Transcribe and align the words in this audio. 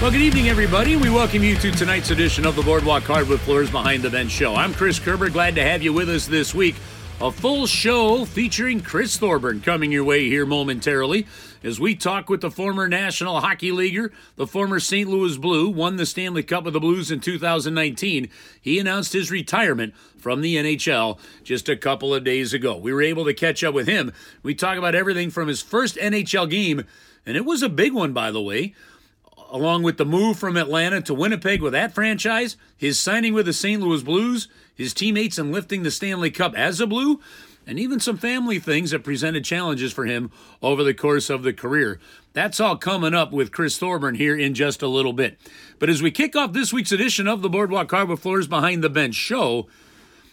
Well, 0.00 0.12
good 0.12 0.20
evening, 0.20 0.48
everybody. 0.48 0.94
We 0.94 1.10
welcome 1.10 1.42
you 1.42 1.56
to 1.56 1.72
tonight's 1.72 2.12
edition 2.12 2.46
of 2.46 2.54
the 2.54 2.62
Boardwalk 2.62 3.02
Hardwood 3.02 3.40
Floors 3.40 3.68
Behind 3.68 4.00
the 4.00 4.08
Bench 4.08 4.30
Show. 4.30 4.54
I'm 4.54 4.72
Chris 4.72 5.00
Kerber. 5.00 5.28
Glad 5.28 5.56
to 5.56 5.62
have 5.64 5.82
you 5.82 5.92
with 5.92 6.08
us 6.08 6.28
this 6.28 6.54
week. 6.54 6.76
A 7.20 7.32
full 7.32 7.66
show 7.66 8.24
featuring 8.24 8.80
Chris 8.80 9.16
Thorburn 9.16 9.60
coming 9.60 9.90
your 9.90 10.04
way 10.04 10.28
here 10.28 10.46
momentarily 10.46 11.26
as 11.64 11.80
we 11.80 11.96
talk 11.96 12.30
with 12.30 12.42
the 12.42 12.50
former 12.50 12.86
National 12.86 13.40
Hockey 13.40 13.72
Leaguer, 13.72 14.12
the 14.36 14.46
former 14.46 14.78
St. 14.78 15.10
Louis 15.10 15.36
Blue, 15.36 15.68
won 15.68 15.96
the 15.96 16.06
Stanley 16.06 16.44
Cup 16.44 16.62
with 16.62 16.74
the 16.74 16.80
Blues 16.80 17.10
in 17.10 17.18
2019. 17.18 18.28
He 18.60 18.78
announced 18.78 19.12
his 19.12 19.32
retirement 19.32 19.96
from 20.16 20.42
the 20.42 20.54
NHL 20.58 21.18
just 21.42 21.68
a 21.68 21.76
couple 21.76 22.14
of 22.14 22.22
days 22.22 22.54
ago. 22.54 22.76
We 22.76 22.92
were 22.92 23.02
able 23.02 23.24
to 23.24 23.34
catch 23.34 23.64
up 23.64 23.74
with 23.74 23.88
him. 23.88 24.12
We 24.44 24.54
talk 24.54 24.78
about 24.78 24.94
everything 24.94 25.30
from 25.30 25.48
his 25.48 25.60
first 25.60 25.96
NHL 25.96 26.48
game, 26.48 26.84
and 27.26 27.36
it 27.36 27.44
was 27.44 27.64
a 27.64 27.68
big 27.68 27.92
one, 27.92 28.12
by 28.12 28.30
the 28.30 28.40
way 28.40 28.76
along 29.50 29.82
with 29.82 29.96
the 29.96 30.04
move 30.04 30.38
from 30.38 30.56
Atlanta 30.56 31.00
to 31.02 31.14
Winnipeg 31.14 31.62
with 31.62 31.72
that 31.72 31.94
franchise, 31.94 32.56
his 32.76 32.98
signing 32.98 33.34
with 33.34 33.46
the 33.46 33.52
St. 33.52 33.82
Louis 33.82 34.02
Blues, 34.02 34.48
his 34.74 34.94
teammates 34.94 35.38
in 35.38 35.52
lifting 35.52 35.82
the 35.82 35.90
Stanley 35.90 36.30
Cup 36.30 36.54
as 36.54 36.80
a 36.80 36.86
Blue, 36.86 37.20
and 37.66 37.78
even 37.78 38.00
some 38.00 38.16
family 38.16 38.58
things 38.58 38.92
that 38.92 39.04
presented 39.04 39.44
challenges 39.44 39.92
for 39.92 40.06
him 40.06 40.30
over 40.62 40.82
the 40.82 40.94
course 40.94 41.28
of 41.28 41.42
the 41.42 41.52
career. 41.52 42.00
That's 42.32 42.60
all 42.60 42.76
coming 42.76 43.14
up 43.14 43.30
with 43.30 43.52
Chris 43.52 43.76
Thorburn 43.76 44.14
here 44.14 44.36
in 44.36 44.54
just 44.54 44.80
a 44.80 44.88
little 44.88 45.12
bit. 45.12 45.38
But 45.78 45.90
as 45.90 46.00
we 46.00 46.10
kick 46.10 46.34
off 46.34 46.52
this 46.52 46.72
week's 46.72 46.92
edition 46.92 47.28
of 47.28 47.42
the 47.42 47.50
Boardwalk 47.50 47.90
Hardwood 47.90 48.20
Floors 48.20 48.46
Behind 48.46 48.82
the 48.82 48.88
Bench 48.88 49.14
show, 49.14 49.68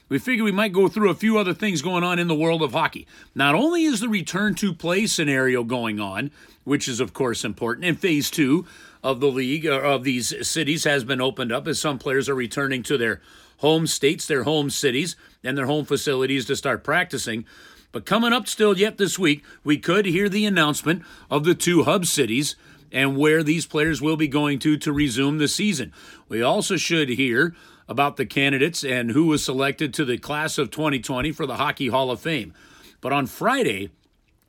we 0.07 0.20
figure 0.20 0.43
we 0.43 0.52
might 0.52 0.71
go 0.71 0.88
through 0.88 1.09
a 1.09 1.16
few 1.16 1.38
other 1.38 1.54
things 1.54 1.82
going 1.82 2.04
on 2.04 2.20
in 2.20 2.27
the 2.27 2.35
world 2.35 2.62
of 2.62 2.73
hockey. 2.73 3.07
Not 3.34 3.55
only 3.55 3.84
is 3.84 3.99
the 3.99 4.09
return 4.09 4.54
to 4.55 4.73
play 4.73 5.07
scenario 5.07 5.63
going 5.63 5.99
on, 5.99 6.32
which 6.63 6.88
is 6.88 6.99
of 6.99 7.13
course 7.13 7.43
important, 7.43 7.85
in 7.85 7.95
phase 7.95 8.29
two 8.29 8.66
of 9.05 9.20
the 9.20 9.30
league 9.30 9.68
or 9.68 9.84
of 9.84 10.04
these 10.04 10.34
cities 10.48 10.84
has 10.84 11.04
been 11.04 11.22
opened 11.22 11.52
up 11.52 11.68
as 11.68 11.80
some 11.80 11.99
players 11.99 12.27
are 12.27 12.34
returning 12.34 12.82
to 12.82 12.98
their 12.98 13.21
home 13.57 13.85
states, 13.85 14.26
their 14.26 14.43
home 14.43 14.71
cities, 14.71 15.16
and 15.43 15.55
their 15.55 15.68
home 15.68 15.85
facilities 15.85 16.43
to 16.46 16.55
start 16.55 16.84
practicing. 16.84 17.46
But 17.91 18.07
coming 18.07 18.34
up 18.34 18.48
still 18.48 18.76
yet 18.76 18.98
this 18.98 19.20
week, 19.20 19.46
we 19.63 19.77
could 19.77 20.07
hear 20.07 20.27
the 20.27 20.48
announcement 20.48 21.04
of 21.29 21.44
the 21.44 21.54
two 21.54 21.84
hub 21.84 22.07
cities 22.07 22.55
and 22.91 23.16
where 23.16 23.44
these 23.44 23.68
players 23.68 24.02
will 24.02 24.18
be 24.18 24.27
going 24.27 24.57
to 24.60 24.76
to 24.76 24.91
resume 24.91 25.38
the 25.38 25.48
season. 25.48 25.94
We 26.27 26.41
also 26.41 26.76
should 26.76 27.10
hear 27.10 27.55
about 27.88 28.18
the 28.18 28.26
candidates 28.26 28.84
and 28.84 29.12
who 29.12 29.27
was 29.27 29.46
selected 29.46 29.94
to 29.94 30.05
the 30.05 30.18
class 30.18 30.57
of 30.57 30.72
2020 30.72 31.32
for 31.32 31.46
the 31.46 31.57
Hockey 31.57 31.90
Hall 31.90 32.10
of 32.10 32.20
Fame. 32.20 32.55
But 33.01 33.13
on 33.13 33.27
Friday, 33.27 33.91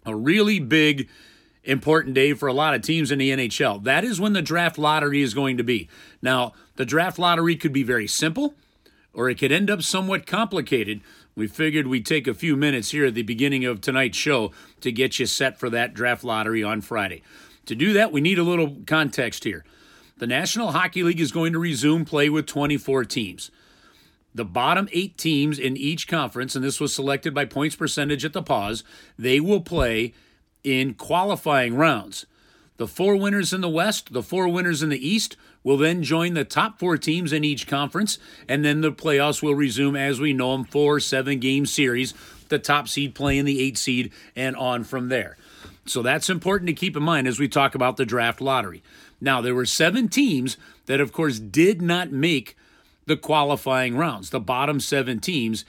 a 0.06 0.14
really 0.14 0.60
big 0.60 1.10
important 1.66 2.14
day 2.14 2.32
for 2.32 2.48
a 2.48 2.52
lot 2.52 2.74
of 2.74 2.82
teams 2.82 3.10
in 3.10 3.18
the 3.18 3.30
NHL. 3.30 3.82
That 3.84 4.04
is 4.04 4.20
when 4.20 4.32
the 4.32 4.42
draft 4.42 4.78
lottery 4.78 5.22
is 5.22 5.34
going 5.34 5.56
to 5.58 5.64
be. 5.64 5.88
Now, 6.22 6.52
the 6.76 6.86
draft 6.86 7.18
lottery 7.18 7.56
could 7.56 7.72
be 7.72 7.82
very 7.82 8.06
simple 8.06 8.54
or 9.16 9.30
it 9.30 9.36
could 9.36 9.50
end 9.50 9.70
up 9.70 9.82
somewhat 9.82 10.26
complicated. 10.26 11.00
We 11.34 11.46
figured 11.48 11.86
we'd 11.86 12.06
take 12.06 12.28
a 12.28 12.34
few 12.34 12.54
minutes 12.54 12.90
here 12.90 13.06
at 13.06 13.14
the 13.14 13.22
beginning 13.22 13.64
of 13.64 13.80
tonight's 13.80 14.18
show 14.18 14.52
to 14.82 14.92
get 14.92 15.18
you 15.18 15.26
set 15.26 15.58
for 15.58 15.70
that 15.70 15.94
draft 15.94 16.22
lottery 16.22 16.62
on 16.62 16.82
Friday. 16.82 17.22
To 17.64 17.74
do 17.74 17.92
that, 17.94 18.12
we 18.12 18.20
need 18.20 18.38
a 18.38 18.44
little 18.44 18.76
context 18.86 19.44
here. 19.44 19.64
The 20.18 20.26
National 20.26 20.72
Hockey 20.72 21.02
League 21.02 21.20
is 21.20 21.32
going 21.32 21.52
to 21.54 21.58
resume 21.58 22.04
play 22.04 22.28
with 22.28 22.46
24 22.46 23.04
teams. 23.06 23.50
The 24.34 24.44
bottom 24.44 24.88
eight 24.92 25.16
teams 25.16 25.58
in 25.58 25.78
each 25.78 26.08
conference, 26.08 26.54
and 26.54 26.64
this 26.64 26.78
was 26.78 26.94
selected 26.94 27.34
by 27.34 27.46
points 27.46 27.74
percentage 27.74 28.24
at 28.24 28.34
the 28.34 28.42
pause, 28.42 28.84
they 29.18 29.40
will 29.40 29.62
play 29.62 30.12
in 30.66 30.94
qualifying 30.94 31.76
rounds. 31.76 32.26
The 32.76 32.88
four 32.88 33.16
winners 33.16 33.52
in 33.52 33.60
the 33.60 33.68
West, 33.68 34.12
the 34.12 34.22
four 34.22 34.48
winners 34.48 34.82
in 34.82 34.88
the 34.88 35.08
East 35.08 35.36
will 35.62 35.76
then 35.76 36.02
join 36.02 36.34
the 36.34 36.44
top 36.44 36.78
four 36.78 36.98
teams 36.98 37.32
in 37.32 37.44
each 37.44 37.68
conference, 37.68 38.18
and 38.48 38.64
then 38.64 38.80
the 38.80 38.92
playoffs 38.92 39.42
will 39.42 39.54
resume 39.54 39.94
as 39.94 40.20
we 40.20 40.32
know 40.32 40.52
them 40.52 40.64
four, 40.64 40.98
seven 40.98 41.38
game 41.38 41.66
series, 41.66 42.14
the 42.48 42.58
top 42.58 42.88
seed 42.88 43.14
playing 43.14 43.44
the 43.44 43.62
eight 43.62 43.78
seed, 43.78 44.12
and 44.34 44.56
on 44.56 44.82
from 44.82 45.08
there. 45.08 45.36
So 45.86 46.02
that's 46.02 46.28
important 46.28 46.66
to 46.66 46.74
keep 46.74 46.96
in 46.96 47.02
mind 47.02 47.28
as 47.28 47.38
we 47.38 47.48
talk 47.48 47.76
about 47.76 47.96
the 47.96 48.04
draft 48.04 48.40
lottery. 48.40 48.82
Now, 49.20 49.40
there 49.40 49.54
were 49.54 49.66
seven 49.66 50.08
teams 50.08 50.56
that, 50.86 51.00
of 51.00 51.12
course, 51.12 51.38
did 51.38 51.80
not 51.80 52.10
make 52.10 52.56
the 53.06 53.16
qualifying 53.16 53.96
rounds, 53.96 54.30
the 54.30 54.40
bottom 54.40 54.80
seven 54.80 55.20
teams 55.20 55.64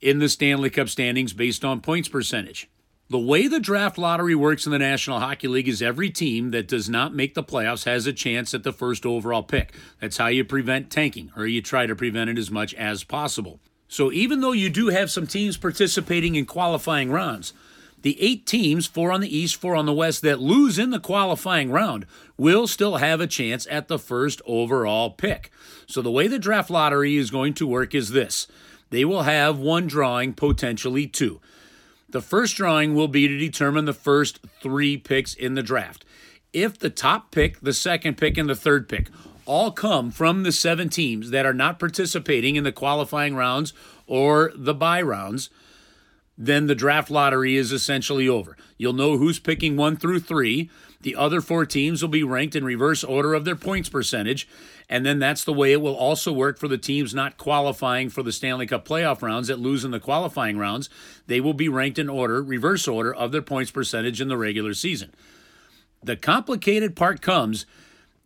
in 0.00 0.20
the 0.20 0.28
Stanley 0.28 0.70
Cup 0.70 0.88
standings 0.88 1.34
based 1.34 1.64
on 1.66 1.82
points 1.82 2.08
percentage. 2.08 2.68
The 3.10 3.18
way 3.18 3.46
the 3.46 3.58
draft 3.58 3.96
lottery 3.96 4.34
works 4.34 4.66
in 4.66 4.72
the 4.72 4.78
National 4.78 5.18
Hockey 5.18 5.48
League 5.48 5.66
is 5.66 5.80
every 5.80 6.10
team 6.10 6.50
that 6.50 6.68
does 6.68 6.90
not 6.90 7.14
make 7.14 7.32
the 7.32 7.42
playoffs 7.42 7.86
has 7.86 8.06
a 8.06 8.12
chance 8.12 8.52
at 8.52 8.64
the 8.64 8.72
first 8.72 9.06
overall 9.06 9.42
pick. 9.42 9.72
That's 9.98 10.18
how 10.18 10.26
you 10.26 10.44
prevent 10.44 10.90
tanking, 10.90 11.32
or 11.34 11.46
you 11.46 11.62
try 11.62 11.86
to 11.86 11.96
prevent 11.96 12.28
it 12.28 12.36
as 12.36 12.50
much 12.50 12.74
as 12.74 13.04
possible. 13.04 13.60
So 13.88 14.12
even 14.12 14.42
though 14.42 14.52
you 14.52 14.68
do 14.68 14.88
have 14.88 15.10
some 15.10 15.26
teams 15.26 15.56
participating 15.56 16.34
in 16.34 16.44
qualifying 16.44 17.10
rounds, 17.10 17.54
the 18.02 18.20
eight 18.20 18.44
teams, 18.44 18.86
four 18.86 19.10
on 19.10 19.22
the 19.22 19.34
East, 19.34 19.56
four 19.56 19.74
on 19.74 19.86
the 19.86 19.94
West, 19.94 20.20
that 20.20 20.38
lose 20.38 20.78
in 20.78 20.90
the 20.90 21.00
qualifying 21.00 21.70
round 21.70 22.04
will 22.36 22.66
still 22.66 22.98
have 22.98 23.22
a 23.22 23.26
chance 23.26 23.66
at 23.70 23.88
the 23.88 23.98
first 23.98 24.42
overall 24.44 25.08
pick. 25.08 25.50
So 25.86 26.02
the 26.02 26.10
way 26.10 26.28
the 26.28 26.38
draft 26.38 26.68
lottery 26.68 27.16
is 27.16 27.30
going 27.30 27.54
to 27.54 27.66
work 27.66 27.94
is 27.94 28.10
this 28.10 28.48
they 28.90 29.06
will 29.06 29.22
have 29.22 29.58
one 29.58 29.86
drawing, 29.86 30.34
potentially 30.34 31.06
two. 31.06 31.40
The 32.10 32.22
first 32.22 32.56
drawing 32.56 32.94
will 32.94 33.08
be 33.08 33.28
to 33.28 33.38
determine 33.38 33.84
the 33.84 33.92
first 33.92 34.40
three 34.62 34.96
picks 34.96 35.34
in 35.34 35.54
the 35.54 35.62
draft. 35.62 36.06
If 36.54 36.78
the 36.78 36.88
top 36.88 37.30
pick, 37.30 37.60
the 37.60 37.74
second 37.74 38.16
pick, 38.16 38.38
and 38.38 38.48
the 38.48 38.56
third 38.56 38.88
pick 38.88 39.10
all 39.44 39.70
come 39.70 40.10
from 40.10 40.42
the 40.42 40.52
seven 40.52 40.88
teams 40.88 41.30
that 41.30 41.46
are 41.46 41.54
not 41.54 41.78
participating 41.78 42.56
in 42.56 42.64
the 42.64 42.72
qualifying 42.72 43.34
rounds 43.34 43.72
or 44.06 44.52
the 44.54 44.74
buy 44.74 45.02
rounds, 45.02 45.50
then 46.36 46.66
the 46.66 46.74
draft 46.74 47.10
lottery 47.10 47.56
is 47.56 47.72
essentially 47.72 48.28
over. 48.28 48.56
You'll 48.78 48.92
know 48.92 49.18
who's 49.18 49.38
picking 49.38 49.76
one 49.76 49.96
through 49.96 50.20
three. 50.20 50.70
The 51.00 51.14
other 51.14 51.40
four 51.40 51.64
teams 51.64 52.02
will 52.02 52.08
be 52.08 52.24
ranked 52.24 52.56
in 52.56 52.64
reverse 52.64 53.04
order 53.04 53.32
of 53.32 53.44
their 53.44 53.54
points 53.54 53.88
percentage, 53.88 54.48
and 54.88 55.06
then 55.06 55.20
that's 55.20 55.44
the 55.44 55.52
way 55.52 55.72
it 55.72 55.80
will 55.80 55.94
also 55.94 56.32
work 56.32 56.58
for 56.58 56.66
the 56.66 56.78
teams 56.78 57.14
not 57.14 57.38
qualifying 57.38 58.08
for 58.10 58.24
the 58.24 58.32
Stanley 58.32 58.66
Cup 58.66 58.86
playoff 58.86 59.22
rounds 59.22 59.46
that 59.46 59.60
lose 59.60 59.84
in 59.84 59.92
the 59.92 60.00
qualifying 60.00 60.58
rounds. 60.58 60.90
They 61.28 61.40
will 61.40 61.54
be 61.54 61.68
ranked 61.68 62.00
in 62.00 62.08
order, 62.08 62.42
reverse 62.42 62.88
order 62.88 63.14
of 63.14 63.30
their 63.30 63.42
points 63.42 63.70
percentage 63.70 64.20
in 64.20 64.28
the 64.28 64.36
regular 64.36 64.74
season. 64.74 65.14
The 66.02 66.16
complicated 66.16 66.96
part 66.96 67.20
comes 67.20 67.64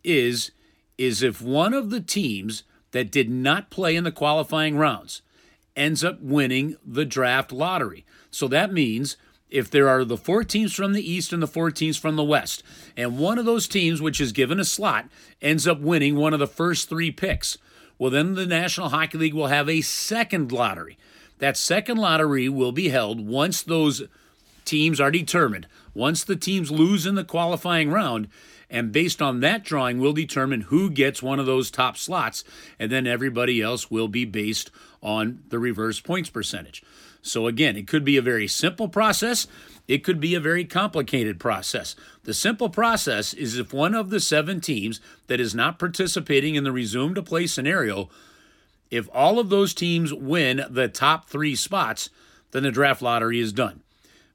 is 0.03 0.51
is 0.97 1.23
if 1.23 1.41
one 1.41 1.73
of 1.73 1.89
the 1.89 2.01
teams 2.01 2.63
that 2.91 3.11
did 3.11 3.29
not 3.29 3.71
play 3.71 3.95
in 3.95 4.03
the 4.03 4.11
qualifying 4.11 4.77
rounds 4.77 5.21
ends 5.75 6.03
up 6.03 6.21
winning 6.21 6.75
the 6.85 7.05
draft 7.05 7.51
lottery. 7.51 8.05
So 8.29 8.47
that 8.47 8.71
means 8.71 9.17
if 9.53 9.69
there 9.69 9.87
are 9.87 10.03
the 10.03 10.17
four 10.17 10.43
teams 10.43 10.73
from 10.73 10.93
the 10.93 11.11
East 11.11 11.31
and 11.31 11.41
the 11.41 11.47
four 11.47 11.69
teams 11.69 11.95
from 11.95 12.15
the 12.15 12.23
West, 12.23 12.63
and 12.97 13.19
one 13.19 13.37
of 13.37 13.45
those 13.45 13.67
teams, 13.67 14.01
which 14.01 14.19
is 14.19 14.31
given 14.31 14.59
a 14.59 14.65
slot, 14.65 15.05
ends 15.43 15.67
up 15.67 15.79
winning 15.79 16.15
one 16.15 16.33
of 16.33 16.39
the 16.39 16.47
first 16.47 16.89
three 16.89 17.11
picks, 17.11 17.59
well, 17.99 18.09
then 18.09 18.33
the 18.33 18.47
National 18.47 18.89
Hockey 18.89 19.19
League 19.19 19.35
will 19.35 19.47
have 19.47 19.69
a 19.69 19.81
second 19.81 20.51
lottery. 20.51 20.97
That 21.37 21.55
second 21.55 21.97
lottery 21.97 22.49
will 22.49 22.71
be 22.71 22.89
held 22.89 23.25
once 23.25 23.61
those 23.61 24.03
teams 24.65 24.99
are 24.99 25.11
determined. 25.11 25.67
Once 25.93 26.23
the 26.23 26.35
teams 26.35 26.71
lose 26.71 27.05
in 27.05 27.13
the 27.13 27.23
qualifying 27.23 27.91
round, 27.91 28.29
and 28.71 28.91
based 28.91 29.21
on 29.21 29.41
that 29.41 29.63
drawing, 29.63 29.99
we'll 29.99 30.13
determine 30.13 30.61
who 30.61 30.89
gets 30.89 31.21
one 31.21 31.39
of 31.39 31.45
those 31.45 31.69
top 31.69 31.95
slots, 31.95 32.43
and 32.79 32.91
then 32.91 33.05
everybody 33.05 33.61
else 33.61 33.91
will 33.91 34.07
be 34.07 34.25
based 34.25 34.71
on 35.03 35.43
the 35.49 35.59
reverse 35.59 35.99
points 35.99 36.31
percentage. 36.31 36.81
So, 37.23 37.47
again, 37.47 37.77
it 37.77 37.87
could 37.87 38.03
be 38.03 38.17
a 38.17 38.21
very 38.21 38.47
simple 38.47 38.89
process. 38.89 39.47
It 39.87 40.03
could 40.03 40.19
be 40.19 40.35
a 40.35 40.41
very 40.41 40.65
complicated 40.65 41.39
process. 41.39 41.95
The 42.23 42.33
simple 42.33 42.69
process 42.69 43.33
is 43.33 43.57
if 43.57 43.73
one 43.73 43.95
of 43.95 44.09
the 44.09 44.19
seven 44.19 44.59
teams 44.61 44.99
that 45.27 45.39
is 45.39 45.55
not 45.55 45.79
participating 45.79 46.55
in 46.55 46.65
the 46.65 46.71
resume 46.71 47.15
to 47.15 47.23
play 47.23 47.47
scenario, 47.47 48.09
if 48.91 49.09
all 49.13 49.39
of 49.39 49.49
those 49.49 49.73
teams 49.73 50.13
win 50.13 50.65
the 50.69 50.89
top 50.89 51.29
three 51.29 51.55
spots, 51.55 52.09
then 52.51 52.63
the 52.63 52.71
draft 52.71 53.01
lottery 53.01 53.39
is 53.39 53.53
done. 53.53 53.81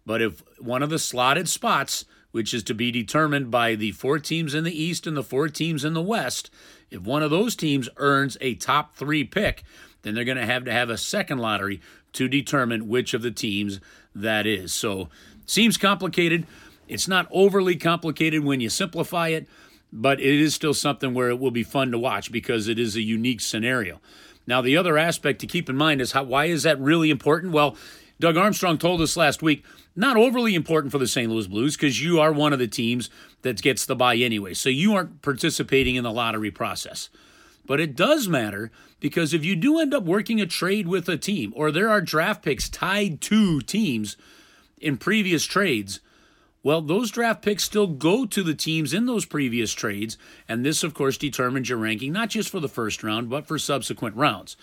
But 0.05 0.23
if 0.23 0.43
one 0.59 0.83
of 0.83 0.91
the 0.91 0.99
slotted 0.99 1.49
spots, 1.49 2.07
which 2.31 2.55
is 2.55 2.63
to 2.65 2.75
be 2.75 2.91
determined 2.91 3.51
by 3.51 3.75
the 3.75 3.93
four 3.93 4.19
teams 4.19 4.55
in 4.55 4.65
the 4.65 4.83
East 4.83 5.07
and 5.07 5.17
the 5.17 5.23
four 5.23 5.49
teams 5.49 5.85
in 5.85 5.93
the 5.93 6.03
West, 6.03 6.51
if 6.91 7.03
one 7.03 7.23
of 7.23 7.31
those 7.31 7.55
teams 7.55 7.89
earns 7.99 8.39
a 8.41 8.55
top 8.55 8.97
three 8.97 9.25
pick, 9.25 9.63
then 10.03 10.15
they're 10.15 10.25
going 10.25 10.39
to 10.39 10.47
have 10.47 10.65
to 10.65 10.73
have 10.73 10.91
a 10.91 10.97
second 10.97 11.39
lottery 11.39 11.81
to 12.15 12.29
determine 12.29 12.89
which 12.89 13.15
of 13.15 13.23
the 13.23 13.31
teams 13.31 13.81
that 14.15 14.47
is. 14.47 14.73
So, 14.73 15.09
seems 15.47 15.77
complicated. 15.77 16.47
It's 16.89 17.09
not 17.09 17.29
overly 17.31 17.77
complicated 17.77 18.45
when 18.45 18.61
you 18.61 18.71
simplify 18.71 19.29
it, 19.29 19.47
but 19.93 20.21
it 20.21 20.41
is 20.41 20.55
still 20.55 20.75
something 20.75 21.15
where 21.15 21.29
it 21.31 21.39
will 21.39 21.51
be 21.51 21.63
fun 21.63 21.91
to 21.93 21.99
watch 21.99 22.33
because 22.33 22.69
it 22.69 22.79
is 22.79 22.97
a 22.97 23.03
unique 23.03 23.41
scenario. 23.41 24.01
Now, 24.47 24.63
the 24.63 24.77
other 24.77 24.97
aspect 24.97 25.41
to 25.41 25.47
keep 25.47 25.69
in 25.69 25.77
mind 25.77 26.01
is 26.01 26.13
how 26.13 26.25
why 26.25 26.47
is 26.47 26.63
that 26.63 26.81
really 26.81 27.11
important? 27.11 27.53
Well, 27.53 27.77
Doug 28.21 28.37
Armstrong 28.37 28.79
told 28.79 29.01
us 29.01 29.17
last 29.17 29.43
week, 29.43 29.65
not 29.95 30.17
overly 30.17 30.55
important 30.55 30.91
for 30.91 30.99
the 30.99 31.07
St. 31.07 31.31
Louis 31.31 31.47
Blues 31.47 31.77
because 31.77 32.03
you 32.03 32.19
are 32.19 32.33
one 32.33 32.53
of 32.53 32.59
the 32.59 32.67
teams 32.67 33.11
that 33.43 33.63
gets 33.63 33.87
the 33.87 33.95
buy 33.95 34.17
anyway. 34.17 34.55
So 34.55 34.69
you 34.69 34.95
aren't 34.95 35.23
participating 35.23 35.97
in 35.97 36.05
the 36.05 36.13
lottery 36.13 36.51
process. 36.51 37.11
But 37.67 37.81
it 37.81 37.95
does 37.95 38.27
matter 38.27 38.73
because 39.01 39.33
if 39.33 39.45
you 39.45 39.57
do 39.57 39.79
end 39.79 39.95
up 39.95 40.05
working 40.05 40.41
a 40.41 40.47
trade 40.47 40.89
with 40.89 41.09
a 41.09 41.17
team 41.17 41.53
or 41.57 41.71
there 41.71 41.89
are 41.89 42.01
draft 42.01 42.43
picks 42.43 42.69
tied 42.69 43.21
to 43.23 43.61
teams 43.61 44.17
in 44.81 44.97
previous 44.97 45.45
trades, 45.45 46.01
well, 46.63 46.83
those 46.83 47.11
draft 47.11 47.43
picks 47.43 47.65
still 47.65 47.87
go 47.87 48.27
to 48.27 48.43
the 48.43 48.55
teams 48.55 48.93
in 48.93 49.07
those 49.07 49.25
previous 49.25 49.73
trades. 49.73 50.19
And 50.49 50.65
this, 50.65 50.83
of 50.83 50.93
course, 50.93 51.17
determines 51.17 51.69
your 51.69 51.79
ranking, 51.79 52.13
not 52.13 52.31
just 52.31 52.51
for 52.51 52.61
the 52.61 52.69
first 52.69 53.03
round, 53.03 53.31
but 53.31 53.47
for 53.47 53.59
subsequent 53.59 54.17
rounds. 54.17 54.57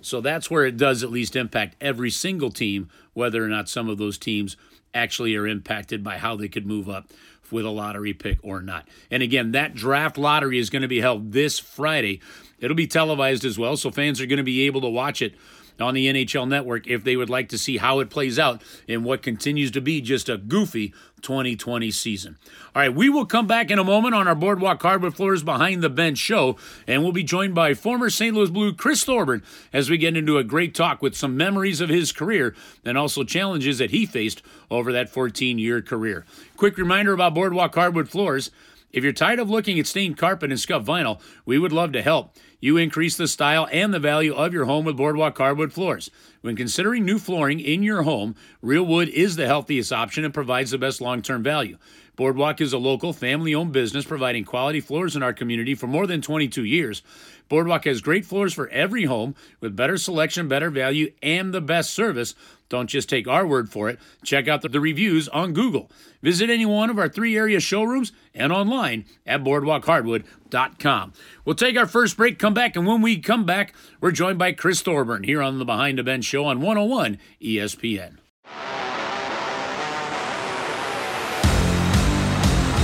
So 0.00 0.20
that's 0.20 0.50
where 0.50 0.64
it 0.64 0.76
does 0.76 1.02
at 1.02 1.10
least 1.10 1.36
impact 1.36 1.76
every 1.80 2.10
single 2.10 2.50
team, 2.50 2.88
whether 3.12 3.44
or 3.44 3.48
not 3.48 3.68
some 3.68 3.88
of 3.88 3.98
those 3.98 4.18
teams 4.18 4.56
actually 4.94 5.36
are 5.36 5.46
impacted 5.46 6.02
by 6.02 6.18
how 6.18 6.36
they 6.36 6.48
could 6.48 6.66
move 6.66 6.88
up 6.88 7.10
with 7.50 7.64
a 7.66 7.70
lottery 7.70 8.14
pick 8.14 8.38
or 8.42 8.62
not. 8.62 8.88
And 9.10 9.22
again, 9.22 9.52
that 9.52 9.74
draft 9.74 10.18
lottery 10.18 10.58
is 10.58 10.70
going 10.70 10.82
to 10.82 10.88
be 10.88 11.00
held 11.00 11.32
this 11.32 11.58
Friday. 11.58 12.20
It'll 12.62 12.76
be 12.76 12.86
televised 12.86 13.44
as 13.44 13.58
well, 13.58 13.76
so 13.76 13.90
fans 13.90 14.20
are 14.20 14.26
going 14.26 14.38
to 14.38 14.42
be 14.42 14.62
able 14.62 14.80
to 14.80 14.88
watch 14.88 15.20
it 15.20 15.34
on 15.80 15.94
the 15.94 16.06
NHL 16.06 16.48
network 16.48 16.86
if 16.86 17.04
they 17.04 17.16
would 17.16 17.30
like 17.30 17.48
to 17.48 17.58
see 17.58 17.78
how 17.78 17.98
it 17.98 18.10
plays 18.10 18.38
out 18.38 18.62
in 18.86 19.02
what 19.02 19.22
continues 19.22 19.70
to 19.72 19.80
be 19.80 20.00
just 20.00 20.28
a 20.28 20.38
goofy 20.38 20.94
2020 21.22 21.90
season. 21.90 22.36
All 22.74 22.82
right, 22.82 22.94
we 22.94 23.08
will 23.08 23.26
come 23.26 23.46
back 23.46 23.70
in 23.70 23.78
a 23.78 23.84
moment 23.84 24.14
on 24.14 24.28
our 24.28 24.34
Boardwalk 24.34 24.82
Hardwood 24.82 25.16
Floors 25.16 25.42
Behind 25.42 25.82
the 25.82 25.90
Bench 25.90 26.18
show, 26.18 26.56
and 26.86 27.02
we'll 27.02 27.12
be 27.12 27.24
joined 27.24 27.54
by 27.54 27.74
former 27.74 28.10
St. 28.10 28.34
Louis 28.34 28.50
Blue 28.50 28.72
Chris 28.72 29.04
Thorburn 29.04 29.42
as 29.72 29.90
we 29.90 29.98
get 29.98 30.16
into 30.16 30.38
a 30.38 30.44
great 30.44 30.74
talk 30.74 31.02
with 31.02 31.16
some 31.16 31.36
memories 31.36 31.80
of 31.80 31.88
his 31.88 32.12
career 32.12 32.54
and 32.84 32.96
also 32.96 33.24
challenges 33.24 33.78
that 33.78 33.90
he 33.90 34.06
faced 34.06 34.42
over 34.70 34.92
that 34.92 35.10
14 35.10 35.58
year 35.58 35.82
career. 35.82 36.24
Quick 36.56 36.76
reminder 36.78 37.12
about 37.12 37.34
Boardwalk 37.34 37.74
Hardwood 37.74 38.08
Floors. 38.08 38.50
If 38.92 39.02
you're 39.02 39.12
tired 39.14 39.38
of 39.38 39.48
looking 39.48 39.80
at 39.80 39.86
stained 39.86 40.18
carpet 40.18 40.50
and 40.50 40.60
scuffed 40.60 40.86
vinyl, 40.86 41.18
we 41.46 41.58
would 41.58 41.72
love 41.72 41.92
to 41.92 42.02
help. 42.02 42.36
You 42.62 42.76
increase 42.76 43.16
the 43.16 43.26
style 43.26 43.66
and 43.72 43.92
the 43.92 43.98
value 43.98 44.34
of 44.34 44.54
your 44.54 44.66
home 44.66 44.84
with 44.84 44.96
Boardwalk 44.96 45.36
Hardwood 45.36 45.72
Floors. 45.72 46.12
When 46.42 46.54
considering 46.54 47.04
new 47.04 47.18
flooring 47.18 47.58
in 47.58 47.82
your 47.82 48.02
home, 48.02 48.36
real 48.62 48.84
wood 48.84 49.08
is 49.08 49.34
the 49.34 49.48
healthiest 49.48 49.92
option 49.92 50.24
and 50.24 50.32
provides 50.32 50.70
the 50.70 50.78
best 50.78 51.00
long 51.00 51.22
term 51.22 51.42
value. 51.42 51.76
Boardwalk 52.14 52.60
is 52.60 52.72
a 52.72 52.78
local, 52.78 53.12
family 53.12 53.52
owned 53.52 53.72
business 53.72 54.04
providing 54.04 54.44
quality 54.44 54.80
floors 54.80 55.16
in 55.16 55.24
our 55.24 55.32
community 55.32 55.74
for 55.74 55.88
more 55.88 56.06
than 56.06 56.22
22 56.22 56.62
years. 56.62 57.02
Boardwalk 57.52 57.84
has 57.84 58.00
great 58.00 58.24
floors 58.24 58.54
for 58.54 58.70
every 58.70 59.04
home 59.04 59.34
with 59.60 59.76
better 59.76 59.98
selection, 59.98 60.48
better 60.48 60.70
value, 60.70 61.12
and 61.22 61.52
the 61.52 61.60
best 61.60 61.90
service. 61.90 62.34
Don't 62.70 62.86
just 62.86 63.10
take 63.10 63.28
our 63.28 63.46
word 63.46 63.68
for 63.68 63.90
it. 63.90 63.98
Check 64.24 64.48
out 64.48 64.62
the, 64.62 64.80
reviews 64.80 65.28
on 65.28 65.52
Google. 65.52 65.90
Visit 66.22 66.48
any 66.48 66.64
one 66.64 66.88
of 66.88 66.98
our 66.98 67.10
three 67.10 67.36
area 67.36 67.60
showrooms 67.60 68.10
and 68.34 68.54
online 68.54 69.04
at 69.26 69.44
boardwalkhardwood.com. 69.44 71.12
We'll 71.44 71.54
take 71.54 71.76
our 71.76 71.86
first 71.86 72.16
break, 72.16 72.38
come 72.38 72.54
back, 72.54 72.74
and 72.74 72.86
when 72.86 73.02
we 73.02 73.18
come 73.18 73.44
back, 73.44 73.74
we're 74.00 74.12
joined 74.12 74.38
by 74.38 74.52
Chris 74.52 74.80
Thorburn 74.80 75.24
here 75.24 75.42
on 75.42 75.58
the 75.58 75.66
Behind 75.66 75.98
the 75.98 76.02
Bench 76.02 76.24
show 76.24 76.46
on 76.46 76.62
101 76.62 77.18
ESPN. 77.42 78.16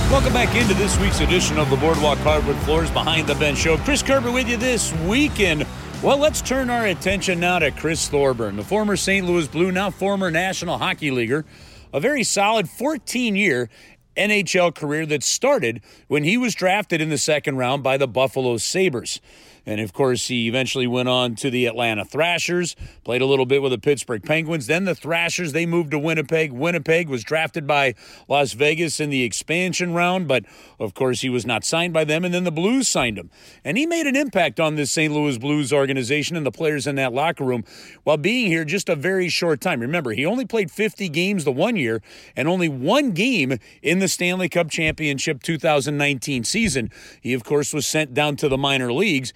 Welcome 0.09 0.33
back 0.33 0.55
into 0.55 0.73
this 0.73 0.99
week's 0.99 1.19
edition 1.19 1.59
of 1.59 1.69
the 1.69 1.75
Boardwalk 1.75 2.17
Hardwood 2.17 2.55
Floors 2.63 2.89
Behind 2.89 3.27
the 3.27 3.35
Bench 3.35 3.59
Show. 3.59 3.77
Chris 3.77 4.01
Kerber 4.01 4.31
with 4.31 4.49
you 4.49 4.57
this 4.57 4.91
weekend. 5.05 5.67
Well, 6.01 6.17
let's 6.17 6.41
turn 6.41 6.71
our 6.71 6.87
attention 6.87 7.39
now 7.39 7.59
to 7.59 7.69
Chris 7.69 8.09
Thorburn, 8.09 8.55
the 8.55 8.63
former 8.63 8.97
St. 8.97 9.23
Louis 9.23 9.47
Blue, 9.47 9.71
now 9.71 9.91
former 9.91 10.31
National 10.31 10.79
Hockey 10.79 11.11
Leaguer. 11.11 11.45
A 11.93 11.99
very 11.99 12.23
solid 12.23 12.67
14 12.67 13.35
year 13.35 13.69
NHL 14.17 14.73
career 14.73 15.05
that 15.05 15.21
started 15.21 15.79
when 16.07 16.23
he 16.23 16.37
was 16.37 16.55
drafted 16.55 17.01
in 17.01 17.09
the 17.09 17.17
second 17.19 17.57
round 17.57 17.83
by 17.83 17.95
the 17.95 18.07
Buffalo 18.07 18.57
Sabres. 18.57 19.21
And 19.69 19.79
of 19.81 19.93
course, 19.93 20.29
he 20.29 20.47
eventually 20.47 20.87
went 20.87 21.09
on 21.09 21.35
to 21.35 21.51
the 21.51 21.67
Atlanta 21.67 22.03
Thrashers, 22.03 22.75
played 23.03 23.21
a 23.21 23.27
little 23.27 23.45
bit 23.45 23.61
with 23.61 23.71
the 23.71 23.77
Pittsburgh 23.77 24.23
Penguins. 24.23 24.65
Then 24.65 24.85
the 24.85 24.95
Thrashers, 24.95 25.51
they 25.51 25.67
moved 25.67 25.91
to 25.91 25.99
Winnipeg. 25.99 26.51
Winnipeg 26.51 27.07
was 27.07 27.23
drafted 27.23 27.67
by 27.67 27.93
Las 28.27 28.53
Vegas 28.53 28.99
in 28.99 29.11
the 29.11 29.21
expansion 29.21 29.93
round, 29.93 30.27
but 30.27 30.43
of 30.79 30.95
course, 30.95 31.21
he 31.21 31.29
was 31.29 31.45
not 31.45 31.63
signed 31.63 31.93
by 31.93 32.03
them. 32.03 32.25
And 32.25 32.33
then 32.33 32.45
the 32.45 32.51
Blues 32.51 32.87
signed 32.87 33.19
him. 33.19 33.29
And 33.63 33.77
he 33.77 33.85
made 33.85 34.07
an 34.07 34.15
impact 34.15 34.59
on 34.59 34.73
this 34.73 34.89
St. 34.89 35.13
Louis 35.13 35.37
Blues 35.37 35.71
organization 35.71 36.35
and 36.35 36.47
the 36.47 36.51
players 36.51 36.87
in 36.87 36.95
that 36.95 37.13
locker 37.13 37.43
room 37.43 37.63
while 38.05 38.17
being 38.17 38.47
here 38.47 38.65
just 38.65 38.89
a 38.89 38.95
very 38.95 39.29
short 39.29 39.61
time. 39.61 39.81
Remember, 39.81 40.13
he 40.13 40.25
only 40.25 40.45
played 40.45 40.71
50 40.71 41.09
games 41.09 41.43
the 41.43 41.51
one 41.51 41.75
year 41.75 42.01
and 42.35 42.47
only 42.47 42.69
one 42.69 43.11
game 43.11 43.59
in 43.83 43.99
the 43.99 44.07
Stanley 44.07 44.49
Cup 44.49 44.71
Championship 44.71 45.43
2019 45.43 46.43
season. 46.43 46.89
He, 47.21 47.35
of 47.35 47.43
course, 47.43 47.71
was 47.71 47.85
sent 47.85 48.15
down 48.15 48.35
to 48.37 48.49
the 48.49 48.57
minor 48.57 48.91
leagues. 48.91 49.31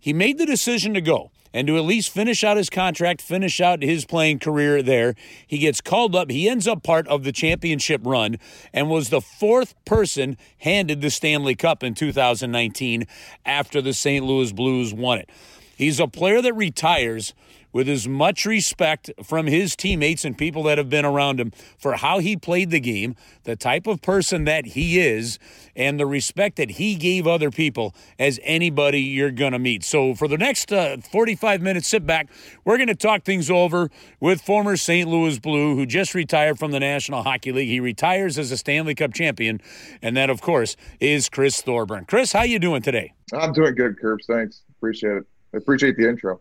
He 0.00 0.12
made 0.12 0.38
the 0.38 0.46
decision 0.46 0.94
to 0.94 1.00
go 1.00 1.30
and 1.52 1.66
to 1.66 1.76
at 1.76 1.84
least 1.84 2.10
finish 2.10 2.44
out 2.44 2.56
his 2.56 2.70
contract, 2.70 3.22
finish 3.22 3.60
out 3.60 3.82
his 3.82 4.04
playing 4.04 4.38
career 4.38 4.82
there. 4.82 5.14
He 5.46 5.58
gets 5.58 5.80
called 5.80 6.14
up. 6.14 6.30
He 6.30 6.48
ends 6.48 6.68
up 6.68 6.82
part 6.82 7.08
of 7.08 7.24
the 7.24 7.32
championship 7.32 8.02
run 8.04 8.36
and 8.72 8.90
was 8.90 9.08
the 9.08 9.20
fourth 9.20 9.74
person 9.84 10.36
handed 10.58 11.00
the 11.00 11.10
Stanley 11.10 11.54
Cup 11.54 11.82
in 11.82 11.94
2019 11.94 13.06
after 13.46 13.80
the 13.80 13.94
St. 13.94 14.24
Louis 14.24 14.52
Blues 14.52 14.92
won 14.92 15.18
it. 15.18 15.30
He's 15.76 16.00
a 16.00 16.08
player 16.08 16.42
that 16.42 16.54
retires 16.54 17.34
with 17.78 17.88
as 17.88 18.08
much 18.08 18.44
respect 18.44 19.08
from 19.22 19.46
his 19.46 19.76
teammates 19.76 20.24
and 20.24 20.36
people 20.36 20.64
that 20.64 20.78
have 20.78 20.90
been 20.90 21.04
around 21.04 21.38
him 21.38 21.52
for 21.78 21.92
how 21.92 22.18
he 22.18 22.36
played 22.36 22.70
the 22.70 22.80
game, 22.80 23.14
the 23.44 23.54
type 23.54 23.86
of 23.86 24.02
person 24.02 24.42
that 24.46 24.66
he 24.66 24.98
is, 24.98 25.38
and 25.76 26.00
the 26.00 26.04
respect 26.04 26.56
that 26.56 26.70
he 26.70 26.96
gave 26.96 27.24
other 27.24 27.52
people 27.52 27.94
as 28.18 28.40
anybody 28.42 29.00
you're 29.00 29.30
going 29.30 29.52
to 29.52 29.60
meet. 29.60 29.84
So, 29.84 30.12
for 30.16 30.26
the 30.26 30.36
next 30.36 30.72
uh, 30.72 30.96
45 30.96 31.62
minutes, 31.62 31.86
sit 31.86 32.04
back. 32.04 32.28
We're 32.64 32.78
going 32.78 32.88
to 32.88 32.96
talk 32.96 33.22
things 33.22 33.48
over 33.48 33.92
with 34.18 34.40
former 34.40 34.76
St. 34.76 35.08
Louis 35.08 35.38
Blue, 35.38 35.76
who 35.76 35.86
just 35.86 36.16
retired 36.16 36.58
from 36.58 36.72
the 36.72 36.80
National 36.80 37.22
Hockey 37.22 37.52
League. 37.52 37.68
He 37.68 37.78
retires 37.78 38.38
as 38.38 38.50
a 38.50 38.56
Stanley 38.56 38.96
Cup 38.96 39.14
champion, 39.14 39.60
and 40.02 40.16
that, 40.16 40.30
of 40.30 40.40
course, 40.40 40.74
is 40.98 41.28
Chris 41.28 41.62
Thorburn. 41.62 42.06
Chris, 42.06 42.32
how 42.32 42.42
you 42.42 42.58
doing 42.58 42.82
today? 42.82 43.12
I'm 43.32 43.52
doing 43.52 43.76
good, 43.76 44.00
Curbs. 44.00 44.26
Thanks. 44.26 44.62
Appreciate 44.78 45.18
it. 45.18 45.24
I 45.54 45.58
appreciate 45.58 45.96
the 45.96 46.08
intro 46.08 46.40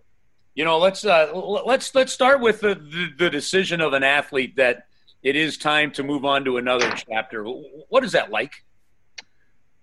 you 0.58 0.66
know, 0.66 0.80
let's 0.80 1.06
uh, 1.06 1.32
let's 1.34 1.94
let's 1.94 2.12
start 2.12 2.42
with 2.42 2.62
the, 2.62 2.74
the, 2.74 3.10
the 3.16 3.30
decision 3.30 3.80
of 3.80 3.94
an 3.94 4.04
athlete 4.04 4.56
that 4.56 4.88
it 5.22 5.36
is 5.36 5.56
time 5.56 5.92
to 5.92 6.02
move 6.04 6.26
on 6.26 6.44
to 6.46 6.58
another 6.58 6.92
chapter. 6.96 7.44
What 7.44 8.04
is 8.04 8.14
that 8.14 8.32
like? 8.32 8.66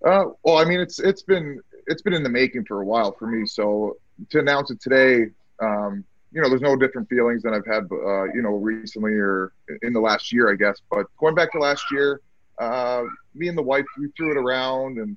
Uh, 0.05 0.25
well, 0.43 0.57
I 0.57 0.65
mean, 0.65 0.81
it's 0.81 0.99
it's 0.99 1.23
been 1.23 1.61
it's 1.87 2.01
been 2.01 2.13
in 2.13 2.23
the 2.23 2.29
making 2.29 2.65
for 2.65 2.81
a 2.81 2.85
while 2.85 3.13
for 3.13 3.25
me. 3.25 3.45
So 3.45 3.95
to 4.31 4.39
announce 4.39 4.69
it 4.69 4.81
today, 4.81 5.29
um, 5.61 6.03
you 6.33 6.41
know, 6.41 6.49
there's 6.49 6.61
no 6.61 6.75
different 6.75 7.07
feelings 7.07 7.43
than 7.43 7.53
I've 7.53 7.65
had, 7.65 7.83
uh, 7.89 8.25
you 8.33 8.41
know, 8.41 8.55
recently 8.55 9.13
or 9.13 9.53
in 9.81 9.93
the 9.93 10.01
last 10.01 10.33
year, 10.33 10.51
I 10.51 10.55
guess. 10.55 10.81
But 10.91 11.05
going 11.17 11.35
back 11.35 11.53
to 11.53 11.59
last 11.59 11.85
year, 11.89 12.19
uh, 12.59 13.03
me 13.33 13.47
and 13.47 13.57
the 13.57 13.63
wife 13.63 13.85
we 13.97 14.09
threw 14.17 14.31
it 14.31 14.37
around 14.37 14.97
and 14.97 15.15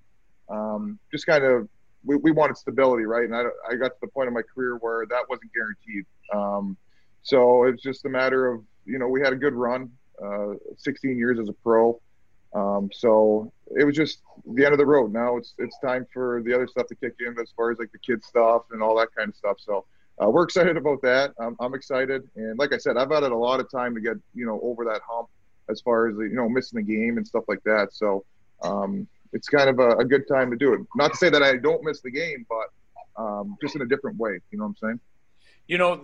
um, 0.48 1.00
just 1.10 1.26
kind 1.26 1.42
of 1.42 1.68
we, 2.08 2.16
we 2.16 2.30
wanted 2.32 2.56
stability, 2.56 3.04
right? 3.04 3.24
And 3.24 3.36
I, 3.36 3.44
I 3.70 3.76
got 3.76 3.88
to 3.88 4.00
the 4.00 4.08
point 4.08 4.28
in 4.28 4.34
my 4.34 4.42
career 4.42 4.76
where 4.76 5.06
that 5.06 5.22
wasn't 5.28 5.52
guaranteed. 5.52 6.06
Um, 6.32 6.76
so 7.22 7.64
it's 7.64 7.82
just 7.82 8.06
a 8.06 8.08
matter 8.08 8.46
of, 8.48 8.62
you 8.86 8.98
know, 8.98 9.06
we 9.06 9.20
had 9.20 9.32
a 9.32 9.36
good 9.36 9.54
run, 9.54 9.90
uh, 10.24 10.54
16 10.78 11.18
years 11.18 11.38
as 11.38 11.48
a 11.48 11.52
pro. 11.52 12.00
Um, 12.54 12.88
so 12.92 13.52
it 13.76 13.84
was 13.84 13.94
just 13.94 14.22
the 14.54 14.64
end 14.64 14.72
of 14.72 14.78
the 14.78 14.86
road. 14.86 15.12
Now 15.12 15.36
it's 15.36 15.52
it's 15.58 15.78
time 15.80 16.06
for 16.12 16.42
the 16.42 16.54
other 16.54 16.66
stuff 16.66 16.86
to 16.86 16.94
kick 16.94 17.16
in 17.20 17.38
as 17.38 17.52
far 17.54 17.70
as 17.70 17.78
like 17.78 17.92
the 17.92 17.98
kids 17.98 18.26
stuff 18.26 18.62
and 18.70 18.82
all 18.82 18.96
that 18.96 19.14
kind 19.14 19.28
of 19.28 19.36
stuff. 19.36 19.58
So 19.60 19.84
uh, 20.22 20.30
we're 20.30 20.44
excited 20.44 20.78
about 20.78 21.02
that. 21.02 21.34
I'm, 21.38 21.56
I'm 21.60 21.74
excited, 21.74 22.22
and 22.36 22.58
like 22.58 22.72
I 22.72 22.78
said, 22.78 22.96
I've 22.96 23.10
had 23.10 23.22
a 23.22 23.36
lot 23.36 23.60
of 23.60 23.70
time 23.70 23.94
to 23.94 24.00
get 24.00 24.16
you 24.34 24.46
know 24.46 24.58
over 24.62 24.86
that 24.86 25.02
hump 25.06 25.28
as 25.68 25.82
far 25.82 26.08
as 26.08 26.16
you 26.16 26.32
know 26.32 26.48
missing 26.48 26.78
the 26.78 26.82
game 26.82 27.18
and 27.18 27.26
stuff 27.26 27.44
like 27.48 27.62
that. 27.64 27.92
So 27.92 28.24
um, 28.62 29.06
it's 29.32 29.48
kind 29.48 29.68
of 29.68 29.78
a, 29.78 29.96
a, 29.98 30.04
good 30.04 30.26
time 30.28 30.50
to 30.50 30.56
do 30.56 30.72
it. 30.74 30.80
Not 30.96 31.12
to 31.12 31.16
say 31.16 31.30
that 31.30 31.42
I 31.42 31.56
don't 31.56 31.82
miss 31.84 32.00
the 32.00 32.10
game, 32.10 32.46
but 32.48 33.22
um, 33.22 33.56
just 33.60 33.76
in 33.76 33.82
a 33.82 33.86
different 33.86 34.18
way. 34.18 34.40
You 34.50 34.58
know 34.58 34.64
what 34.64 34.70
I'm 34.70 34.76
saying? 34.88 35.00
You 35.66 35.78
know, 35.78 36.02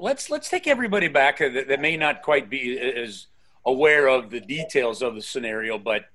let's 0.00 0.30
let's 0.30 0.50
take 0.50 0.66
everybody 0.66 1.08
back 1.08 1.38
that, 1.38 1.68
that 1.68 1.80
may 1.80 1.96
not 1.96 2.22
quite 2.22 2.50
be 2.50 2.78
as 2.78 3.26
aware 3.64 4.08
of 4.08 4.30
the 4.30 4.40
details 4.40 5.02
of 5.02 5.14
the 5.14 5.22
scenario, 5.22 5.78
but 5.78 6.06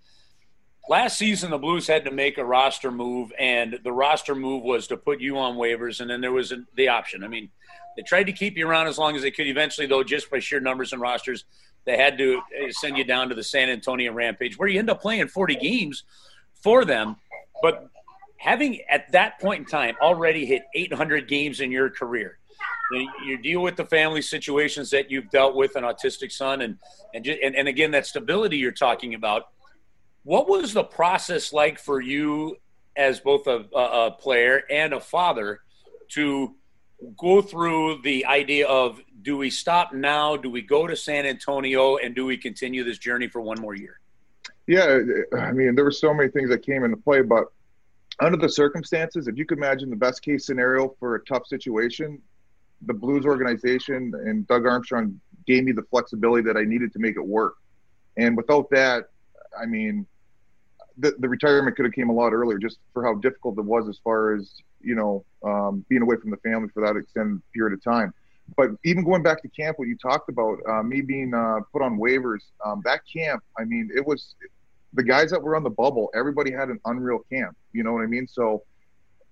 last 0.89 1.17
season 1.17 1.51
the 1.51 1.57
Blues 1.57 1.87
had 1.87 2.05
to 2.05 2.11
make 2.11 2.37
a 2.37 2.45
roster 2.45 2.91
move, 2.91 3.31
and 3.39 3.79
the 3.83 3.91
roster 3.91 4.35
move 4.35 4.63
was 4.63 4.87
to 4.87 4.97
put 4.97 5.21
you 5.21 5.37
on 5.37 5.55
waivers, 5.55 6.01
and 6.01 6.09
then 6.09 6.21
there 6.21 6.31
was 6.31 6.53
the 6.75 6.87
option. 6.87 7.23
I 7.23 7.27
mean, 7.27 7.49
they 7.95 8.03
tried 8.03 8.23
to 8.23 8.31
keep 8.31 8.57
you 8.57 8.67
around 8.67 8.87
as 8.87 8.97
long 8.97 9.15
as 9.15 9.21
they 9.21 9.31
could. 9.31 9.47
Eventually, 9.47 9.87
though, 9.87 10.03
just 10.03 10.29
by 10.29 10.39
sheer 10.39 10.59
numbers 10.59 10.93
and 10.93 11.01
rosters, 11.01 11.45
they 11.85 11.97
had 11.97 12.17
to 12.17 12.37
uh, 12.37 12.71
send 12.71 12.97
you 12.97 13.03
down 13.03 13.29
to 13.29 13.35
the 13.35 13.43
San 13.43 13.69
Antonio 13.69 14.11
Rampage, 14.13 14.57
where 14.57 14.69
you 14.69 14.79
end 14.79 14.89
up 14.89 15.01
playing 15.01 15.27
40 15.27 15.55
games 15.55 16.03
for 16.63 16.85
them. 16.85 17.17
But 17.61 17.89
having 18.37 18.81
at 18.89 19.11
that 19.11 19.39
point 19.39 19.59
in 19.59 19.65
time 19.65 19.95
already 20.01 20.45
hit 20.45 20.63
800 20.73 21.27
games 21.27 21.59
in 21.59 21.71
your 21.71 21.89
career, 21.89 22.39
you 23.25 23.37
deal 23.37 23.61
with 23.61 23.75
the 23.75 23.85
family 23.85 24.21
situations 24.21 24.89
that 24.91 25.09
you've 25.09 25.29
dealt 25.29 25.55
with 25.55 25.75
an 25.75 25.83
autistic 25.83 26.31
son 26.31 26.61
and 26.61 26.77
and, 27.13 27.25
just, 27.25 27.39
and 27.41 27.55
and 27.55 27.67
again 27.67 27.91
that 27.91 28.05
stability 28.05 28.57
you're 28.57 28.71
talking 28.71 29.13
about 29.13 29.47
what 30.23 30.47
was 30.47 30.73
the 30.73 30.83
process 30.83 31.53
like 31.53 31.79
for 31.79 32.01
you 32.01 32.55
as 32.95 33.19
both 33.19 33.47
a, 33.47 33.65
a 33.75 34.11
player 34.11 34.63
and 34.69 34.93
a 34.93 34.99
father 34.99 35.61
to 36.09 36.55
go 37.17 37.41
through 37.41 37.99
the 38.03 38.25
idea 38.25 38.67
of 38.67 39.01
do 39.21 39.37
we 39.37 39.49
stop 39.49 39.93
now 39.93 40.37
do 40.37 40.49
we 40.49 40.61
go 40.61 40.87
to 40.87 40.95
san 40.95 41.25
antonio 41.25 41.97
and 41.97 42.15
do 42.15 42.25
we 42.25 42.37
continue 42.37 42.83
this 42.83 42.97
journey 42.97 43.27
for 43.27 43.41
one 43.41 43.59
more 43.59 43.75
year 43.75 43.99
yeah 44.67 44.99
i 45.39 45.51
mean 45.51 45.75
there 45.75 45.83
were 45.83 45.91
so 45.91 46.13
many 46.13 46.29
things 46.29 46.49
that 46.49 46.63
came 46.65 46.83
into 46.83 46.97
play 46.97 47.21
but 47.21 47.45
under 48.21 48.37
the 48.37 48.49
circumstances 48.49 49.27
if 49.27 49.37
you 49.37 49.45
could 49.45 49.57
imagine 49.57 49.89
the 49.89 49.95
best 49.95 50.21
case 50.21 50.45
scenario 50.45 50.95
for 50.99 51.15
a 51.15 51.25
tough 51.25 51.45
situation 51.47 52.21
the 52.85 52.93
Blues 52.93 53.25
organization 53.25 54.13
and 54.25 54.47
Doug 54.47 54.65
Armstrong 54.65 55.19
gave 55.45 55.63
me 55.63 55.71
the 55.71 55.83
flexibility 55.83 56.43
that 56.43 56.57
I 56.57 56.63
needed 56.63 56.93
to 56.93 56.99
make 56.99 57.15
it 57.15 57.25
work. 57.25 57.55
And 58.17 58.37
without 58.37 58.69
that, 58.71 59.09
I 59.59 59.65
mean, 59.65 60.05
the, 60.97 61.15
the 61.19 61.27
retirement 61.27 61.75
could 61.75 61.85
have 61.85 61.93
came 61.93 62.09
a 62.09 62.13
lot 62.13 62.33
earlier 62.33 62.57
just 62.57 62.77
for 62.93 63.03
how 63.03 63.15
difficult 63.15 63.57
it 63.57 63.65
was 63.65 63.87
as 63.89 63.97
far 64.03 64.35
as, 64.35 64.53
you 64.81 64.95
know, 64.95 65.25
um, 65.43 65.85
being 65.89 66.01
away 66.01 66.17
from 66.17 66.29
the 66.29 66.37
family 66.37 66.69
for 66.73 66.85
that 66.85 66.95
extended 66.95 67.41
period 67.53 67.73
of 67.73 67.83
time. 67.83 68.13
But 68.55 68.71
even 68.83 69.03
going 69.03 69.23
back 69.23 69.41
to 69.41 69.47
camp, 69.49 69.79
what 69.79 69.87
you 69.87 69.97
talked 69.97 70.29
about, 70.29 70.59
uh, 70.67 70.83
me 70.83 71.01
being 71.01 71.33
uh, 71.33 71.61
put 71.71 71.81
on 71.81 71.97
waivers, 71.97 72.41
um, 72.65 72.81
that 72.85 73.01
camp, 73.11 73.43
I 73.57 73.63
mean, 73.63 73.89
it 73.95 74.05
was 74.05 74.35
the 74.93 75.03
guys 75.03 75.31
that 75.31 75.41
were 75.41 75.55
on 75.55 75.63
the 75.63 75.69
bubble, 75.69 76.09
everybody 76.13 76.51
had 76.51 76.69
an 76.69 76.79
unreal 76.85 77.19
camp. 77.31 77.55
You 77.71 77.83
know 77.83 77.93
what 77.93 78.03
I 78.03 78.07
mean? 78.07 78.27
So 78.27 78.63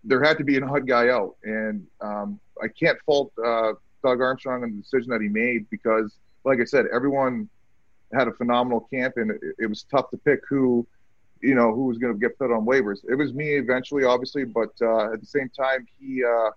there 0.04 0.24
had 0.24 0.38
to 0.40 0.44
be 0.44 0.58
an 0.58 0.64
odd 0.64 0.88
guy 0.88 1.10
out. 1.10 1.36
And 1.44 1.86
um, 2.02 2.40
I 2.62 2.68
can't 2.68 2.98
fault 3.06 3.32
uh, 3.44 3.74
Doug 4.04 4.22
Armstrong 4.22 4.64
on 4.64 4.72
the 4.72 4.82
decision 4.82 5.10
that 5.12 5.22
he 5.22 5.28
made 5.28 5.70
because, 5.70 6.18
like 6.44 6.60
I 6.60 6.66
said, 6.66 6.86
everyone 6.94 7.50
had 8.14 8.28
a 8.28 8.34
phenomenal 8.34 8.82
camp, 8.92 9.14
and 9.18 9.32
it, 9.32 9.40
it 9.60 9.68
was 9.68 9.84
tough 9.84 10.10
to 10.10 10.18
pick 10.18 10.42
who, 10.50 10.86
you 11.42 11.56
know, 11.56 11.74
who 11.74 11.86
was 11.86 11.98
going 11.98 12.14
to 12.14 12.20
get 12.20 12.38
put 12.38 12.52
on 12.52 12.66
waivers. 12.66 13.00
It 13.10 13.16
was 13.16 13.34
me 13.34 13.54
eventually, 13.56 14.04
obviously, 14.04 14.44
but 14.44 14.72
uh, 14.82 15.14
at 15.14 15.20
the 15.20 15.26
same 15.26 15.50
time, 15.50 15.88
he 16.00 16.24
uh, 16.24 16.50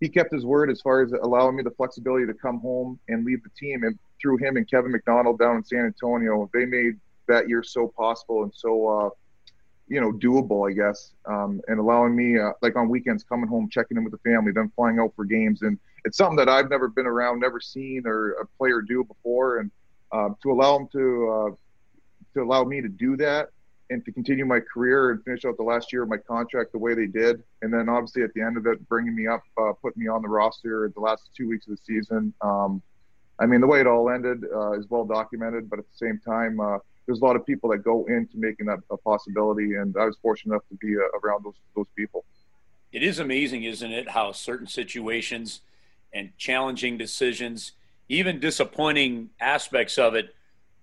he 0.00 0.08
kept 0.08 0.32
his 0.32 0.44
word 0.44 0.70
as 0.70 0.80
far 0.80 1.02
as 1.02 1.12
allowing 1.12 1.56
me 1.56 1.62
the 1.62 1.70
flexibility 1.70 2.26
to 2.26 2.34
come 2.34 2.60
home 2.60 2.98
and 3.08 3.24
leave 3.24 3.42
the 3.42 3.50
team. 3.58 3.84
And 3.84 3.98
through 4.20 4.38
him 4.38 4.56
and 4.56 4.68
Kevin 4.68 4.92
McDonald 4.92 5.38
down 5.38 5.56
in 5.56 5.64
San 5.64 5.86
Antonio, 5.86 6.50
they 6.52 6.66
made 6.66 6.98
that 7.28 7.48
year 7.48 7.62
so 7.62 7.88
possible 7.88 8.42
and 8.42 8.52
so 8.54 8.86
uh, 8.86 9.10
you 9.88 10.00
know, 10.00 10.12
doable, 10.12 10.68
I 10.68 10.74
guess, 10.74 11.12
um, 11.26 11.60
and 11.68 11.78
allowing 11.78 12.16
me, 12.16 12.38
uh, 12.38 12.50
like 12.60 12.76
on 12.76 12.88
weekends, 12.88 13.22
coming 13.22 13.48
home, 13.48 13.68
checking 13.70 13.96
in 13.96 14.04
with 14.04 14.12
the 14.12 14.30
family, 14.30 14.50
then 14.52 14.70
flying 14.74 14.98
out 14.98 15.12
for 15.14 15.24
games. 15.24 15.62
And 15.62 15.78
it's 16.04 16.16
something 16.16 16.36
that 16.36 16.48
I've 16.48 16.68
never 16.68 16.88
been 16.88 17.06
around, 17.06 17.40
never 17.40 17.60
seen 17.60 18.02
or 18.04 18.32
a 18.32 18.46
player 18.58 18.82
do 18.82 19.04
before. 19.04 19.58
And 19.58 19.70
um, 20.12 20.36
to 20.42 20.50
allow 20.50 20.76
him 20.76 20.88
to, 20.92 21.30
uh, 21.30 21.54
to 22.34 22.42
allow 22.42 22.64
me 22.64 22.80
to 22.80 22.88
do 22.88 23.16
that 23.18 23.50
and 23.90 24.04
to 24.04 24.12
continue 24.12 24.44
my 24.44 24.60
career 24.60 25.10
and 25.10 25.22
finish 25.24 25.44
out 25.44 25.56
the 25.56 25.62
last 25.62 25.92
year 25.92 26.02
of 26.02 26.08
my 26.08 26.16
contract 26.16 26.72
the 26.72 26.78
way 26.78 26.94
they 26.94 27.06
did. 27.06 27.42
And 27.62 27.72
then 27.72 27.88
obviously 27.88 28.22
at 28.22 28.34
the 28.34 28.42
end 28.42 28.56
of 28.56 28.66
it, 28.66 28.86
bringing 28.88 29.14
me 29.14 29.26
up, 29.26 29.42
uh, 29.56 29.72
putting 29.80 30.02
me 30.02 30.08
on 30.08 30.22
the 30.22 30.28
roster 30.28 30.90
the 30.94 31.00
last 31.00 31.30
two 31.36 31.48
weeks 31.48 31.66
of 31.68 31.76
the 31.76 31.82
season. 31.84 32.32
Um, 32.40 32.82
I 33.38 33.46
mean, 33.46 33.60
the 33.60 33.66
way 33.66 33.80
it 33.80 33.86
all 33.86 34.10
ended 34.10 34.44
uh, 34.52 34.72
is 34.72 34.86
well 34.88 35.04
documented, 35.04 35.68
but 35.68 35.78
at 35.78 35.84
the 35.84 35.96
same 35.96 36.20
time, 36.24 36.58
uh, 36.58 36.78
there's 37.06 37.20
a 37.20 37.24
lot 37.24 37.36
of 37.36 37.46
people 37.46 37.70
that 37.70 37.78
go 37.78 38.04
into 38.06 38.36
making 38.36 38.66
that 38.66 38.80
a 38.90 38.96
possibility, 38.96 39.74
and 39.74 39.94
I 39.96 40.06
was 40.06 40.16
fortunate 40.20 40.54
enough 40.54 40.64
to 40.70 40.74
be 40.74 40.96
uh, 40.96 41.18
around 41.22 41.44
those 41.44 41.54
those 41.76 41.86
people. 41.94 42.24
It 42.92 43.02
is 43.02 43.18
amazing, 43.18 43.64
isn't 43.64 43.92
it, 43.92 44.10
how 44.10 44.32
certain 44.32 44.66
situations 44.66 45.60
and 46.12 46.30
challenging 46.38 46.96
decisions, 46.96 47.72
even 48.08 48.40
disappointing 48.40 49.30
aspects 49.38 49.98
of 49.98 50.14
it, 50.14 50.34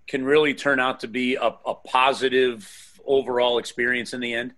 can 0.07 0.23
really 0.23 0.53
turn 0.53 0.79
out 0.79 0.99
to 0.99 1.07
be 1.07 1.35
a, 1.35 1.55
a 1.65 1.73
positive 1.73 2.92
overall 3.05 3.57
experience 3.57 4.13
in 4.13 4.19
the 4.19 4.33
end. 4.33 4.53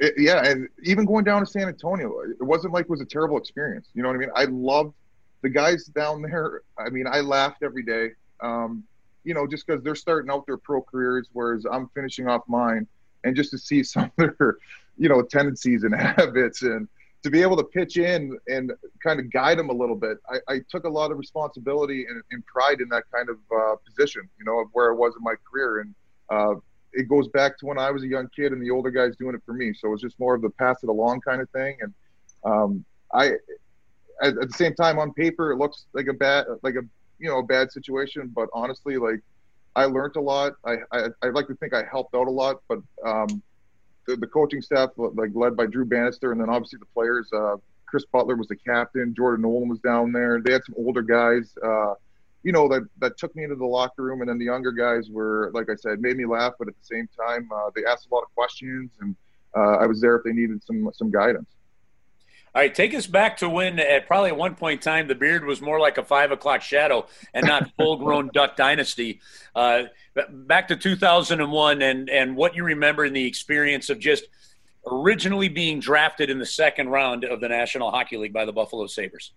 It, 0.00 0.14
yeah, 0.16 0.44
and 0.44 0.68
even 0.84 1.04
going 1.04 1.24
down 1.24 1.40
to 1.40 1.46
San 1.46 1.68
Antonio, 1.68 2.20
it 2.20 2.42
wasn't 2.42 2.72
like 2.72 2.84
it 2.84 2.90
was 2.90 3.00
a 3.00 3.06
terrible 3.06 3.36
experience. 3.36 3.88
You 3.94 4.02
know 4.02 4.08
what 4.08 4.16
I 4.16 4.18
mean? 4.18 4.30
I 4.34 4.44
loved 4.44 4.94
the 5.42 5.48
guys 5.48 5.84
down 5.86 6.22
there. 6.22 6.62
I 6.78 6.88
mean, 6.90 7.06
I 7.06 7.20
laughed 7.20 7.62
every 7.62 7.82
day. 7.82 8.10
Um, 8.40 8.84
you 9.24 9.34
know, 9.34 9.46
just 9.46 9.66
because 9.66 9.82
they're 9.82 9.94
starting 9.94 10.30
out 10.30 10.46
their 10.46 10.56
pro 10.56 10.82
careers, 10.82 11.28
whereas 11.32 11.64
I'm 11.70 11.88
finishing 11.94 12.28
off 12.28 12.42
mine, 12.48 12.86
and 13.24 13.36
just 13.36 13.50
to 13.50 13.58
see 13.58 13.82
some 13.84 14.10
of 14.18 14.36
their, 14.38 14.56
you 14.96 15.08
know, 15.08 15.22
tendencies 15.22 15.84
and 15.84 15.94
habits, 16.00 16.62
and 16.62 16.88
to 17.22 17.30
be 17.30 17.42
able 17.42 17.56
to 17.56 17.64
pitch 17.64 17.98
in 17.98 18.36
and 18.48 18.72
kind 19.02 19.20
of 19.20 19.30
guide 19.30 19.58
them 19.58 19.70
a 19.70 19.72
little 19.72 19.94
bit, 19.94 20.18
I, 20.28 20.54
I 20.54 20.60
took 20.68 20.84
a 20.84 20.88
lot 20.88 21.12
of 21.12 21.18
responsibility 21.18 22.06
and, 22.08 22.20
and, 22.32 22.44
pride 22.46 22.80
in 22.80 22.88
that 22.88 23.04
kind 23.14 23.28
of 23.28 23.36
uh, 23.56 23.76
position, 23.86 24.28
you 24.38 24.44
know, 24.44 24.58
of 24.58 24.68
where 24.72 24.92
I 24.92 24.94
was 24.96 25.14
in 25.16 25.22
my 25.22 25.34
career, 25.48 25.80
and 25.80 25.94
uh, 26.30 26.54
it 26.92 27.08
goes 27.08 27.28
back 27.28 27.58
to 27.58 27.66
when 27.66 27.78
I 27.78 27.90
was 27.90 28.02
a 28.02 28.08
young 28.08 28.28
kid 28.34 28.52
and 28.52 28.62
the 28.62 28.70
older 28.70 28.90
guys 28.90 29.16
doing 29.16 29.34
it 29.34 29.42
for 29.44 29.54
me. 29.54 29.72
So 29.74 29.92
it's 29.92 30.02
just 30.02 30.18
more 30.18 30.34
of 30.34 30.42
the 30.42 30.50
pass 30.50 30.82
it 30.82 30.88
along 30.88 31.20
kind 31.22 31.40
of 31.40 31.50
thing, 31.50 31.76
and 31.80 31.94
um, 32.44 32.84
I. 33.12 33.32
At, 34.20 34.38
at 34.38 34.48
the 34.48 34.54
same 34.54 34.74
time, 34.74 35.00
on 35.00 35.12
paper, 35.14 35.50
it 35.50 35.56
looks 35.56 35.86
like 35.94 36.06
a 36.06 36.12
bad, 36.12 36.44
like 36.62 36.74
a 36.74 36.82
you 37.18 37.28
know 37.28 37.38
a 37.38 37.42
bad 37.42 37.72
situation, 37.72 38.30
but 38.32 38.48
honestly, 38.52 38.96
like 38.96 39.20
I 39.74 39.86
learned 39.86 40.16
a 40.16 40.20
lot. 40.20 40.52
I 40.64 40.76
I, 40.92 41.06
I 41.22 41.26
like 41.28 41.48
to 41.48 41.54
think 41.54 41.74
I 41.74 41.82
helped 41.90 42.14
out 42.14 42.28
a 42.28 42.30
lot, 42.30 42.62
but 42.68 42.78
um, 43.04 43.42
the, 44.06 44.16
the 44.16 44.26
coaching 44.26 44.60
staff, 44.60 44.90
like 44.96 45.30
led 45.34 45.56
by 45.56 45.66
Drew 45.66 45.84
Bannister, 45.84 46.32
and 46.32 46.40
then 46.40 46.50
obviously 46.50 46.78
the 46.78 46.86
players. 46.86 47.30
Uh, 47.32 47.56
Chris 47.86 48.04
Butler 48.06 48.36
was 48.36 48.48
the 48.48 48.56
captain. 48.56 49.14
Jordan 49.14 49.42
Nolan 49.42 49.68
was 49.68 49.78
down 49.80 50.12
there. 50.12 50.40
They 50.40 50.52
had 50.52 50.64
some 50.64 50.74
older 50.78 51.02
guys, 51.02 51.54
uh, 51.62 51.94
you 52.42 52.52
know, 52.52 52.68
that 52.68 52.82
that 52.98 53.16
took 53.16 53.34
me 53.36 53.44
into 53.44 53.56
the 53.56 53.66
locker 53.66 54.02
room, 54.02 54.20
and 54.20 54.28
then 54.28 54.38
the 54.38 54.44
younger 54.44 54.72
guys 54.72 55.08
were, 55.10 55.50
like 55.54 55.70
I 55.70 55.76
said, 55.76 56.00
made 56.00 56.16
me 56.16 56.26
laugh, 56.26 56.54
but 56.58 56.68
at 56.68 56.74
the 56.74 56.84
same 56.84 57.08
time, 57.18 57.48
uh, 57.54 57.70
they 57.74 57.84
asked 57.84 58.08
a 58.10 58.14
lot 58.14 58.22
of 58.22 58.34
questions, 58.34 58.90
and 59.00 59.14
uh, 59.56 59.76
I 59.76 59.86
was 59.86 60.00
there 60.00 60.16
if 60.16 60.24
they 60.24 60.32
needed 60.32 60.62
some 60.64 60.90
some 60.94 61.10
guidance. 61.10 61.48
All 62.54 62.60
right, 62.60 62.74
take 62.74 62.94
us 62.94 63.06
back 63.06 63.38
to 63.38 63.48
when, 63.48 63.78
at 63.78 64.06
probably 64.06 64.28
at 64.28 64.36
one 64.36 64.56
point 64.56 64.80
in 64.80 64.82
time, 64.84 65.08
the 65.08 65.14
beard 65.14 65.46
was 65.46 65.62
more 65.62 65.80
like 65.80 65.96
a 65.96 66.04
five 66.04 66.32
o'clock 66.32 66.60
shadow 66.60 67.06
and 67.32 67.46
not 67.46 67.70
full-grown 67.78 68.28
Duck 68.34 68.56
Dynasty. 68.56 69.20
Uh, 69.54 69.84
back 70.28 70.68
to 70.68 70.76
2001, 70.76 71.80
and 71.80 72.10
and 72.10 72.36
what 72.36 72.54
you 72.54 72.64
remember 72.64 73.06
in 73.06 73.14
the 73.14 73.26
experience 73.26 73.88
of 73.88 73.98
just 73.98 74.24
originally 74.86 75.48
being 75.48 75.80
drafted 75.80 76.28
in 76.28 76.38
the 76.38 76.46
second 76.46 76.88
round 76.88 77.24
of 77.24 77.40
the 77.40 77.48
National 77.48 77.90
Hockey 77.90 78.18
League 78.18 78.32
by 78.32 78.44
the 78.44 78.52
Buffalo 78.52 78.86
Sabres. 78.86 79.32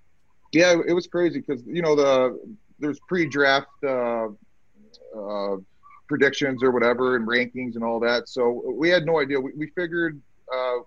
Yeah, 0.52 0.76
it 0.86 0.94
was 0.94 1.08
crazy 1.08 1.40
because 1.40 1.64
you 1.66 1.82
know 1.82 1.96
the 1.96 2.40
there's 2.79 3.00
pre-draft 3.08 3.67
uh, 3.84 4.27
uh, 5.17 5.58
predictions 6.08 6.63
or 6.63 6.72
whatever 6.72 7.15
and 7.15 7.27
rankings 7.27 7.75
and 7.75 7.84
all 7.84 8.00
that. 8.00 8.29
So 8.29 8.63
we 8.75 8.89
had 8.89 9.05
no 9.05 9.20
idea. 9.20 9.39
We, 9.39 9.51
we 9.55 9.67
figured 9.67 10.22
uh, 10.53 10.77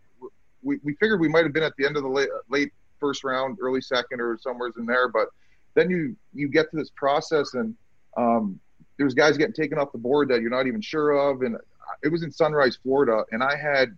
we, 0.62 0.78
we 0.83 0.95
figured 0.95 1.21
we 1.21 1.28
might 1.28 1.45
have 1.45 1.52
been 1.52 1.62
at 1.62 1.75
the 1.78 1.87
end 1.87 1.97
of 1.97 2.02
the 2.02 2.09
late, 2.09 2.28
late 2.49 2.73
first 3.00 3.25
round, 3.25 3.59
early 3.61 3.80
second, 3.80 4.21
or 4.21 4.38
somewhere's 4.40 4.76
in 4.76 4.87
there. 4.87 5.09
But 5.09 5.28
then 5.75 5.90
you 5.90 6.16
you 6.35 6.49
get 6.49 6.71
to 6.71 6.76
this 6.76 6.90
process, 6.90 7.54
and 7.54 7.75
um, 8.16 8.59
there's 8.99 9.14
guys 9.14 9.37
getting 9.37 9.54
taken 9.54 9.78
off 9.78 9.92
the 9.92 9.99
board 9.99 10.28
that 10.28 10.40
you're 10.40 10.50
not 10.50 10.66
even 10.66 10.80
sure 10.80 11.12
of. 11.12 11.42
And 11.42 11.57
it 12.02 12.09
was 12.09 12.23
in 12.23 12.30
Sunrise, 12.30 12.78
Florida, 12.83 13.25
and 13.33 13.42
I 13.42 13.57
had 13.57 13.97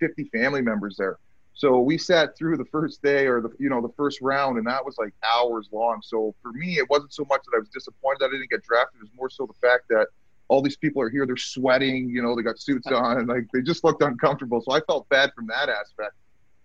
50 0.00 0.24
family 0.24 0.60
members 0.60 0.96
there. 0.96 1.18
So 1.54 1.78
we 1.78 1.98
sat 1.98 2.36
through 2.36 2.56
the 2.56 2.64
first 2.64 3.00
day 3.02 3.26
or 3.26 3.40
the 3.40 3.50
you 3.58 3.68
know 3.68 3.80
the 3.80 3.92
first 3.96 4.20
round, 4.20 4.58
and 4.58 4.66
that 4.66 4.84
was 4.84 4.98
like 4.98 5.14
hours 5.34 5.68
long. 5.72 6.00
So 6.02 6.34
for 6.42 6.52
me, 6.52 6.78
it 6.78 6.90
wasn't 6.90 7.12
so 7.12 7.24
much 7.28 7.42
that 7.44 7.56
I 7.56 7.60
was 7.60 7.68
disappointed 7.68 8.18
that 8.20 8.26
I 8.26 8.30
didn't 8.32 8.50
get 8.50 8.64
drafted. 8.64 9.00
It 9.00 9.04
was 9.04 9.12
more 9.16 9.30
so 9.30 9.46
the 9.46 9.66
fact 9.66 9.84
that 9.90 10.08
all 10.48 10.60
these 10.62 10.76
people 10.76 11.00
are 11.00 11.08
here. 11.08 11.26
They're 11.26 11.36
sweating. 11.36 12.10
You 12.10 12.22
know, 12.22 12.34
they 12.34 12.42
got 12.42 12.58
suits 12.58 12.88
on, 12.88 13.18
and 13.18 13.28
like 13.28 13.46
they 13.52 13.62
just 13.62 13.84
looked 13.84 14.02
uncomfortable. 14.02 14.60
So 14.62 14.72
I 14.72 14.80
felt 14.80 15.08
bad 15.08 15.32
from 15.34 15.46
that 15.46 15.68
aspect. 15.68 16.14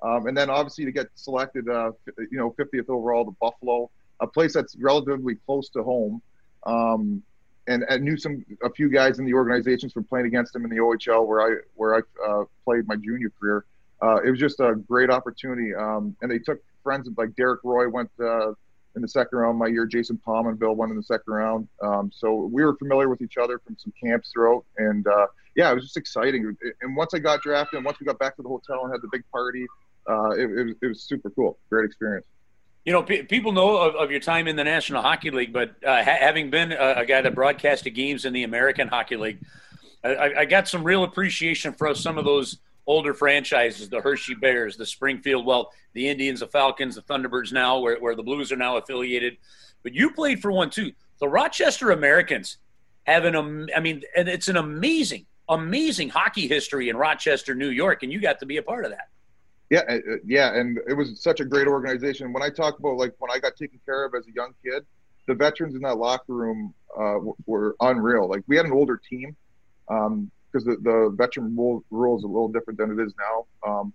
Um, 0.02 0.28
and 0.28 0.36
then 0.36 0.50
obviously 0.50 0.86
to 0.86 0.92
get 0.92 1.08
selected, 1.16 1.68
uh, 1.68 1.92
you 2.18 2.38
know, 2.38 2.56
50th 2.58 2.90
overall 2.90 3.26
to 3.26 3.36
Buffalo, 3.42 3.90
a 4.22 4.28
place 4.28 4.54
that's 4.54 4.76
relatively 4.78 5.36
close 5.36 5.70
to 5.70 5.84
home. 5.84 6.22
Um, 6.66 7.22
and, 7.68 7.84
and 7.88 8.04
knew 8.04 8.18
some 8.18 8.44
a 8.64 8.70
few 8.70 8.90
guys 8.90 9.20
in 9.20 9.26
the 9.26 9.34
organizations 9.34 9.94
from 9.94 10.04
playing 10.04 10.26
against 10.26 10.54
them 10.54 10.64
in 10.64 10.72
the 10.72 10.78
OHL 10.78 11.28
where 11.28 11.42
I 11.42 11.56
where 11.76 11.96
I 11.96 12.00
uh, 12.28 12.46
played 12.66 12.88
my 12.88 12.96
junior 12.96 13.32
career. 13.40 13.66
Uh, 14.02 14.22
it 14.24 14.30
was 14.30 14.40
just 14.40 14.60
a 14.60 14.76
great 14.76 15.10
opportunity. 15.10 15.74
Um, 15.76 16.16
and 16.22 16.32
they 16.32 16.40
took 16.40 16.60
friends 16.84 17.10
like 17.18 17.36
Derek 17.36 17.62
Roy 17.64 17.90
went 17.90 18.10
uh, 18.20 18.50
in 18.96 19.02
the 19.02 19.08
second 19.08 19.38
round 19.38 19.58
my 19.58 19.68
year. 19.68 19.86
Jason 19.86 20.20
Pominville 20.26 20.76
went 20.76 20.92
in 20.92 20.98
the 20.98 21.04
second 21.04 21.34
round. 21.34 21.68
Um, 21.82 22.12
so 22.14 22.34
we 22.34 22.64
were 22.64 22.76
familiar 22.78 23.10
with 23.10 23.22
each 23.22 23.38
other 23.38 23.60
from 23.60 23.78
some 23.78 23.94
camps 24.02 24.32
throughout. 24.32 24.64
And 24.78 25.06
uh, 25.08 25.28
yeah, 25.56 25.72
it 25.72 25.76
was 25.76 25.84
just 25.84 25.98
exciting. 25.98 26.56
And 26.82 26.96
once 26.96 27.14
I 27.14 27.20
got 27.20 27.42
drafted, 27.42 27.78
and 27.78 27.86
once 27.86 28.00
we 28.00 28.06
got 28.06 28.20
back 28.20 28.36
to 28.38 28.42
the 28.42 28.50
hotel 28.50 28.84
and 28.84 28.92
had 28.92 29.02
the 29.02 29.10
big 29.12 29.24
party, 29.32 29.66
uh, 30.10 30.30
it, 30.32 30.50
it, 30.50 30.64
was, 30.64 30.76
it, 30.82 30.88
was, 30.88 31.02
super 31.04 31.30
cool. 31.32 31.58
Great 31.70 31.86
experience. 31.86 32.26
You 32.86 32.94
know, 32.94 33.04
p- 33.04 33.24
people 33.24 33.52
know 33.52 33.78
of, 33.78 33.96
of, 33.96 34.10
your 34.10 34.22
time 34.22 34.48
in 34.48 34.56
the 34.56 34.64
National 34.64 35.02
Hockey 35.02 35.30
League, 35.30 35.54
but 35.54 35.76
uh, 35.86 36.04
ha- 36.04 36.18
having 36.20 36.50
been 36.50 36.72
a, 36.72 36.96
a, 36.98 37.06
guy 37.06 37.22
that 37.22 37.36
broadcasted 37.36 37.94
games 37.94 38.26
in 38.26 38.34
the 38.34 38.44
American 38.44 38.88
Hockey 38.88 39.18
League, 39.18 39.40
I, 40.04 40.34
I 40.38 40.46
got 40.46 40.68
some 40.68 40.84
real 40.84 41.04
appreciation 41.04 41.74
for 41.74 41.94
some 41.94 42.18
of 42.18 42.26
those 42.26 42.58
older 42.90 43.14
franchises, 43.14 43.88
the 43.88 44.02
Hershey 44.02 44.34
Bears, 44.34 44.76
the 44.76 44.86
Springfield, 44.86 45.46
well, 45.46 45.72
the 45.94 46.10
Indians, 46.10 46.40
the 46.40 46.48
Falcons, 46.48 46.96
the 46.96 47.04
Thunderbirds 47.04 47.54
now, 47.54 47.80
where, 47.80 48.00
where 48.00 48.16
the 48.16 48.24
Blues 48.24 48.52
are 48.52 48.56
now 48.58 48.78
affiliated. 48.78 49.38
But 49.84 49.94
you 49.94 50.12
played 50.12 50.42
for 50.42 50.52
one 50.52 50.72
too. 50.72 50.92
The 51.20 51.28
Rochester 51.28 51.92
Americans 51.92 52.58
have 53.04 53.26
an, 53.26 53.70
I 53.76 53.80
mean, 53.80 54.02
and 54.18 54.28
it's 54.28 54.48
an 54.48 54.58
amazing, 54.58 55.28
amazing 55.48 56.10
hockey 56.10 56.48
history 56.48 56.90
in 56.90 56.98
Rochester, 56.98 57.54
New 57.54 57.70
York, 57.70 58.02
and 58.02 58.12
you 58.12 58.20
got 58.20 58.40
to 58.40 58.48
be 58.48 58.58
a 58.58 58.64
part 58.64 58.86
of 58.86 58.92
that. 58.92 59.10
Yeah, 59.70 59.82
uh, 59.88 59.94
uh, 59.94 60.16
yeah, 60.26 60.60
and 60.60 60.80
it 60.88 60.94
was 60.94 61.22
such 61.22 61.42
a 61.42 61.46
great 61.46 61.68
organization. 61.68 62.34
When 62.34 62.42
I 62.42 62.50
talk 62.50 62.80
about 62.80 62.98
like 62.98 63.14
when 63.20 63.30
I 63.30 63.38
got 63.38 63.56
taken 63.56 63.80
care 63.86 64.04
of 64.04 64.16
as 64.16 64.26
a 64.26 64.32
young 64.32 64.54
kid, 64.66 64.84
the 65.28 65.36
veterans 65.36 65.76
in 65.76 65.82
that 65.82 65.98
locker 65.98 66.34
room 66.34 66.74
uh, 67.00 67.20
were 67.46 67.76
unreal. 67.82 68.28
Like 68.28 68.42
we 68.48 68.58
had 68.58 68.66
an 68.66 68.72
older 68.72 68.98
team 68.98 69.36
because 70.52 70.66
the, 70.66 70.78
the 70.82 71.14
veteran 71.16 71.56
rule, 71.56 71.84
rule 71.92 72.18
is 72.18 72.24
a 72.24 72.28
little 72.28 72.48
different 72.48 72.80
than 72.80 72.92
it 72.92 73.04
is 73.04 73.14
now. 73.18 73.72
Um, 73.72 73.94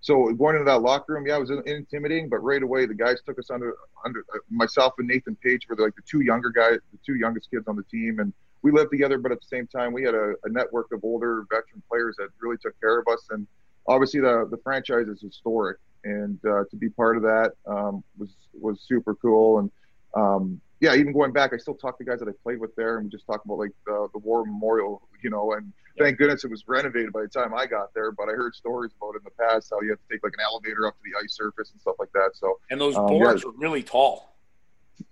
so 0.00 0.32
going 0.34 0.54
into 0.54 0.64
that 0.66 0.82
locker 0.82 1.14
room, 1.14 1.26
yeah, 1.26 1.36
it 1.36 1.40
was 1.40 1.50
intimidating, 1.50 2.28
but 2.28 2.38
right 2.38 2.62
away 2.62 2.86
the 2.86 2.94
guys 2.94 3.18
took 3.26 3.38
us 3.38 3.50
under 3.50 3.74
under 4.04 4.24
uh, 4.34 4.38
myself 4.50 4.94
and 4.98 5.08
Nathan 5.08 5.36
Paetsch 5.44 5.68
were 5.68 5.76
like 5.76 5.96
the 5.96 6.02
two 6.08 6.20
younger 6.20 6.50
guys, 6.50 6.78
the 6.92 6.98
two 7.04 7.16
youngest 7.16 7.50
kids 7.50 7.66
on 7.66 7.76
the 7.76 7.82
team, 7.84 8.20
and 8.20 8.32
we 8.62 8.70
lived 8.70 8.90
together. 8.90 9.18
But 9.18 9.32
at 9.32 9.40
the 9.40 9.46
same 9.46 9.66
time, 9.66 9.92
we 9.92 10.02
had 10.02 10.14
a, 10.14 10.34
a 10.44 10.48
network 10.48 10.92
of 10.92 11.02
older 11.02 11.44
veteran 11.50 11.82
players 11.88 12.16
that 12.18 12.28
really 12.40 12.56
took 12.58 12.78
care 12.80 12.98
of 12.98 13.08
us 13.08 13.26
and 13.30 13.46
obviously 13.88 14.20
the 14.20 14.46
the 14.50 14.58
franchise 14.58 15.08
is 15.08 15.20
historic, 15.20 15.78
and 16.04 16.38
uh, 16.44 16.64
to 16.70 16.76
be 16.76 16.88
part 16.88 17.16
of 17.16 17.22
that 17.22 17.52
um, 17.66 18.02
was 18.18 18.30
was 18.52 18.80
super 18.80 19.14
cool. 19.14 19.58
And 19.58 19.70
um, 20.14 20.60
yeah, 20.80 20.94
even 20.94 21.12
going 21.12 21.32
back, 21.32 21.52
I 21.54 21.56
still 21.56 21.74
talk 21.74 21.96
to 21.98 22.04
guys 22.04 22.18
that 22.20 22.28
I 22.28 22.32
played 22.42 22.60
with 22.60 22.74
there, 22.76 22.98
and 22.98 23.06
we 23.06 23.10
just 23.10 23.26
talk 23.26 23.44
about 23.44 23.58
like 23.58 23.72
the, 23.86 24.08
the 24.12 24.18
war 24.18 24.44
memorial, 24.44 25.02
you 25.22 25.30
know. 25.30 25.52
And 25.52 25.72
thank 25.98 26.18
goodness 26.18 26.44
it 26.44 26.50
was 26.50 26.64
renovated 26.68 27.12
by 27.12 27.22
the 27.22 27.28
time 27.28 27.54
I 27.54 27.66
got 27.66 27.94
there. 27.94 28.12
But 28.12 28.24
I 28.24 28.32
heard 28.32 28.54
stories 28.54 28.92
about 29.00 29.14
it 29.14 29.18
in 29.18 29.24
the 29.24 29.30
past 29.42 29.70
how 29.70 29.80
you 29.80 29.90
have 29.90 29.98
to 29.98 30.14
take 30.14 30.22
like 30.22 30.34
an 30.34 30.44
elevator 30.44 30.86
up 30.86 30.94
to 30.96 31.02
the 31.04 31.18
ice 31.22 31.34
surface 31.34 31.70
and 31.72 31.80
stuff 31.80 31.96
like 31.98 32.12
that. 32.12 32.30
So 32.34 32.60
and 32.70 32.80
those 32.80 32.96
um, 32.96 33.06
boards 33.06 33.42
yeah. 33.42 33.50
were 33.50 33.56
really 33.56 33.82
tall. 33.82 34.36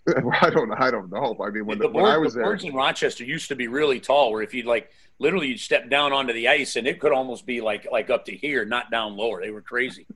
I 0.41 0.51
don't 0.51 0.71
I 0.73 0.91
don't 0.91 1.11
know. 1.11 1.37
I 1.43 1.49
mean, 1.49 1.65
when, 1.65 1.79
the, 1.79 1.85
the 1.85 1.93
board, 1.93 2.05
when 2.05 2.13
I 2.13 2.19
was 2.19 2.35
the 2.35 2.41
there, 2.41 2.47
boards 2.47 2.65
in 2.65 2.75
Rochester 2.75 3.25
used 3.25 3.49
to 3.49 3.57
be 3.57 3.69
really 3.69 4.01
tall, 4.01 4.33
where 4.33 4.43
if 4.43 4.53
you 4.53 4.65
like 4.65 4.91
literally 5.19 5.49
you'd 5.49 5.61
step 5.61 5.89
down 5.89 6.13
onto 6.13 6.35
the 6.35 6.49
ice 6.49 6.77
and 6.77 6.87
it 6.87 7.01
could 7.01 7.13
almost 7.13 7.47
be 7.47 7.63
like 7.63 7.87
like 7.91 8.11
up 8.11 8.27
to 8.27 8.37
here, 8.37 8.67
not 8.67 8.91
down 8.91 9.17
lower. 9.17 9.41
They 9.41 9.51
were 9.51 9.63
crazy. 9.63 10.07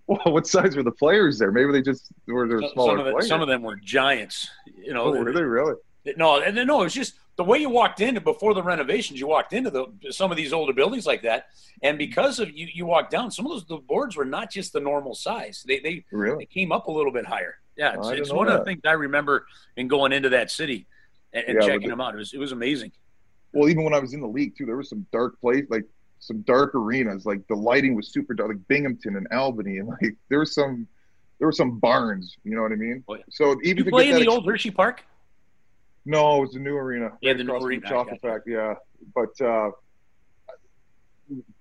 Well, 0.06 0.20
what 0.26 0.46
size 0.46 0.76
were 0.76 0.82
the 0.82 0.92
players 0.92 1.38
there? 1.38 1.52
Maybe 1.52 1.72
they 1.72 1.82
just 1.82 2.12
were 2.26 2.48
there 2.48 2.60
smaller 2.72 2.98
some 2.98 3.06
of, 3.06 3.14
the, 3.14 3.26
some 3.26 3.42
of 3.42 3.48
them 3.48 3.62
were 3.62 3.76
giants. 3.76 4.48
You 4.76 4.94
know, 4.94 5.04
oh, 5.04 5.22
were 5.22 5.32
they 5.32 5.42
really? 5.42 5.74
No, 6.16 6.40
and 6.40 6.54
no, 6.66 6.80
it 6.80 6.84
was 6.84 6.94
just 6.94 7.14
the 7.36 7.44
way 7.44 7.58
you 7.58 7.70
walked 7.70 8.00
in 8.00 8.18
before 8.22 8.54
the 8.54 8.62
renovations. 8.62 9.18
You 9.18 9.26
walked 9.26 9.52
into 9.52 9.70
the 9.70 9.86
some 10.10 10.30
of 10.30 10.36
these 10.36 10.52
older 10.52 10.72
buildings 10.72 11.06
like 11.06 11.22
that, 11.22 11.46
and 11.82 11.96
because 11.96 12.40
of 12.40 12.50
you, 12.50 12.68
you 12.72 12.86
walked 12.86 13.10
down. 13.10 13.30
Some 13.30 13.46
of 13.46 13.52
those 13.52 13.64
the 13.64 13.76
boards 13.78 14.16
were 14.16 14.24
not 14.24 14.50
just 14.50 14.72
the 14.72 14.80
normal 14.80 15.14
size. 15.14 15.64
They 15.66 15.78
they 15.78 16.04
really 16.10 16.44
they 16.44 16.46
came 16.46 16.72
up 16.72 16.88
a 16.88 16.90
little 16.90 17.12
bit 17.12 17.26
higher. 17.26 17.56
Yeah, 17.76 17.94
it's, 17.94 18.06
oh, 18.06 18.10
it's 18.10 18.32
one 18.32 18.48
that. 18.48 18.54
of 18.54 18.58
the 18.60 18.64
things 18.66 18.82
I 18.84 18.92
remember 18.92 19.46
in 19.76 19.88
going 19.88 20.12
into 20.12 20.28
that 20.30 20.50
city 20.50 20.86
and, 21.32 21.44
and 21.46 21.58
yeah, 21.60 21.66
checking 21.66 21.88
them 21.88 22.00
out. 22.00 22.14
It 22.14 22.18
was 22.18 22.34
it 22.34 22.38
was 22.38 22.52
amazing. 22.52 22.92
Well, 23.52 23.68
even 23.68 23.84
when 23.84 23.94
I 23.94 23.98
was 23.98 24.14
in 24.14 24.20
the 24.20 24.28
league 24.28 24.56
too, 24.56 24.66
there 24.66 24.76
was 24.76 24.88
some 24.88 25.06
dark 25.12 25.40
place, 25.40 25.64
like 25.68 25.84
some 26.22 26.40
dark 26.42 26.74
arenas. 26.74 27.26
Like 27.26 27.46
the 27.48 27.56
lighting 27.56 27.96
was 27.96 28.08
super 28.08 28.32
dark, 28.32 28.50
like 28.50 28.68
Binghamton 28.68 29.16
and 29.16 29.26
Albany, 29.32 29.78
and 29.78 29.88
like 29.88 30.16
there 30.28 30.38
was 30.38 30.54
some 30.54 30.86
there 31.38 31.48
were 31.48 31.52
some 31.52 31.80
barns. 31.80 32.36
You 32.44 32.54
know 32.54 32.62
what 32.62 32.72
I 32.72 32.76
mean? 32.76 33.02
Oh, 33.08 33.16
so 33.28 33.52
even 33.64 33.76
Did 33.78 33.86
you 33.86 33.90
play 33.90 34.08
in 34.08 34.14
the 34.14 34.22
ex- 34.22 34.28
old 34.28 34.46
Hershey 34.46 34.70
Park. 34.70 35.02
No, 36.04 36.38
it 36.38 36.40
was 36.42 36.52
the 36.52 36.60
new 36.60 36.76
arena. 36.76 37.12
Yeah, 37.20 37.34
the 37.34 37.44
new 37.44 37.54
arena. 37.54 37.88
Chocolate 37.88 38.20
Factory. 38.20 38.54
Yeah, 38.54 38.74
but 39.14 39.40
uh, 39.40 39.70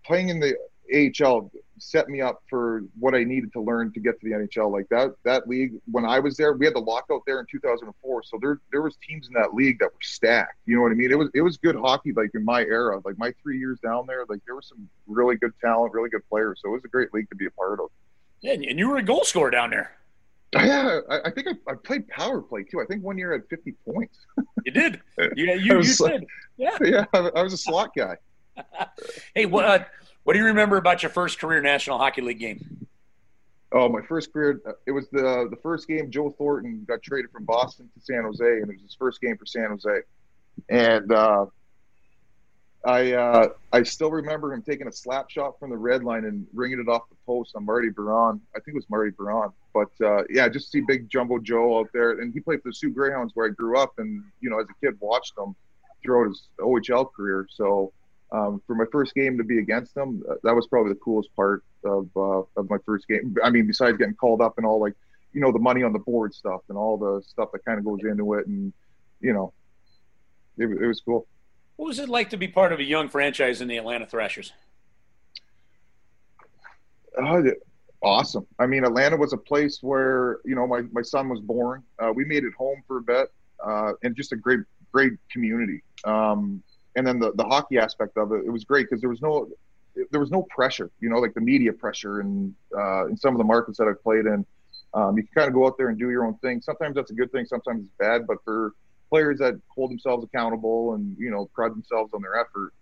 playing 0.06 0.30
in 0.30 0.40
the 0.40 0.56
AHL 0.94 1.52
set 1.78 2.10
me 2.10 2.22
up 2.22 2.44
for 2.48 2.84
what 3.00 3.16
I 3.16 3.24
needed 3.24 3.52
to 3.54 3.62
learn 3.62 3.92
to 3.94 4.00
get 4.00 4.20
to 4.22 4.30
the 4.30 4.36
NHL. 4.36 4.72
Like 4.72 4.88
that 4.90 5.16
that 5.24 5.48
league 5.48 5.74
when 5.90 6.06
I 6.06 6.20
was 6.20 6.38
there, 6.38 6.54
we 6.54 6.66
had 6.66 6.76
the 6.76 6.80
lockout 6.80 7.24
there 7.26 7.40
in 7.40 7.46
2004. 7.52 8.24
So 8.24 8.38
there 8.42 8.60
there 8.72 8.82
was 8.82 8.98
teams 9.08 9.28
in 9.28 9.34
that 9.34 9.54
league 9.54 9.80
that 9.80 9.88
were 9.88 10.02
stacked. 10.02 10.58
You 10.66 10.76
know 10.76 10.84
what 10.84 10.92
I 10.92 10.96
mean? 10.96 11.12
It 11.12 11.18
was 11.18 11.30
it 11.34 11.42
was 11.42 11.58
good 11.58 11.76
hockey 11.76 12.14
like 12.14 12.32
in 12.34 12.46
my 12.46 12.62
era. 12.62 13.02
Like 13.04 13.18
my 13.18 13.34
3 13.42 13.58
years 13.58 13.80
down 13.80 14.06
there, 14.08 14.26
like 14.30 14.42
there 14.46 14.56
was 14.56 14.68
some 14.68 14.88
really 15.08 15.36
good 15.36 15.54
talent, 15.60 15.94
really 15.94 16.10
good 16.10 16.28
players. 16.30 16.60
So 16.62 16.70
it 16.70 16.74
was 16.74 16.86
a 16.86 16.90
great 16.90 17.14
league 17.14 17.30
to 17.30 17.36
be 17.36 17.48
a 17.48 17.52
part 17.52 17.80
of. 17.80 17.90
Yeah, 18.42 18.54
and 18.54 18.80
you 18.80 18.90
were 18.90 18.98
a 18.98 19.04
goal 19.04 19.24
scorer 19.24 19.52
down 19.52 19.70
there. 19.72 19.92
Yeah, 20.54 21.00
I, 21.10 21.20
I 21.26 21.32
think 21.32 21.48
I, 21.48 21.72
I, 21.72 21.76
played 21.76 22.08
power 22.10 22.42
play 22.42 22.64
too. 22.64 22.82
I 22.82 22.86
think 22.86 23.04
one 23.04 23.18
year 23.18 23.32
I 23.32 23.36
had 23.38 23.48
50 23.50 23.74
points. 23.90 24.20
you 24.66 24.72
did. 24.72 25.00
Yeah, 25.18 25.28
you, 25.36 25.80
you 25.80 25.84
did. 25.84 26.26
Yeah. 26.58 26.78
Yeah, 26.84 27.06
I 27.14 27.42
was 27.42 27.54
a 27.54 27.58
slot 27.58 27.92
guy. 27.96 28.18
hey, 29.34 29.46
what 29.46 29.66
uh, 29.66 29.80
what 30.24 30.34
do 30.34 30.40
you 30.40 30.46
remember 30.46 30.78
about 30.78 31.04
your 31.04 31.10
first 31.10 31.40
career 31.40 31.62
National 31.62 31.98
Hockey 31.98 32.22
League 32.22 32.40
game? 32.40 32.88
Oh, 33.74 33.88
my 33.88 34.02
first 34.02 34.34
career. 34.34 34.62
Uh, 34.66 34.74
it 34.86 34.92
was 34.92 35.10
the 35.12 35.48
the 35.50 35.58
first 35.64 35.88
game. 35.88 36.12
Joe 36.12 36.30
Thornton 36.38 36.86
got 36.88 37.02
traded 37.02 37.32
from 37.32 37.46
Boston 37.46 37.90
to 37.94 38.02
San 38.04 38.24
Jose, 38.24 38.44
and 38.44 38.70
it 38.70 38.74
was 38.74 38.82
his 38.82 38.96
first 38.96 39.22
game 39.22 39.38
for 39.38 39.46
San 39.46 39.70
Jose. 39.70 40.02
And 40.68 41.12
uh, 41.12 41.46
I 42.84 43.14
uh, 43.14 43.48
I 43.72 43.84
still 43.84 44.12
remember 44.12 44.54
him 44.54 44.62
taking 44.62 44.88
a 44.88 44.92
slap 44.92 45.30
shot 45.30 45.58
from 45.60 45.70
the 45.70 45.78
red 45.78 46.04
line 46.04 46.26
and 46.26 46.46
ringing 46.54 46.80
it 46.80 46.90
off 46.90 47.08
the 47.10 47.16
post 47.26 47.56
on 47.56 47.66
Marty 47.66 47.90
Biron. 47.90 48.42
I 48.56 48.60
think 48.60 48.70
it 48.70 48.76
was 48.76 48.90
Marty 48.90 49.12
Biron. 49.12 49.52
But 49.74 49.92
uh, 50.06 50.24
yeah, 50.30 50.50
just 50.50 50.72
see 50.72 50.82
Big 50.82 51.10
Jumbo 51.10 51.40
Joe 51.40 51.80
out 51.80 51.90
there, 51.94 52.20
and 52.20 52.34
he 52.34 52.42
played 52.42 52.62
for 52.62 52.70
the 52.70 52.74
Soo 52.74 52.90
Greyhounds 52.90 53.32
where 53.36 53.48
I 53.48 53.50
grew 53.52 53.78
up, 53.78 53.94
and 54.00 54.24
you 54.42 54.50
know 54.50 54.60
as 54.60 54.68
a 54.70 54.86
kid 54.86 54.98
watched 55.00 55.38
him 55.38 55.56
throughout 56.04 56.28
his 56.28 56.50
OHL 56.60 57.12
career. 57.14 57.48
So 57.50 57.94
um, 58.32 58.62
for 58.66 58.76
my 58.76 58.86
first 58.92 59.14
game 59.14 59.38
to 59.38 59.44
be 59.44 59.60
against 59.60 59.94
them, 59.94 60.24
uh, 60.30 60.36
that 60.44 60.56
was 60.56 60.68
probably 60.68 60.94
the 60.94 61.00
coolest 61.00 61.36
part 61.36 61.64
of 61.84 62.10
uh, 62.16 62.44
of 62.58 62.70
my 62.70 62.78
first 62.86 63.08
game. 63.08 63.36
I 63.44 63.50
mean, 63.50 63.68
besides 63.68 63.98
getting 63.98 64.16
called 64.16 64.42
up 64.42 64.58
and 64.58 64.66
all 64.66 64.80
like, 64.80 64.94
you 65.34 65.42
know, 65.42 65.52
the 65.52 65.60
money 65.60 65.84
on 65.84 65.94
the 65.94 66.00
board 66.00 66.34
stuff 66.34 66.62
and 66.70 66.78
all 66.78 66.98
the 66.98 67.22
stuff 67.28 67.50
that 67.52 67.66
kind 67.66 67.78
of 67.78 67.86
goes 67.86 68.00
into 68.04 68.34
it, 68.36 68.48
and 68.48 68.72
you 69.20 69.34
know, 69.34 69.54
it, 70.58 70.66
it 70.66 70.88
was 70.88 71.02
cool. 71.02 71.28
What 71.76 71.88
was 71.88 72.00
it 72.00 72.10
like 72.10 72.30
to 72.30 72.38
be 72.38 72.48
part 72.48 72.72
of 72.72 72.80
a 72.80 72.84
young 72.84 73.10
franchise 73.10 73.62
in 73.62 73.68
the 73.68 73.78
Atlanta 73.78 74.06
Thrashers? 74.06 74.54
Uh, 77.22 77.42
awesome. 78.02 78.46
I 78.60 78.66
mean, 78.66 78.86
Atlanta 78.86 79.18
was 79.18 79.34
a 79.34 79.38
place 79.38 79.80
where 79.82 80.40
you 80.46 80.56
know 80.56 80.66
my, 80.68 80.82
my 80.94 81.02
son 81.02 81.28
was 81.28 81.42
born. 81.42 81.84
Uh, 82.00 82.14
we 82.16 82.24
made 82.24 82.46
it 82.46 82.54
home 82.58 82.82
for 82.88 82.98
a 82.98 83.02
bit, 83.02 83.32
uh, 83.66 83.94
and 84.04 84.16
just 84.16 84.32
a 84.32 84.38
great 84.38 84.62
great 84.94 85.14
community. 85.32 85.84
Um, 86.06 86.64
and 86.96 87.06
then 87.06 87.20
the, 87.20 87.32
the 87.34 87.44
hockey 87.44 87.78
aspect 87.78 88.18
of 88.18 88.32
it, 88.32 88.44
it 88.46 88.50
was 88.50 88.64
great 88.64 88.88
because 88.90 89.02
there 89.02 89.10
was 89.10 89.22
no 89.22 89.48
there 90.12 90.20
was 90.20 90.32
no 90.32 90.44
pressure, 90.44 90.90
you 91.00 91.10
know, 91.10 91.18
like 91.18 91.34
the 91.34 91.42
media 91.42 91.74
pressure 91.74 92.22
and 92.22 92.54
uh, 92.78 93.08
in 93.08 93.18
some 93.18 93.34
of 93.34 93.38
the 93.38 93.44
markets 93.44 93.78
that 93.78 93.88
I've 93.88 94.02
played 94.02 94.26
in. 94.26 94.46
Um, 94.94 95.18
you 95.18 95.24
can 95.24 95.32
kind 95.34 95.48
of 95.48 95.54
go 95.54 95.66
out 95.66 95.78
there 95.78 95.88
and 95.88 95.98
do 95.98 96.10
your 96.10 96.26
own 96.26 96.38
thing. 96.40 96.62
Sometimes 96.62 96.96
that's 96.96 97.12
a 97.12 97.14
good 97.14 97.32
thing, 97.32 97.46
sometimes 97.46 97.86
it's 97.86 97.94
bad. 97.98 98.28
But 98.28 98.38
for 98.44 98.74
players 99.10 99.40
that 99.40 99.56
hold 99.70 99.92
themselves 99.92 100.24
accountable 100.24 100.94
and 100.96 101.16
you 101.18 101.30
know 101.30 101.50
pride 101.54 101.72
themselves 101.72 102.14
on 102.14 102.22
their 102.22 102.38
effort, 102.38 102.74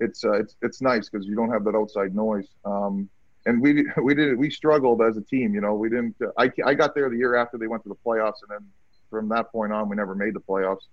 it's 0.00 0.24
uh, 0.24 0.32
it's 0.32 0.56
it's 0.62 0.82
nice 0.82 1.08
because 1.08 1.26
you 1.26 1.34
don't 1.34 1.50
have 1.50 1.64
that 1.64 1.74
outside 1.74 2.14
noise. 2.14 2.48
Um, 2.64 3.08
and 3.46 3.60
we 3.60 3.86
we 4.02 4.14
did 4.14 4.38
we 4.38 4.50
struggled 4.50 5.02
as 5.02 5.16
a 5.16 5.22
team. 5.22 5.54
You 5.54 5.60
know, 5.60 5.74
we 5.74 5.88
didn't. 5.88 6.16
I 6.38 6.50
I 6.64 6.74
got 6.74 6.94
there 6.94 7.08
the 7.08 7.16
year 7.16 7.34
after 7.34 7.58
they 7.58 7.66
went 7.66 7.82
to 7.84 7.88
the 7.88 7.96
playoffs, 8.06 8.42
and 8.42 8.50
then 8.50 8.66
from 9.10 9.28
that 9.28 9.52
point 9.52 9.72
on, 9.72 9.88
we 9.88 9.96
never 9.96 10.14
made 10.14 10.34
the 10.34 10.40
playoffs. 10.40 10.86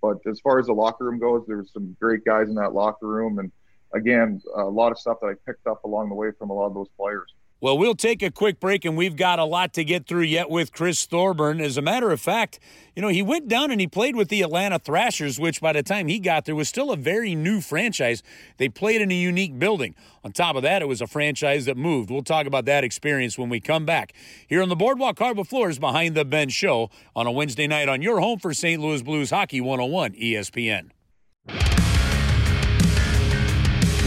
But 0.00 0.18
as 0.26 0.40
far 0.40 0.58
as 0.58 0.66
the 0.66 0.72
locker 0.72 1.04
room 1.04 1.18
goes, 1.18 1.44
there 1.46 1.62
some 1.64 1.96
great 2.00 2.24
guys 2.24 2.48
in 2.48 2.54
that 2.56 2.74
locker 2.74 3.06
room, 3.06 3.38
and 3.38 3.50
again, 3.94 4.40
a 4.56 4.64
lot 4.64 4.92
of 4.92 4.98
stuff 4.98 5.18
that 5.20 5.28
I 5.28 5.34
picked 5.46 5.66
up 5.66 5.84
along 5.84 6.08
the 6.08 6.14
way 6.14 6.30
from 6.38 6.50
a 6.50 6.52
lot 6.52 6.66
of 6.66 6.74
those 6.74 6.88
players. 6.96 7.32
Well, 7.64 7.78
we'll 7.78 7.94
take 7.94 8.22
a 8.22 8.30
quick 8.30 8.60
break, 8.60 8.84
and 8.84 8.94
we've 8.94 9.16
got 9.16 9.38
a 9.38 9.44
lot 9.46 9.72
to 9.72 9.84
get 9.84 10.06
through 10.06 10.24
yet 10.24 10.50
with 10.50 10.70
Chris 10.70 11.06
Thorburn. 11.06 11.62
As 11.62 11.78
a 11.78 11.80
matter 11.80 12.10
of 12.10 12.20
fact, 12.20 12.60
you 12.94 13.00
know, 13.00 13.08
he 13.08 13.22
went 13.22 13.48
down 13.48 13.70
and 13.70 13.80
he 13.80 13.86
played 13.86 14.16
with 14.16 14.28
the 14.28 14.42
Atlanta 14.42 14.78
Thrashers, 14.78 15.40
which 15.40 15.62
by 15.62 15.72
the 15.72 15.82
time 15.82 16.06
he 16.06 16.18
got 16.18 16.44
there 16.44 16.54
was 16.54 16.68
still 16.68 16.92
a 16.92 16.96
very 16.98 17.34
new 17.34 17.62
franchise. 17.62 18.22
They 18.58 18.68
played 18.68 19.00
in 19.00 19.10
a 19.10 19.14
unique 19.14 19.58
building. 19.58 19.94
On 20.24 20.30
top 20.30 20.56
of 20.56 20.62
that, 20.62 20.82
it 20.82 20.88
was 20.88 21.00
a 21.00 21.06
franchise 21.06 21.64
that 21.64 21.78
moved. 21.78 22.10
We'll 22.10 22.22
talk 22.22 22.46
about 22.46 22.66
that 22.66 22.84
experience 22.84 23.38
when 23.38 23.48
we 23.48 23.60
come 23.60 23.86
back 23.86 24.12
here 24.46 24.60
on 24.60 24.68
the 24.68 24.76
Boardwalk 24.76 25.18
Hardwood 25.18 25.48
Floors 25.48 25.78
Behind 25.78 26.14
the 26.14 26.26
Bench 26.26 26.52
show 26.52 26.90
on 27.16 27.26
a 27.26 27.32
Wednesday 27.32 27.66
night 27.66 27.88
on 27.88 28.02
your 28.02 28.20
home 28.20 28.40
for 28.40 28.52
St. 28.52 28.78
Louis 28.78 29.00
Blues 29.00 29.30
Hockey 29.30 29.62
101 29.62 30.12
ESPN. 30.12 30.90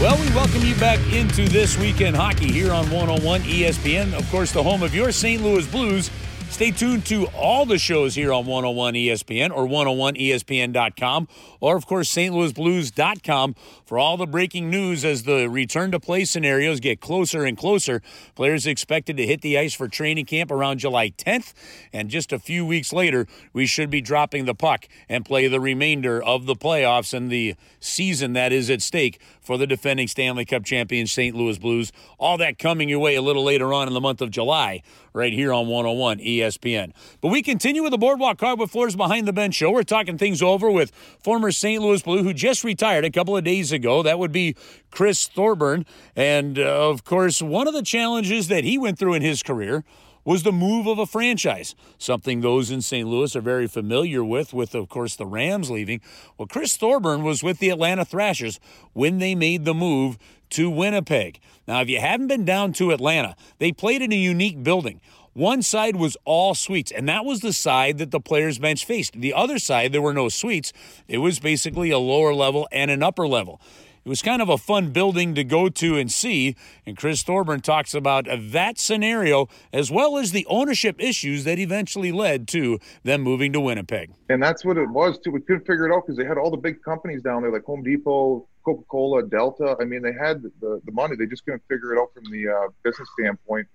Well, 0.00 0.16
we 0.20 0.28
welcome 0.32 0.62
you 0.62 0.76
back 0.76 1.00
into 1.12 1.48
this 1.48 1.76
weekend 1.76 2.14
hockey 2.14 2.52
here 2.52 2.72
on 2.72 2.88
101 2.88 3.40
ESPN. 3.40 4.16
Of 4.16 4.30
course, 4.30 4.52
the 4.52 4.62
home 4.62 4.84
of 4.84 4.94
your 4.94 5.10
St. 5.10 5.42
Louis 5.42 5.66
Blues. 5.66 6.08
Stay 6.50 6.70
tuned 6.72 7.06
to 7.06 7.26
all 7.36 7.66
the 7.66 7.78
shows 7.78 8.16
here 8.16 8.32
on 8.32 8.44
101 8.46 8.94
ESPN 8.94 9.50
or 9.54 9.64
101ESPN.com 9.66 11.28
or, 11.60 11.76
of 11.76 11.86
course, 11.86 12.12
stlouisblues.com 12.12 13.54
for 13.84 13.98
all 13.98 14.16
the 14.16 14.26
breaking 14.26 14.68
news 14.68 15.04
as 15.04 15.22
the 15.22 15.48
return 15.48 15.92
to 15.92 16.00
play 16.00 16.24
scenarios 16.24 16.80
get 16.80 17.00
closer 17.00 17.44
and 17.44 17.56
closer. 17.56 18.02
Players 18.34 18.66
expected 18.66 19.16
to 19.18 19.26
hit 19.26 19.40
the 19.40 19.56
ice 19.56 19.74
for 19.74 19.86
training 19.88 20.24
camp 20.24 20.50
around 20.50 20.78
July 20.78 21.10
10th, 21.10 21.52
and 21.92 22.08
just 22.08 22.32
a 22.32 22.38
few 22.38 22.66
weeks 22.66 22.92
later, 22.92 23.26
we 23.52 23.66
should 23.66 23.90
be 23.90 24.00
dropping 24.00 24.44
the 24.44 24.54
puck 24.54 24.88
and 25.08 25.24
play 25.24 25.46
the 25.46 25.60
remainder 25.60 26.20
of 26.20 26.46
the 26.46 26.56
playoffs 26.56 27.14
and 27.14 27.30
the 27.30 27.54
season 27.78 28.32
that 28.32 28.52
is 28.52 28.68
at 28.68 28.82
stake 28.82 29.20
for 29.40 29.58
the 29.58 29.66
defending 29.66 30.08
Stanley 30.08 30.44
Cup 30.44 30.64
champions 30.64 31.12
St. 31.12 31.36
Louis 31.36 31.58
Blues. 31.58 31.92
All 32.18 32.36
that 32.38 32.58
coming 32.58 32.88
your 32.88 32.98
way 32.98 33.14
a 33.14 33.22
little 33.22 33.44
later 33.44 33.72
on 33.72 33.86
in 33.86 33.94
the 33.94 34.00
month 34.00 34.20
of 34.20 34.30
July, 34.30 34.82
right 35.18 35.32
here 35.32 35.52
on 35.52 35.66
101 35.66 36.20
ESPN. 36.20 36.92
But 37.20 37.28
we 37.28 37.42
continue 37.42 37.82
with 37.82 37.90
the 37.90 37.98
Boardwalk 37.98 38.40
Hardwood 38.40 38.70
Floors 38.70 38.94
Behind 38.94 39.26
the 39.26 39.32
Bench 39.32 39.56
show. 39.56 39.72
We're 39.72 39.82
talking 39.82 40.16
things 40.16 40.40
over 40.40 40.70
with 40.70 40.92
former 41.20 41.50
St. 41.50 41.82
Louis 41.82 42.00
Blue 42.00 42.22
who 42.22 42.32
just 42.32 42.62
retired 42.62 43.04
a 43.04 43.10
couple 43.10 43.36
of 43.36 43.42
days 43.42 43.72
ago. 43.72 44.04
That 44.04 44.20
would 44.20 44.30
be 44.30 44.54
Chris 44.92 45.26
Thorburn. 45.26 45.84
And 46.14 46.56
uh, 46.56 46.88
of 46.88 47.02
course, 47.02 47.42
one 47.42 47.66
of 47.66 47.74
the 47.74 47.82
challenges 47.82 48.46
that 48.46 48.62
he 48.62 48.78
went 48.78 48.96
through 48.96 49.14
in 49.14 49.22
his 49.22 49.42
career 49.42 49.84
was 50.24 50.42
the 50.42 50.52
move 50.52 50.86
of 50.86 50.98
a 50.98 51.06
franchise, 51.06 51.74
something 51.96 52.42
those 52.42 52.70
in 52.70 52.82
St. 52.82 53.08
Louis 53.08 53.34
are 53.34 53.40
very 53.40 53.66
familiar 53.66 54.22
with, 54.22 54.52
with, 54.52 54.74
of 54.74 54.88
course, 54.88 55.16
the 55.16 55.24
Rams 55.24 55.70
leaving. 55.70 56.02
Well, 56.36 56.46
Chris 56.46 56.76
Thorburn 56.76 57.24
was 57.24 57.42
with 57.42 57.60
the 57.60 57.70
Atlanta 57.70 58.04
Thrashers 58.04 58.60
when 58.92 59.18
they 59.18 59.34
made 59.34 59.64
the 59.64 59.72
move 59.72 60.18
to 60.50 60.70
Winnipeg. 60.70 61.40
Now, 61.66 61.80
if 61.80 61.88
you 61.88 62.00
haven't 62.00 62.28
been 62.28 62.44
down 62.44 62.72
to 62.74 62.90
Atlanta, 62.92 63.36
they 63.58 63.72
played 63.72 64.02
in 64.02 64.12
a 64.12 64.16
unique 64.16 64.62
building. 64.62 65.00
One 65.34 65.62
side 65.62 65.96
was 65.96 66.16
all 66.24 66.54
suites, 66.54 66.90
and 66.90 67.08
that 67.08 67.24
was 67.24 67.40
the 67.40 67.52
side 67.52 67.98
that 67.98 68.10
the 68.10 68.20
players' 68.20 68.58
bench 68.58 68.84
faced. 68.84 69.12
The 69.12 69.34
other 69.34 69.58
side, 69.58 69.92
there 69.92 70.02
were 70.02 70.14
no 70.14 70.28
suites. 70.28 70.72
It 71.06 71.18
was 71.18 71.38
basically 71.38 71.90
a 71.90 71.98
lower 71.98 72.34
level 72.34 72.66
and 72.72 72.90
an 72.90 73.02
upper 73.02 73.28
level 73.28 73.60
it 74.08 74.08
was 74.08 74.22
kind 74.22 74.40
of 74.40 74.48
a 74.48 74.56
fun 74.56 74.88
building 74.88 75.34
to 75.34 75.44
go 75.44 75.68
to 75.68 75.98
and 75.98 76.10
see. 76.10 76.56
And 76.86 76.96
Chris 76.96 77.22
Thorburn 77.22 77.60
talks 77.60 77.92
about 77.92 78.26
that 78.26 78.78
scenario 78.78 79.48
as 79.70 79.90
well 79.90 80.16
as 80.16 80.32
the 80.32 80.46
ownership 80.48 80.96
issues 80.98 81.44
that 81.44 81.58
eventually 81.58 82.10
led 82.10 82.48
to 82.48 82.78
them 83.02 83.20
moving 83.20 83.52
to 83.52 83.60
Winnipeg. 83.60 84.12
And 84.30 84.42
that's 84.42 84.64
what 84.64 84.78
it 84.78 84.88
was 84.88 85.18
too. 85.18 85.30
We 85.30 85.42
couldn't 85.42 85.66
figure 85.66 85.86
it 85.86 85.94
out 85.94 86.06
because 86.06 86.16
they 86.16 86.24
had 86.24 86.38
all 86.38 86.50
the 86.50 86.56
big 86.56 86.82
companies 86.82 87.20
down 87.20 87.42
there, 87.42 87.52
like 87.52 87.64
Home 87.64 87.82
Depot, 87.82 88.46
Coca 88.68 88.84
Cola, 88.88 89.22
Delta. 89.22 89.76
I 89.80 89.84
mean, 89.84 90.02
they 90.02 90.12
had 90.12 90.42
the, 90.42 90.80
the 90.84 90.92
money. 90.92 91.16
They 91.16 91.26
just 91.26 91.44
couldn't 91.44 91.62
figure 91.68 91.94
it 91.94 92.00
out 92.00 92.12
from 92.12 92.24
the 92.30 92.48
uh, 92.48 92.68
business 92.82 93.08
standpoint. 93.18 93.66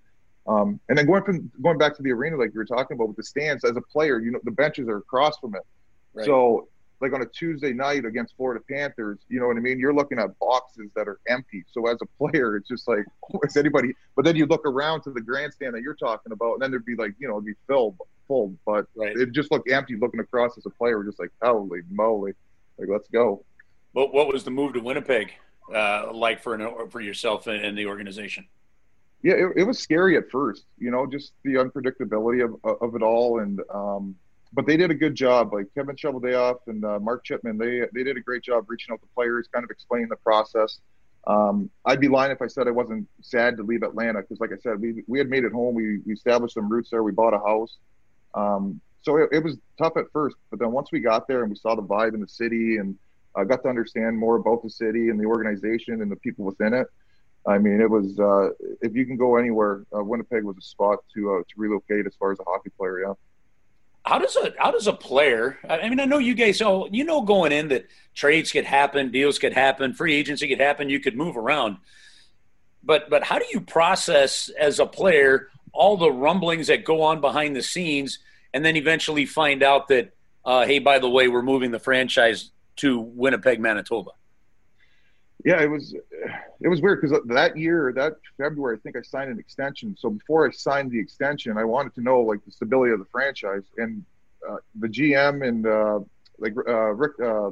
Um, 0.46 0.78
and 0.88 0.96
then 0.96 1.06
going 1.06 1.24
from 1.24 1.50
going 1.62 1.78
back 1.78 1.96
to 1.96 2.02
the 2.02 2.12
arena, 2.12 2.36
like 2.36 2.52
you 2.52 2.58
were 2.58 2.64
talking 2.64 2.94
about 2.96 3.08
with 3.08 3.16
the 3.16 3.24
stands, 3.24 3.64
as 3.64 3.76
a 3.76 3.80
player, 3.80 4.20
you 4.20 4.30
know 4.30 4.38
the 4.44 4.50
benches 4.50 4.88
are 4.88 4.98
across 4.98 5.38
from 5.38 5.56
it. 5.56 5.62
Right. 6.12 6.26
So 6.26 6.68
like 7.00 7.12
on 7.12 7.22
a 7.22 7.26
Tuesday 7.26 7.72
night 7.72 8.04
against 8.04 8.36
Florida 8.36 8.62
Panthers, 8.70 9.18
you 9.28 9.40
know 9.40 9.48
what 9.48 9.56
I 9.56 9.60
mean? 9.60 9.80
You're 9.80 9.94
looking 9.94 10.18
at 10.18 10.38
boxes 10.38 10.90
that 10.94 11.08
are 11.08 11.18
empty. 11.28 11.64
So 11.72 11.86
as 11.88 11.98
a 12.02 12.06
player, 12.18 12.56
it's 12.56 12.68
just 12.68 12.86
like, 12.86 13.04
is 13.44 13.56
anybody? 13.56 13.94
But 14.14 14.24
then 14.24 14.36
you 14.36 14.46
look 14.46 14.64
around 14.64 15.02
to 15.02 15.10
the 15.10 15.20
grandstand 15.20 15.74
that 15.74 15.82
you're 15.82 15.94
talking 15.94 16.32
about, 16.32 16.54
and 16.54 16.62
then 16.62 16.70
there'd 16.70 16.84
be 16.84 16.94
like, 16.94 17.14
you 17.18 17.26
know, 17.26 17.34
it'd 17.34 17.46
be 17.46 17.54
filled, 17.66 17.96
full, 18.28 18.54
but 18.64 18.86
right. 18.94 19.16
it 19.16 19.32
just 19.32 19.50
looked 19.50 19.70
empty. 19.70 19.96
Looking 19.96 20.20
across 20.20 20.56
as 20.56 20.66
a 20.66 20.70
player, 20.70 21.02
just 21.02 21.18
like, 21.18 21.30
holy 21.42 21.80
moly, 21.90 22.34
like 22.78 22.88
let's 22.88 23.08
go. 23.08 23.44
What 23.94 24.12
What 24.12 24.30
was 24.30 24.44
the 24.44 24.50
move 24.50 24.74
to 24.74 24.80
Winnipeg 24.80 25.32
uh, 25.74 26.12
like 26.12 26.42
for 26.42 26.54
an, 26.54 26.90
for 26.90 27.00
yourself 27.00 27.46
and 27.46 27.78
the 27.78 27.86
organization? 27.86 28.46
Yeah, 29.22 29.34
it, 29.34 29.52
it 29.56 29.64
was 29.64 29.78
scary 29.78 30.18
at 30.18 30.30
first. 30.30 30.66
You 30.78 30.90
know, 30.90 31.06
just 31.06 31.32
the 31.44 31.54
unpredictability 31.54 32.44
of 32.44 32.82
of 32.82 32.94
it 32.94 33.02
all, 33.02 33.38
and 33.38 33.60
um, 33.72 34.16
but 34.52 34.66
they 34.66 34.76
did 34.76 34.90
a 34.90 34.94
good 34.94 35.14
job. 35.14 35.54
Like 35.54 35.66
Kevin 35.74 35.96
Cheveldayoff 35.96 36.58
and 36.66 36.84
uh, 36.84 36.98
Mark 36.98 37.24
Chipman, 37.24 37.56
they 37.56 37.82
they 37.94 38.02
did 38.02 38.16
a 38.16 38.20
great 38.20 38.42
job 38.42 38.64
reaching 38.68 38.92
out 38.92 39.00
to 39.00 39.06
players, 39.14 39.48
kind 39.52 39.64
of 39.64 39.70
explaining 39.70 40.08
the 40.08 40.16
process. 40.16 40.80
Um, 41.26 41.70
I'd 41.86 42.00
be 42.00 42.08
lying 42.08 42.32
if 42.32 42.42
I 42.42 42.48
said 42.48 42.68
I 42.68 42.72
wasn't 42.72 43.08
sad 43.22 43.56
to 43.56 43.62
leave 43.62 43.82
Atlanta 43.82 44.20
because, 44.20 44.40
like 44.40 44.50
I 44.52 44.58
said, 44.60 44.80
we 44.80 45.04
we 45.06 45.18
had 45.18 45.30
made 45.30 45.44
it 45.44 45.52
home. 45.52 45.74
We 45.74 46.00
we 46.04 46.12
established 46.12 46.54
some 46.54 46.68
roots 46.68 46.90
there. 46.90 47.04
We 47.04 47.12
bought 47.12 47.32
a 47.32 47.38
house. 47.38 47.78
Um, 48.34 48.80
so 49.02 49.18
it, 49.18 49.28
it, 49.32 49.44
was 49.44 49.56
tough 49.78 49.96
at 49.96 50.06
first, 50.12 50.34
but 50.50 50.58
then 50.58 50.72
once 50.72 50.90
we 50.90 50.98
got 50.98 51.28
there 51.28 51.42
and 51.42 51.50
we 51.50 51.56
saw 51.56 51.76
the 51.76 51.82
vibe 51.82 52.14
in 52.14 52.20
the 52.20 52.26
city 52.26 52.78
and 52.78 52.96
uh, 53.36 53.44
got 53.44 53.62
to 53.62 53.68
understand 53.68 54.18
more 54.18 54.36
about 54.36 54.62
the 54.62 54.70
city 54.70 55.08
and 55.08 55.18
the 55.18 55.26
organization 55.26 56.02
and 56.02 56.10
the 56.10 56.16
people 56.16 56.44
within 56.44 56.74
it. 56.74 56.86
I 57.46 57.58
mean, 57.58 57.80
it 57.80 57.90
was 57.90 58.18
uh, 58.18 58.50
if 58.80 58.94
you 58.94 59.04
can 59.04 59.16
go 59.16 59.36
anywhere, 59.36 59.84
uh, 59.94 60.02
Winnipeg 60.02 60.44
was 60.44 60.56
a 60.56 60.62
spot 60.62 61.00
to 61.14 61.36
uh, 61.36 61.38
to 61.40 61.54
relocate 61.56 62.06
as 62.06 62.14
far 62.16 62.32
as 62.32 62.40
a 62.40 62.44
hockey 62.44 62.70
player. 62.70 63.00
Yeah 63.00 63.14
how 64.04 64.18
does 64.18 64.36
a 64.36 64.52
how 64.58 64.70
does 64.70 64.86
a 64.86 64.92
player? 64.92 65.58
I 65.68 65.88
mean, 65.88 65.98
I 65.98 66.04
know 66.04 66.18
you 66.18 66.34
guys. 66.34 66.60
Oh, 66.60 66.88
you 66.90 67.04
know, 67.04 67.22
going 67.22 67.52
in 67.52 67.68
that 67.68 67.86
trades 68.14 68.52
could 68.52 68.66
happen, 68.66 69.10
deals 69.10 69.38
could 69.38 69.54
happen, 69.54 69.94
free 69.94 70.14
agency 70.14 70.46
could 70.46 70.60
happen. 70.60 70.90
You 70.90 71.00
could 71.00 71.16
move 71.16 71.36
around, 71.36 71.78
but 72.82 73.08
but 73.08 73.24
how 73.24 73.38
do 73.38 73.46
you 73.50 73.60
process 73.60 74.50
as 74.50 74.78
a 74.78 74.86
player 74.86 75.48
all 75.72 75.96
the 75.96 76.12
rumblings 76.12 76.68
that 76.68 76.84
go 76.84 77.02
on 77.02 77.20
behind 77.20 77.56
the 77.56 77.62
scenes, 77.62 78.18
and 78.52 78.64
then 78.64 78.76
eventually 78.76 79.26
find 79.26 79.62
out 79.62 79.88
that, 79.88 80.12
uh, 80.44 80.64
hey, 80.64 80.78
by 80.78 81.00
the 81.00 81.08
way, 81.08 81.26
we're 81.26 81.42
moving 81.42 81.72
the 81.72 81.80
franchise 81.80 82.50
to 82.76 83.00
Winnipeg, 83.00 83.60
Manitoba? 83.60 84.10
Yeah, 85.44 85.60
it 85.60 85.70
was 85.70 85.94
it 86.60 86.68
was 86.68 86.80
weird 86.80 87.02
because 87.02 87.20
that 87.26 87.56
year, 87.56 87.92
that 87.94 88.14
February, 88.38 88.76
I 88.76 88.80
think 88.80 88.96
I 88.96 89.02
signed 89.02 89.30
an 89.30 89.38
extension. 89.38 89.94
So 89.98 90.10
before 90.10 90.48
I 90.48 90.50
signed 90.50 90.90
the 90.90 90.98
extension, 90.98 91.58
I 91.58 91.64
wanted 91.64 91.94
to 91.96 92.00
know 92.00 92.20
like 92.20 92.44
the 92.44 92.50
stability 92.50 92.92
of 92.92 92.98
the 92.98 93.04
franchise 93.06 93.64
and 93.76 94.04
uh, 94.48 94.56
the 94.76 94.88
GM 94.88 95.46
and 95.46 95.66
uh, 95.66 96.00
like 96.38 96.54
uh, 96.66 96.94
Rick 96.94 97.12
uh, 97.20 97.50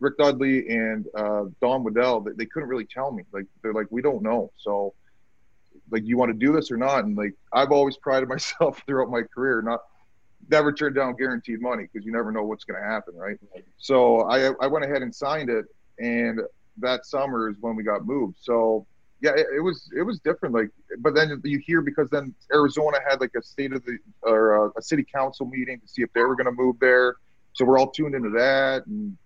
Rick 0.00 0.18
Dudley 0.18 0.68
and 0.68 1.06
uh, 1.14 1.44
Don 1.60 1.82
Waddell, 1.82 2.20
they, 2.20 2.32
they 2.32 2.46
couldn't 2.46 2.68
really 2.68 2.84
tell 2.84 3.10
me. 3.10 3.24
Like 3.32 3.46
they're 3.62 3.74
like, 3.74 3.88
we 3.90 4.02
don't 4.02 4.22
know. 4.22 4.52
So 4.56 4.94
like, 5.90 6.04
you 6.06 6.16
want 6.16 6.30
to 6.30 6.38
do 6.38 6.52
this 6.52 6.70
or 6.70 6.76
not? 6.76 7.04
And 7.04 7.16
like, 7.16 7.34
I've 7.52 7.72
always 7.72 7.96
prided 7.96 8.28
myself 8.36 8.82
throughout 8.86 9.10
my 9.10 9.22
career, 9.22 9.62
not 9.62 9.80
never 10.50 10.72
turned 10.72 10.94
down 10.94 11.14
guaranteed 11.16 11.60
money 11.60 11.88
because 11.90 12.04
you 12.06 12.12
never 12.12 12.32
know 12.32 12.42
what's 12.42 12.64
going 12.64 12.80
to 12.80 12.86
happen, 12.86 13.14
right? 13.16 13.38
So 13.78 14.22
I 14.22 14.52
I 14.60 14.66
went 14.66 14.84
ahead 14.84 15.02
and 15.02 15.14
signed 15.14 15.50
it, 15.50 15.66
and 15.98 16.40
that 16.78 17.06
summer 17.06 17.48
is 17.48 17.56
when 17.60 17.76
we 17.76 17.82
got 17.82 18.06
moved. 18.06 18.36
So 18.40 18.86
yeah, 19.20 19.32
it, 19.32 19.46
it, 19.56 19.60
was 19.60 19.90
it 19.96 20.02
was 20.02 20.20
different. 20.20 20.54
Like, 20.54 20.70
but 20.98 21.14
then 21.14 21.40
you 21.44 21.58
hear 21.58 21.82
because 21.82 22.08
then 22.10 22.34
Arizona 22.52 22.98
had 23.08 23.20
like 23.20 23.32
a 23.36 23.42
state 23.42 23.72
of 23.72 23.84
the 23.84 23.98
or 24.22 24.66
a, 24.66 24.70
a 24.78 24.82
city 24.82 25.04
council 25.04 25.46
meeting 25.46 25.80
to 25.80 25.88
see 25.88 26.02
if 26.02 26.12
they 26.12 26.22
were 26.22 26.36
going 26.36 26.46
to 26.46 26.52
move 26.52 26.76
there. 26.80 27.16
So 27.52 27.64
we're 27.64 27.78
all 27.78 27.90
tuned 27.90 28.14
into 28.14 28.30
that, 28.30 28.86
and 28.86 29.16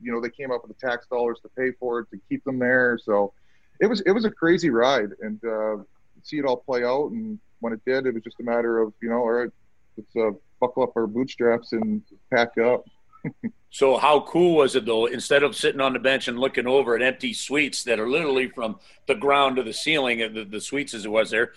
you 0.00 0.10
know 0.12 0.20
they 0.20 0.30
came 0.30 0.50
up 0.50 0.66
with 0.66 0.76
the 0.76 0.86
tax 0.86 1.06
dollars 1.06 1.38
to 1.42 1.48
pay 1.50 1.72
for 1.72 2.00
it 2.00 2.10
to 2.10 2.20
keep 2.28 2.44
them 2.44 2.58
there. 2.58 2.98
So 3.02 3.34
it 3.80 3.86
was 3.86 4.00
it 4.02 4.12
was 4.12 4.24
a 4.24 4.30
crazy 4.30 4.70
ride, 4.70 5.10
and 5.20 5.44
uh, 5.44 5.76
see 6.22 6.38
it 6.38 6.46
all 6.46 6.56
play 6.56 6.84
out. 6.84 7.10
And 7.10 7.38
when 7.60 7.74
it 7.74 7.84
did, 7.84 8.06
it 8.06 8.14
was 8.14 8.22
just 8.22 8.40
a 8.40 8.42
matter 8.42 8.80
of 8.80 8.94
you 9.02 9.10
know, 9.10 9.16
all 9.16 9.30
right, 9.30 9.50
let's 9.98 10.16
uh, 10.16 10.30
buckle 10.62 10.84
up 10.84 10.92
our 10.96 11.08
bootstraps 11.08 11.72
and 11.72 12.02
pack 12.32 12.56
up. 12.58 12.84
So 13.74 13.96
how 13.96 14.20
cool 14.20 14.56
was 14.56 14.76
it 14.76 14.84
though? 14.84 15.06
Instead 15.06 15.42
of 15.42 15.56
sitting 15.56 15.80
on 15.80 15.94
the 15.94 15.98
bench 15.98 16.28
and 16.28 16.38
looking 16.38 16.66
over 16.66 16.94
at 16.94 17.00
empty 17.00 17.32
suites 17.32 17.84
that 17.84 17.98
are 17.98 18.08
literally 18.08 18.48
from 18.48 18.78
the 19.06 19.14
ground 19.14 19.56
to 19.56 19.62
the 19.62 19.72
ceiling, 19.72 20.22
uh, 20.22 20.28
the, 20.28 20.44
the 20.44 20.60
suites 20.60 20.92
as 20.92 21.06
it 21.06 21.10
was 21.10 21.30
there, 21.30 21.52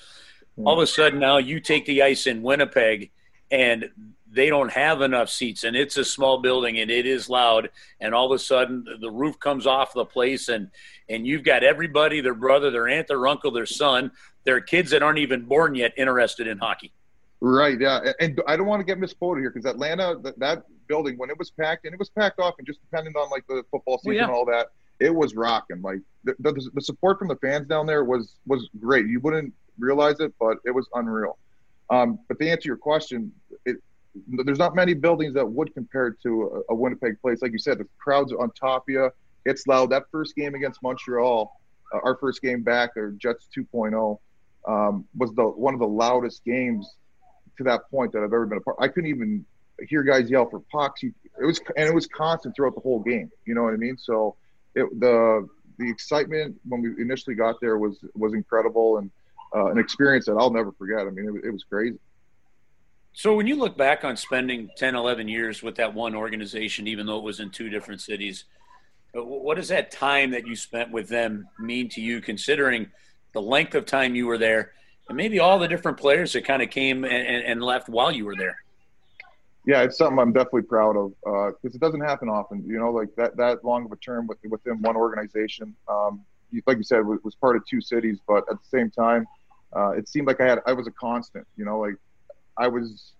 hmm. 0.56 0.66
all 0.66 0.80
of 0.80 0.84
a 0.84 0.88
sudden 0.88 1.20
now 1.20 1.38
you 1.38 1.60
take 1.60 1.86
the 1.86 2.02
ice 2.02 2.26
in 2.26 2.42
Winnipeg 2.42 3.12
and 3.52 3.90
they 4.32 4.48
don't 4.48 4.72
have 4.72 5.02
enough 5.02 5.30
seats 5.30 5.66
and 5.66 5.76
it's 5.76 5.98
a 5.98 6.06
small 6.06 6.40
building 6.40 6.80
and 6.80 6.90
it 6.90 7.06
is 7.06 7.30
loud 7.30 7.70
and 8.00 8.16
all 8.16 8.32
of 8.32 8.36
a 8.36 8.40
sudden 8.40 8.86
the 9.02 9.12
roof 9.12 9.38
comes 9.40 9.68
off 9.68 9.94
the 9.94 10.06
place 10.06 10.50
and 10.50 10.70
and 11.10 11.28
you've 11.28 11.44
got 11.44 11.64
everybody 11.64 12.22
their 12.22 12.34
brother 12.34 12.72
their 12.72 12.88
aunt 12.88 13.08
their 13.08 13.28
uncle 13.28 13.52
their 13.52 13.66
son 13.66 14.12
their 14.44 14.60
kids 14.60 14.92
that 14.92 15.04
aren't 15.04 15.20
even 15.20 15.46
born 15.46 15.74
yet 15.76 15.94
interested 15.96 16.48
in 16.48 16.58
hockey 16.58 16.92
right 17.42 17.80
yeah 17.80 18.00
and 18.20 18.42
i 18.48 18.56
don't 18.56 18.68
want 18.68 18.80
to 18.80 18.86
get 18.86 18.98
misquoted 18.98 19.42
here 19.42 19.50
because 19.50 19.70
atlanta 19.70 20.16
that 20.38 20.64
building 20.88 21.18
when 21.18 21.30
it 21.30 21.38
was 21.38 21.52
packed, 21.52 21.86
and 21.86 21.94
it 21.94 22.00
was 22.00 22.10
packed 22.10 22.40
off, 22.40 22.56
and 22.58 22.68
just 22.68 22.80
depending 22.82 23.14
on 23.16 23.30
like 23.30 23.46
the 23.48 23.64
football 23.72 23.98
season 24.00 24.10
well, 24.10 24.16
yeah. 24.16 24.24
and 24.24 24.32
all 24.32 24.46
that, 24.46 24.68
it 25.00 25.14
was 25.14 25.36
rocking. 25.36 25.82
Like 25.82 26.00
the, 26.24 26.36
the, 26.40 26.70
the, 26.74 26.82
support 26.82 27.20
from 27.20 27.28
the 27.28 27.36
fans 27.38 27.68
down 27.68 27.86
there 27.86 28.04
was 28.04 28.36
was 28.46 28.70
great. 28.80 29.08
You 29.08 29.20
wouldn't 29.20 29.54
realize 29.78 30.20
it, 30.20 30.34
but 30.40 30.58
it 30.66 30.72
was 30.72 30.88
unreal. 30.94 31.38
Um, 31.90 32.20
but 32.28 32.40
to 32.40 32.50
answer 32.50 32.68
your 32.68 32.78
question, 32.78 33.32
it, 33.66 33.78
there's 34.28 34.60
not 34.60 34.76
many 34.76 34.94
buildings 34.94 35.34
that 35.34 35.46
would 35.46 35.74
compare 35.74 36.12
to 36.24 36.64
a, 36.70 36.74
a, 36.74 36.76
Winnipeg 36.76 37.22
place. 37.22 37.42
Like 37.42 37.52
you 37.52 37.60
said, 37.60 37.78
the 37.78 37.88
crowds 37.98 38.32
on 38.32 38.50
top 38.52 38.84
of 38.88 38.94
you. 38.94 39.12
It's 39.46 39.68
loud. 39.68 39.92
That 39.92 40.06
first 40.12 40.36
game 40.36 40.56
against 40.56 40.82
Montreal, 40.82 41.52
uh, 41.94 42.00
our 42.04 42.16
first 42.16 42.42
game 42.42 42.64
back, 42.64 42.98
or 42.98 43.12
Jets 43.12 43.48
2.0, 43.56 44.18
um, 44.68 45.06
was 45.16 45.32
the 45.36 45.44
one 45.44 45.76
of 45.76 45.80
the 45.80 45.88
loudest 45.88 46.44
games 46.44 46.96
to 47.58 47.64
that 47.64 47.90
point 47.90 48.12
that 48.14 48.20
I've 48.20 48.26
ever 48.26 48.46
been 48.46 48.58
a 48.58 48.62
part. 48.62 48.78
I 48.80 48.88
couldn't 48.88 49.10
even 49.10 49.46
hear 49.88 50.04
guys 50.04 50.30
yell 50.30 50.50
for 50.50 50.62
pucks. 50.72 51.04
it 51.04 51.14
was 51.40 51.60
and 51.76 51.88
it 51.88 51.94
was 51.94 52.08
constant 52.08 52.56
throughout 52.56 52.76
the 52.76 52.82
whole 52.82 53.00
game. 53.00 53.32
You 53.46 53.56
know 53.56 53.64
what 53.64 53.74
I 53.74 53.78
mean? 53.78 53.98
So 53.98 54.36
it, 54.76 54.88
the 55.00 55.48
the 55.78 55.90
excitement 55.90 56.56
when 56.68 56.82
we 56.82 57.02
initially 57.02 57.36
got 57.36 57.60
there 57.62 57.78
was 57.78 58.00
was 58.14 58.34
incredible 58.34 58.98
and 58.98 59.12
uh, 59.56 59.68
an 59.68 59.78
experience 59.78 60.26
that 60.26 60.34
I'll 60.34 60.52
never 60.52 60.72
forget. 60.72 61.00
I 61.00 61.10
mean, 61.10 61.28
it, 61.28 61.48
it 61.48 61.52
was 61.52 61.64
crazy. 61.64 61.98
So 63.14 63.34
when 63.34 63.48
you 63.48 63.56
look 63.56 63.78
back 63.78 64.04
on 64.04 64.18
spending 64.18 64.70
10, 64.76 64.94
11 64.94 65.30
years 65.30 65.64
with 65.64 65.76
that 65.76 65.94
one 65.94 66.16
organization, 66.16 66.86
even 66.86 67.06
though 67.06 67.18
it 67.18 67.24
was 67.24 67.40
in 67.40 67.50
two 67.50 67.70
different 67.70 68.02
cities, 68.02 68.44
uh, 69.16 69.24
what 69.24 69.56
does 69.56 69.70
that 69.70 69.90
time 69.90 70.32
that 70.32 70.46
you 70.46 70.58
spent 70.58 70.92
with 70.92 71.08
them 71.08 71.48
mean 71.58 71.88
to 71.90 72.02
you, 72.02 72.20
considering 72.20 72.92
the 73.32 73.42
length 73.42 73.74
of 73.74 73.86
time 73.86 74.16
you 74.16 74.28
were 74.28 74.38
there 74.38 74.74
and 75.08 75.18
maybe 75.18 75.40
all 75.40 75.60
the 75.60 75.68
different 75.68 75.98
players 75.98 76.34
that 76.34 76.46
kind 76.46 76.62
of 76.62 76.70
came 76.70 77.04
and, 77.04 77.44
and 77.44 77.62
left 77.62 77.90
while 77.90 78.12
you 78.12 78.26
were 78.26 78.36
there? 78.36 78.58
Yeah, 79.66 79.82
it's 79.82 79.98
something 79.98 80.20
I'm 80.20 80.32
definitely 80.32 80.64
proud 80.64 80.96
of 80.96 81.14
because 81.22 81.74
uh, 81.74 81.76
it 81.76 81.80
doesn't 81.80 82.02
happen 82.02 82.30
often. 82.30 82.64
You 82.68 82.78
know, 82.78 82.92
like 82.92 83.16
that 83.16 83.36
that 83.38 83.66
long 83.66 83.86
of 83.86 83.92
a 83.92 83.96
term 83.96 84.28
with, 84.28 84.38
within 84.48 84.82
one 84.82 84.96
organization. 84.96 85.76
Um, 85.88 86.24
like 86.68 86.78
you 86.78 86.84
said, 86.84 87.06
was, 87.06 87.20
was 87.24 87.36
part 87.36 87.56
of 87.56 87.66
two 87.68 87.82
cities, 87.82 88.20
but 88.28 88.46
at 88.50 88.58
the 88.62 88.68
same 88.70 88.92
time, 88.92 89.26
uh, 89.76 89.90
it 89.90 90.08
seemed 90.08 90.28
like 90.28 90.40
I 90.40 90.46
had 90.46 90.60
I 90.68 90.74
was 90.74 90.86
a 90.88 90.92
constant. 90.92 91.48
You 91.58 91.66
know, 91.66 91.80
like 91.80 91.96
I 92.58 92.68
was 92.68 93.14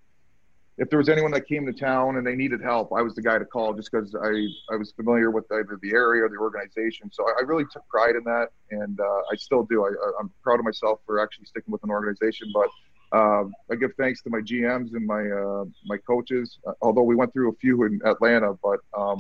if 0.78 0.90
there 0.90 1.00
was 1.00 1.08
anyone 1.08 1.32
that 1.32 1.48
came 1.48 1.66
to 1.66 1.72
town 1.72 2.18
and 2.18 2.28
they 2.28 2.36
needed 2.36 2.62
help, 2.62 2.92
I 2.92 3.02
was 3.02 3.16
the 3.16 3.22
guy 3.22 3.38
to 3.38 3.46
call 3.46 3.74
just 3.74 3.90
because 3.92 4.14
I, 4.14 4.74
I 4.74 4.76
was 4.76 4.92
familiar 4.92 5.32
with 5.32 5.50
either 5.52 5.80
the 5.82 5.92
area 5.94 6.26
or 6.26 6.30
the 6.30 6.38
organization. 6.38 7.10
So 7.14 7.24
I, 7.26 7.40
I 7.40 7.44
really 7.44 7.64
took 7.72 7.88
pride 7.88 8.16
in 8.16 8.24
that, 8.26 8.50
and 8.72 9.00
uh, 9.00 9.22
I 9.32 9.36
still 9.38 9.64
do. 9.64 9.86
I, 9.86 10.20
am 10.20 10.30
proud 10.44 10.60
of 10.60 10.66
myself 10.66 11.00
for 11.06 11.22
actually 11.22 11.46
sticking 11.46 11.72
with 11.72 11.84
an 11.84 11.92
organization. 11.92 12.52
But 12.54 12.68
uh, 13.18 13.46
I 13.72 13.76
give 13.80 13.92
thanks 13.98 14.22
to 14.24 14.30
my 14.30 14.40
GMs 14.40 14.94
and 14.94 15.06
my 15.06 15.30
uh, 15.30 15.66
my 15.86 15.98
coaches. 15.98 16.58
Although 16.82 17.04
we 17.04 17.16
went 17.16 17.32
through 17.32 17.52
a 17.52 17.56
few 17.56 17.84
in 17.84 18.02
Atlanta, 18.04 18.56
but 18.62 18.80
um, 18.98 19.20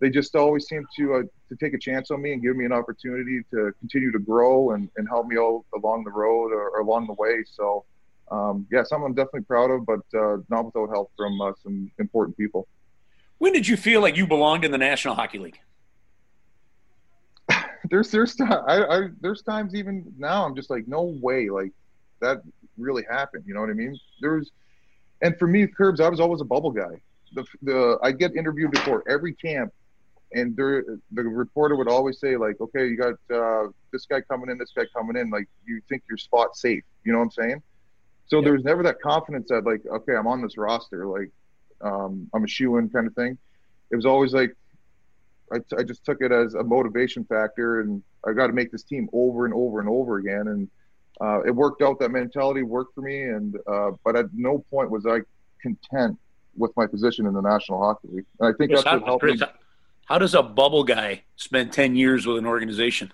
they 0.00 0.10
just 0.10 0.34
always 0.34 0.66
seem 0.66 0.84
to 0.96 1.14
uh, 1.14 1.22
to 1.50 1.56
take 1.60 1.74
a 1.74 1.78
chance 1.78 2.10
on 2.10 2.20
me 2.20 2.32
and 2.32 2.42
give 2.42 2.56
me 2.56 2.64
an 2.64 2.72
opportunity 2.72 3.42
to 3.52 3.72
continue 3.78 4.10
to 4.10 4.18
grow 4.18 4.72
and, 4.72 4.90
and 4.96 5.08
help 5.08 5.28
me 5.28 5.38
all 5.38 5.64
along 5.76 6.02
the 6.02 6.10
road 6.10 6.52
or, 6.52 6.70
or 6.70 6.80
along 6.80 7.06
the 7.06 7.14
way. 7.14 7.44
So 7.46 7.84
um, 8.30 8.66
yeah, 8.70 8.82
something 8.84 9.06
I'm 9.06 9.14
definitely 9.14 9.42
proud 9.42 9.70
of, 9.70 9.86
but 9.86 10.00
uh, 10.14 10.38
not 10.48 10.66
without 10.66 10.88
help 10.90 11.12
from 11.16 11.40
uh, 11.40 11.52
some 11.62 11.90
important 11.98 12.36
people. 12.36 12.66
When 13.38 13.52
did 13.52 13.68
you 13.68 13.76
feel 13.76 14.00
like 14.00 14.16
you 14.16 14.26
belonged 14.26 14.64
in 14.64 14.70
the 14.70 14.78
National 14.78 15.14
Hockey 15.14 15.38
League? 15.38 15.58
there's 17.90 18.10
there's 18.10 18.40
I, 18.40 18.84
I, 18.84 19.08
there's 19.20 19.42
times 19.42 19.74
even 19.74 20.12
now 20.18 20.46
I'm 20.46 20.54
just 20.54 20.70
like 20.70 20.88
no 20.88 21.02
way 21.20 21.50
like 21.50 21.72
that 22.20 22.42
really 22.78 23.04
happened. 23.10 23.44
You 23.46 23.54
know 23.54 23.60
what 23.60 23.70
I 23.70 23.74
mean? 23.74 23.98
There's 24.20 24.50
and 25.22 25.38
for 25.38 25.46
me, 25.46 25.66
Curbs, 25.66 26.00
I 26.00 26.08
was 26.08 26.20
always 26.20 26.40
a 26.40 26.44
bubble 26.44 26.70
guy. 26.70 27.00
The 27.34 27.44
the 27.62 27.98
I 28.02 28.12
get 28.12 28.34
interviewed 28.36 28.70
before 28.70 29.04
every 29.08 29.34
camp, 29.34 29.72
and 30.32 30.56
there 30.56 30.84
the 31.12 31.22
reporter 31.22 31.76
would 31.76 31.88
always 31.88 32.18
say 32.20 32.36
like, 32.36 32.60
okay, 32.60 32.88
you 32.88 32.96
got 32.96 33.14
uh, 33.34 33.68
this 33.92 34.06
guy 34.06 34.20
coming 34.22 34.50
in, 34.50 34.58
this 34.58 34.72
guy 34.74 34.84
coming 34.94 35.16
in. 35.16 35.30
Like 35.30 35.48
you 35.66 35.80
think 35.88 36.02
your 36.08 36.18
spot 36.18 36.56
safe? 36.56 36.84
You 37.04 37.12
know 37.12 37.18
what 37.18 37.24
I'm 37.24 37.30
saying? 37.30 37.62
So 38.26 38.36
yep. 38.36 38.44
there 38.44 38.52
was 38.54 38.64
never 38.64 38.82
that 38.84 39.00
confidence 39.00 39.48
that 39.50 39.64
like, 39.64 39.82
okay, 39.86 40.14
I'm 40.14 40.26
on 40.26 40.42
this 40.42 40.56
roster, 40.56 41.06
like 41.06 41.30
um, 41.80 42.28
I'm 42.34 42.44
a 42.44 42.48
shoe 42.48 42.78
in 42.78 42.88
kind 42.88 43.06
of 43.06 43.14
thing. 43.14 43.36
It 43.90 43.96
was 43.96 44.06
always 44.06 44.32
like 44.32 44.56
I, 45.52 45.58
t- 45.58 45.76
I 45.78 45.82
just 45.82 46.04
took 46.04 46.20
it 46.20 46.32
as 46.32 46.54
a 46.54 46.64
motivation 46.64 47.24
factor, 47.24 47.80
and 47.80 48.02
I 48.26 48.32
got 48.32 48.46
to 48.46 48.52
make 48.52 48.72
this 48.72 48.82
team 48.82 49.08
over 49.12 49.44
and 49.44 49.54
over 49.54 49.80
and 49.80 49.88
over 49.88 50.18
again. 50.18 50.48
And 50.48 50.70
uh, 51.20 51.42
it 51.42 51.50
worked 51.50 51.82
out. 51.82 52.00
That 52.00 52.10
mentality 52.10 52.62
worked 52.62 52.94
for 52.94 53.02
me, 53.02 53.22
and 53.22 53.56
uh, 53.66 53.92
but 54.04 54.16
at 54.16 54.26
no 54.32 54.64
point 54.70 54.90
was 54.90 55.06
I 55.06 55.20
content 55.60 56.18
with 56.56 56.72
my 56.76 56.86
position 56.86 57.26
in 57.26 57.34
the 57.34 57.40
National 57.40 57.78
Hockey 57.78 58.08
League. 58.10 58.26
And 58.40 58.48
I 58.48 58.56
think 58.56 58.70
Chris, 58.70 58.84
that's 58.84 59.00
what 59.00 59.04
helped 59.04 59.22
Chris, 59.22 59.40
me. 59.40 59.46
How 60.06 60.18
does 60.18 60.34
a 60.34 60.42
bubble 60.42 60.84
guy 60.84 61.24
spend 61.36 61.72
ten 61.72 61.94
years 61.94 62.26
with 62.26 62.38
an 62.38 62.46
organization? 62.46 63.12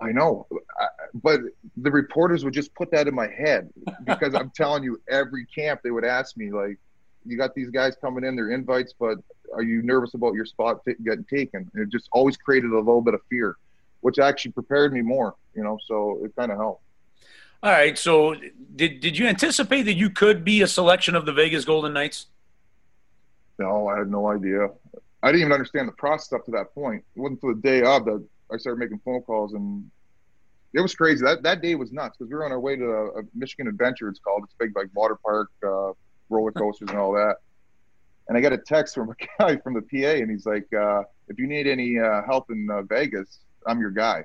I 0.00 0.12
know, 0.12 0.46
but 1.14 1.40
the 1.76 1.90
reporters 1.90 2.44
would 2.44 2.54
just 2.54 2.74
put 2.74 2.90
that 2.90 3.08
in 3.08 3.14
my 3.14 3.28
head 3.28 3.70
because 4.04 4.34
I'm 4.34 4.50
telling 4.50 4.82
you, 4.82 5.00
every 5.08 5.46
camp 5.46 5.80
they 5.82 5.90
would 5.90 6.04
ask 6.04 6.36
me 6.36 6.50
like, 6.50 6.78
"You 7.24 7.36
got 7.36 7.54
these 7.54 7.70
guys 7.70 7.96
coming 8.00 8.24
in, 8.24 8.36
they're 8.36 8.50
invites, 8.50 8.94
but 8.98 9.18
are 9.54 9.62
you 9.62 9.82
nervous 9.82 10.14
about 10.14 10.34
your 10.34 10.46
spot 10.46 10.84
t- 10.84 10.94
getting 11.04 11.24
taken?" 11.24 11.70
And 11.74 11.82
it 11.82 11.90
just 11.90 12.08
always 12.12 12.36
created 12.36 12.70
a 12.70 12.78
little 12.78 13.02
bit 13.02 13.14
of 13.14 13.20
fear, 13.28 13.56
which 14.00 14.18
actually 14.18 14.52
prepared 14.52 14.92
me 14.92 15.02
more, 15.02 15.34
you 15.54 15.62
know. 15.62 15.78
So 15.86 16.20
it 16.24 16.34
kind 16.36 16.50
of 16.52 16.58
helped. 16.58 16.82
All 17.62 17.72
right. 17.72 17.96
So 17.98 18.36
did 18.74 19.00
did 19.00 19.18
you 19.18 19.26
anticipate 19.26 19.82
that 19.82 19.94
you 19.94 20.10
could 20.10 20.44
be 20.44 20.62
a 20.62 20.66
selection 20.66 21.14
of 21.14 21.26
the 21.26 21.32
Vegas 21.32 21.64
Golden 21.64 21.92
Knights? 21.92 22.26
No, 23.58 23.88
I 23.88 23.98
had 23.98 24.10
no 24.10 24.28
idea. 24.28 24.68
I 25.22 25.28
didn't 25.28 25.40
even 25.40 25.52
understand 25.52 25.88
the 25.88 25.92
process 25.92 26.32
up 26.32 26.44
to 26.44 26.50
that 26.52 26.74
point. 26.74 27.02
It 27.16 27.20
wasn't 27.20 27.42
until 27.42 27.56
the 27.56 27.62
day 27.62 27.82
of 27.82 28.04
that 28.04 28.24
I 28.52 28.58
started 28.58 28.78
making 28.78 29.00
phone 29.04 29.22
calls, 29.22 29.54
and 29.54 29.90
it 30.76 30.82
was 30.82 30.94
crazy. 30.94 31.24
That 31.24 31.42
that 31.42 31.62
day 31.62 31.74
was 31.74 31.90
nuts 31.90 32.18
because 32.18 32.28
we 32.30 32.36
were 32.36 32.44
on 32.44 32.52
our 32.52 32.60
way 32.60 32.76
to 32.76 32.84
a, 32.84 33.20
a, 33.20 33.22
Michigan 33.34 33.66
Adventure. 33.66 34.08
It's 34.08 34.20
called. 34.20 34.42
It's 34.44 34.54
big 34.58 34.76
like 34.76 34.88
water 34.94 35.16
park, 35.24 35.48
uh, 35.66 35.92
roller 36.28 36.52
coasters, 36.56 36.90
and 36.90 36.98
all 36.98 37.12
that. 37.12 37.36
And 38.28 38.36
I 38.36 38.42
got 38.42 38.52
a 38.52 38.58
text 38.58 38.94
from 38.94 39.08
a 39.10 39.14
guy 39.38 39.56
from 39.56 39.72
the 39.72 39.80
PA, 39.80 40.20
and 40.20 40.30
he's 40.30 40.44
like, 40.44 40.66
uh, 40.74 41.02
"If 41.28 41.38
you 41.38 41.46
need 41.46 41.66
any 41.66 41.98
uh, 41.98 42.22
help 42.26 42.50
in 42.50 42.68
uh, 42.70 42.82
Vegas, 42.82 43.40
I'm 43.66 43.80
your 43.80 43.90
guy." 43.90 44.22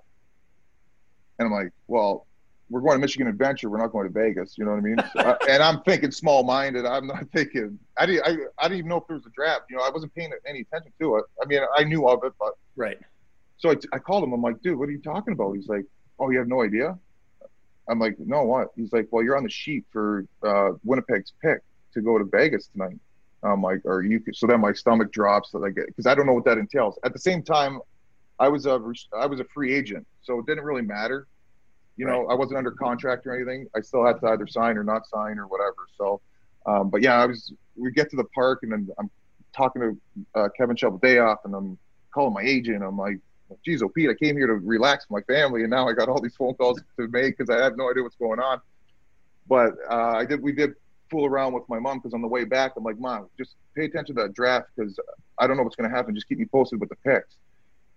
And 1.39 1.45
I'm 1.45 1.53
like, 1.53 1.71
"Well, 1.87 2.27
we're 2.69 2.81
going 2.81 2.95
to 2.95 2.99
Michigan 2.99 3.27
Adventure. 3.27 3.69
We're 3.69 3.77
not 3.77 3.93
going 3.93 4.07
to 4.07 4.13
Vegas. 4.13 4.57
You 4.57 4.65
know 4.65 4.71
what 4.71 4.79
I 4.79 4.81
mean?" 4.81 4.97
So 5.13 5.21
I, 5.21 5.37
and 5.47 5.63
I'm 5.63 5.81
thinking 5.83 6.11
small-minded. 6.11 6.85
I'm 6.85 7.07
not 7.07 7.27
thinking. 7.33 7.79
I 7.97 8.05
didn't. 8.05 8.27
I, 8.27 8.31
I 8.59 8.67
didn't 8.67 8.79
even 8.79 8.89
know 8.89 8.97
if 8.97 9.07
there 9.07 9.15
was 9.15 9.25
a 9.25 9.31
draft. 9.37 9.67
You 9.69 9.77
know, 9.77 9.83
I 9.83 9.89
wasn't 9.89 10.13
paying 10.15 10.31
any 10.45 10.61
attention 10.61 10.91
to 10.99 11.15
it. 11.15 11.25
I 11.41 11.45
mean, 11.45 11.61
I 11.77 11.85
knew 11.85 12.09
of 12.09 12.25
it, 12.25 12.33
but 12.37 12.55
right. 12.75 12.97
So 13.57 13.69
I, 13.69 13.75
I 13.93 13.99
called 13.99 14.25
him. 14.25 14.33
I'm 14.33 14.41
like, 14.41 14.61
dude, 14.61 14.77
what 14.77 14.89
are 14.89 14.91
you 14.91 15.01
talking 15.01 15.31
about? 15.31 15.53
He's 15.53 15.69
like, 15.69 15.85
oh, 16.21 16.29
you 16.29 16.37
have 16.37 16.47
no 16.47 16.61
idea? 16.61 16.97
I'm 17.89 17.99
like, 17.99 18.15
no, 18.19 18.43
what? 18.43 18.69
He's 18.75 18.93
like, 18.93 19.07
well, 19.11 19.23
you're 19.23 19.35
on 19.35 19.43
the 19.43 19.49
sheet 19.49 19.83
for 19.91 20.25
uh, 20.43 20.71
Winnipeg's 20.83 21.33
pick 21.41 21.61
to 21.93 22.01
go 22.01 22.17
to 22.17 22.23
Vegas 22.23 22.67
tonight. 22.67 22.97
I'm 23.43 23.61
like, 23.61 23.81
or 23.85 24.03
you 24.03 24.19
could, 24.19 24.35
so 24.35 24.45
then 24.45 24.61
my 24.61 24.71
stomach 24.71 25.11
drops 25.11 25.53
like, 25.53 25.75
cause 25.95 26.05
I 26.05 26.13
don't 26.13 26.27
know 26.27 26.33
what 26.33 26.45
that 26.45 26.59
entails. 26.59 26.99
At 27.03 27.11
the 27.11 27.19
same 27.19 27.41
time, 27.41 27.79
I 28.39 28.47
was 28.47 28.67
a, 28.67 28.79
I 29.17 29.25
was 29.25 29.39
a 29.39 29.45
free 29.45 29.73
agent, 29.73 30.05
so 30.21 30.39
it 30.39 30.45
didn't 30.45 30.63
really 30.63 30.83
matter. 30.83 31.27
You 31.97 32.05
know. 32.05 32.27
I 32.27 32.35
wasn't 32.35 32.57
under 32.57 32.71
contract 32.71 33.27
or 33.27 33.35
anything. 33.35 33.67
I 33.75 33.81
still 33.81 34.05
had 34.05 34.19
to 34.21 34.27
either 34.27 34.47
sign 34.47 34.77
or 34.77 34.83
not 34.83 35.07
sign 35.07 35.37
or 35.37 35.47
whatever. 35.47 35.87
So, 35.97 36.21
um, 36.65 36.89
but 36.89 37.01
yeah, 37.01 37.21
I 37.21 37.25
was, 37.25 37.51
we 37.75 37.91
get 37.91 38.09
to 38.11 38.15
the 38.15 38.23
park 38.25 38.59
and 38.63 38.71
then 38.71 38.87
I'm 38.97 39.09
talking 39.55 39.81
to 39.81 40.39
uh, 40.39 40.49
Kevin 40.57 40.75
Cheveldayoff 40.75 41.37
and 41.45 41.53
I'm 41.53 41.77
calling 42.13 42.33
my 42.33 42.41
agent. 42.41 42.83
I'm 42.83 42.97
like, 42.97 43.17
geez, 43.63 43.81
oh 43.81 43.89
Pete, 43.89 44.09
I 44.09 44.13
came 44.13 44.37
here 44.37 44.47
to 44.47 44.53
relax 44.53 45.05
with 45.09 45.25
my 45.27 45.33
family, 45.33 45.61
and 45.61 45.69
now 45.69 45.87
I 45.87 45.93
got 45.93 46.09
all 46.09 46.21
these 46.21 46.35
phone 46.35 46.53
calls 46.55 46.81
to 46.97 47.07
make 47.07 47.37
because 47.37 47.49
I 47.49 47.63
have 47.63 47.77
no 47.77 47.89
idea 47.89 48.03
what's 48.03 48.15
going 48.15 48.39
on. 48.39 48.61
But 49.47 49.73
uh, 49.89 50.13
I 50.17 50.25
did, 50.25 50.41
we 50.41 50.51
did 50.51 50.73
fool 51.09 51.25
around 51.25 51.53
with 51.53 51.63
my 51.67 51.79
mom 51.79 51.99
because 51.99 52.13
on 52.13 52.21
the 52.21 52.27
way 52.27 52.45
back, 52.45 52.73
I'm 52.77 52.83
like, 52.83 52.99
mom, 52.99 53.27
just 53.37 53.55
pay 53.75 53.85
attention 53.85 54.15
to 54.15 54.21
that 54.23 54.33
draft 54.33 54.67
because 54.75 54.97
I 55.37 55.47
don't 55.47 55.57
know 55.57 55.63
what's 55.63 55.75
going 55.75 55.89
to 55.89 55.95
happen. 55.95 56.15
Just 56.15 56.27
keep 56.27 56.39
me 56.39 56.45
posted 56.45 56.79
with 56.79 56.89
the 56.89 56.95
picks. 56.97 57.35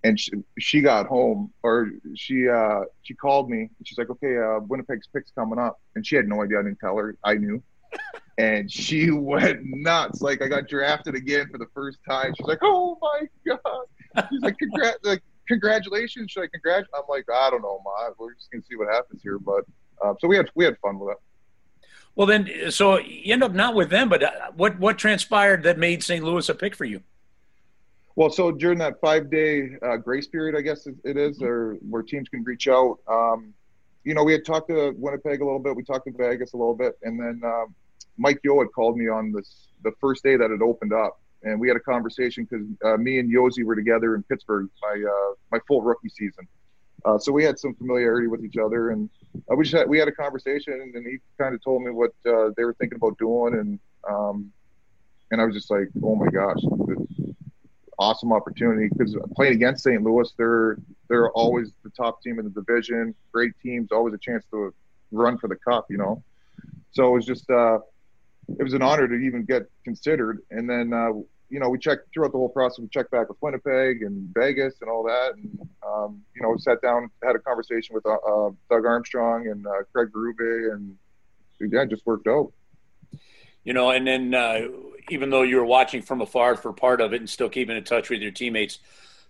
And 0.02 0.20
she, 0.20 0.32
she 0.58 0.80
got 0.82 1.06
home, 1.06 1.50
or 1.62 1.90
she 2.14 2.46
uh, 2.46 2.82
she 3.04 3.14
called 3.14 3.48
me. 3.48 3.60
And 3.60 3.88
she's 3.88 3.96
like, 3.96 4.10
okay, 4.10 4.36
uh, 4.36 4.60
Winnipeg's 4.60 5.06
picks 5.06 5.30
coming 5.30 5.58
up, 5.58 5.80
and 5.94 6.06
she 6.06 6.14
had 6.14 6.28
no 6.28 6.42
idea. 6.42 6.58
I 6.58 6.62
didn't 6.62 6.78
tell 6.78 6.98
her. 6.98 7.16
I 7.24 7.34
knew 7.34 7.62
and 8.38 8.70
she 8.70 9.10
went 9.12 9.60
nuts. 9.64 10.20
Like 10.20 10.42
I 10.42 10.48
got 10.48 10.68
drafted 10.68 11.14
again 11.14 11.48
for 11.50 11.58
the 11.58 11.68
first 11.74 11.98
time. 12.08 12.34
She's 12.36 12.46
like, 12.46 12.58
"Oh 12.62 12.98
my 13.00 13.28
god!" 13.46 14.28
She's 14.30 14.42
like, 14.42 14.58
"Congrats!" 14.58 14.98
Like 15.02 15.22
congratulations. 15.46 16.30
Should 16.30 16.44
I 16.44 16.46
congratulate? 16.48 16.90
I'm 16.94 17.02
like, 17.08 17.24
I 17.32 17.50
don't 17.50 17.62
know, 17.62 17.80
Ma. 17.84 18.10
We're 18.18 18.34
just 18.34 18.50
gonna 18.50 18.64
see 18.68 18.76
what 18.76 18.92
happens 18.92 19.22
here. 19.22 19.38
But 19.38 19.64
uh, 20.02 20.14
so 20.20 20.28
we 20.28 20.36
had 20.36 20.50
we 20.54 20.64
had 20.64 20.78
fun 20.78 20.98
with 20.98 21.12
it. 21.12 21.18
Well, 22.16 22.28
then, 22.28 22.70
so 22.70 22.98
you 22.98 23.32
end 23.32 23.42
up 23.42 23.52
not 23.52 23.74
with 23.74 23.90
them, 23.90 24.08
but 24.08 24.22
uh, 24.22 24.30
what 24.54 24.78
what 24.78 24.98
transpired 24.98 25.64
that 25.64 25.78
made 25.78 26.02
St. 26.02 26.24
Louis 26.24 26.48
a 26.48 26.54
pick 26.54 26.76
for 26.76 26.84
you? 26.84 27.02
Well, 28.16 28.30
so 28.30 28.52
during 28.52 28.78
that 28.78 29.00
five 29.00 29.30
day 29.30 29.76
uh, 29.82 29.96
grace 29.96 30.28
period, 30.28 30.56
I 30.56 30.60
guess 30.60 30.86
it 30.86 31.16
is, 31.16 31.42
or 31.42 31.76
where 31.88 32.02
teams 32.02 32.28
can 32.28 32.44
reach 32.44 32.68
out. 32.68 32.98
Um, 33.08 33.52
you 34.04 34.14
know, 34.14 34.22
we 34.22 34.32
had 34.32 34.44
talked 34.44 34.68
to 34.68 34.94
Winnipeg 34.96 35.40
a 35.40 35.44
little 35.44 35.58
bit. 35.58 35.74
We 35.74 35.82
talked 35.82 36.06
to 36.06 36.12
Vegas 36.12 36.52
a 36.52 36.56
little 36.56 36.76
bit, 36.76 36.96
and 37.02 37.18
then 37.18 37.40
um, 37.44 37.74
Mike 38.16 38.38
Yeo 38.44 38.60
had 38.60 38.68
called 38.72 38.96
me 38.96 39.08
on 39.08 39.32
this 39.32 39.68
the 39.82 39.92
first 40.00 40.22
day 40.22 40.36
that 40.36 40.50
it 40.50 40.62
opened 40.62 40.92
up, 40.92 41.20
and 41.44 41.60
we 41.60 41.68
had 41.68 41.76
a 41.76 41.80
conversation 41.80 42.46
because 42.50 42.66
uh, 42.84 42.96
me 42.96 43.18
and 43.18 43.32
Josi 43.32 43.64
were 43.64 43.76
together 43.76 44.14
in 44.14 44.22
Pittsburgh 44.24 44.68
my 44.82 45.02
uh, 45.08 45.34
my 45.52 45.58
full 45.66 45.82
rookie 45.82 46.08
season. 46.08 46.46
Uh, 47.04 47.18
so 47.18 47.30
we 47.30 47.44
had 47.44 47.58
some 47.58 47.74
familiarity 47.74 48.26
with 48.26 48.42
each 48.42 48.56
other, 48.56 48.90
and 48.90 49.10
uh, 49.50 49.54
we 49.54 49.64
just 49.64 49.76
had, 49.76 49.88
we 49.88 49.98
had 49.98 50.08
a 50.08 50.12
conversation, 50.12 50.92
and 50.94 51.06
he 51.06 51.18
kind 51.38 51.54
of 51.54 51.62
told 51.62 51.82
me 51.82 51.90
what 51.90 52.12
uh, 52.26 52.48
they 52.56 52.64
were 52.64 52.74
thinking 52.74 52.96
about 52.96 53.16
doing, 53.18 53.54
and 53.54 53.78
um, 54.08 54.50
and 55.30 55.40
I 55.40 55.44
was 55.44 55.54
just 55.54 55.70
like, 55.70 55.88
oh 56.02 56.14
my 56.14 56.28
gosh, 56.28 56.56
awesome 57.98 58.32
opportunity 58.32 58.88
because 58.88 59.16
playing 59.36 59.54
against 59.54 59.84
St. 59.84 60.02
Louis, 60.02 60.32
they're 60.38 60.78
they're 61.08 61.30
always 61.32 61.72
the 61.82 61.90
top 61.90 62.22
team 62.22 62.38
in 62.38 62.46
the 62.46 62.50
division, 62.50 63.14
great 63.32 63.52
teams, 63.62 63.92
always 63.92 64.14
a 64.14 64.18
chance 64.18 64.44
to 64.50 64.72
run 65.12 65.36
for 65.36 65.48
the 65.48 65.56
cup, 65.56 65.86
you 65.90 65.98
know. 65.98 66.22
So 66.92 67.08
it 67.08 67.12
was 67.12 67.26
just 67.26 67.50
uh, 67.50 67.80
it 68.58 68.62
was 68.62 68.72
an 68.72 68.80
honor 68.80 69.06
to 69.08 69.14
even 69.14 69.44
get 69.44 69.64
considered, 69.84 70.40
and 70.50 70.68
then 70.68 70.94
you 71.54 71.60
know, 71.60 71.68
we 71.68 71.78
checked 71.78 72.12
throughout 72.12 72.32
the 72.32 72.38
whole 72.38 72.48
process. 72.48 72.80
We 72.80 72.88
checked 72.88 73.12
back 73.12 73.28
with 73.28 73.38
Winnipeg 73.40 74.02
and 74.02 74.28
Vegas 74.34 74.74
and 74.80 74.90
all 74.90 75.04
that, 75.04 75.34
and 75.36 75.68
um, 75.86 76.20
you 76.34 76.42
know, 76.42 76.56
sat 76.56 76.82
down, 76.82 77.08
had 77.22 77.36
a 77.36 77.38
conversation 77.38 77.94
with 77.94 78.04
uh, 78.04 78.14
uh, 78.14 78.50
Doug 78.68 78.84
Armstrong 78.84 79.46
and 79.46 79.64
uh, 79.64 79.84
Craig 79.92 80.08
Berube, 80.12 80.72
and 80.72 80.96
yeah, 81.60 81.84
just 81.84 82.04
worked 82.04 82.26
out. 82.26 82.52
You 83.62 83.72
know, 83.72 83.92
and 83.92 84.04
then 84.04 84.34
uh, 84.34 84.62
even 85.10 85.30
though 85.30 85.42
you 85.42 85.58
were 85.58 85.64
watching 85.64 86.02
from 86.02 86.22
afar 86.22 86.56
for 86.56 86.72
part 86.72 87.00
of 87.00 87.12
it 87.12 87.20
and 87.20 87.30
still 87.30 87.48
keeping 87.48 87.76
in 87.76 87.84
touch 87.84 88.10
with 88.10 88.20
your 88.20 88.32
teammates, 88.32 88.80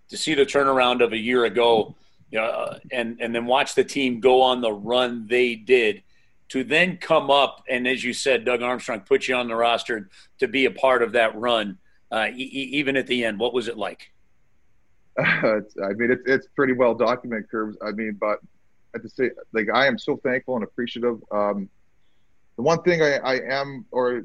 to 0.08 0.16
see 0.16 0.32
the 0.32 0.46
turnaround 0.46 1.04
of 1.04 1.12
a 1.12 1.18
year 1.18 1.44
ago, 1.44 1.94
you 2.30 2.38
know, 2.40 2.46
uh, 2.46 2.78
and 2.90 3.18
and 3.20 3.34
then 3.34 3.44
watch 3.44 3.74
the 3.74 3.84
team 3.84 4.20
go 4.20 4.40
on 4.40 4.62
the 4.62 4.72
run 4.72 5.26
they 5.26 5.56
did, 5.56 6.02
to 6.48 6.64
then 6.64 6.96
come 6.96 7.30
up 7.30 7.64
and 7.68 7.86
as 7.86 8.02
you 8.02 8.14
said, 8.14 8.46
Doug 8.46 8.62
Armstrong 8.62 9.00
put 9.00 9.28
you 9.28 9.34
on 9.34 9.46
the 9.46 9.54
roster 9.54 10.08
to 10.38 10.48
be 10.48 10.64
a 10.64 10.70
part 10.70 11.02
of 11.02 11.12
that 11.12 11.36
run, 11.36 11.76
uh, 12.10 12.28
e- 12.34 12.70
even 12.72 12.96
at 12.96 13.06
the 13.06 13.24
end. 13.24 13.38
What 13.38 13.54
was 13.54 13.68
it 13.68 13.76
like? 13.76 14.12
I 15.18 15.60
mean, 15.96 16.10
it's 16.10 16.22
it's 16.26 16.46
pretty 16.56 16.72
well 16.72 16.94
documented, 16.94 17.50
curves. 17.50 17.76
I 17.84 17.92
mean, 17.92 18.16
but 18.20 18.40
at 18.94 19.02
the 19.02 19.08
same, 19.08 19.30
like 19.52 19.68
I 19.72 19.86
am 19.86 19.98
so 19.98 20.16
thankful 20.16 20.56
and 20.56 20.64
appreciative. 20.64 21.18
Um, 21.30 21.68
the 22.56 22.62
one 22.62 22.82
thing 22.82 23.02
I, 23.02 23.16
I 23.18 23.40
am 23.48 23.84
or 23.90 24.22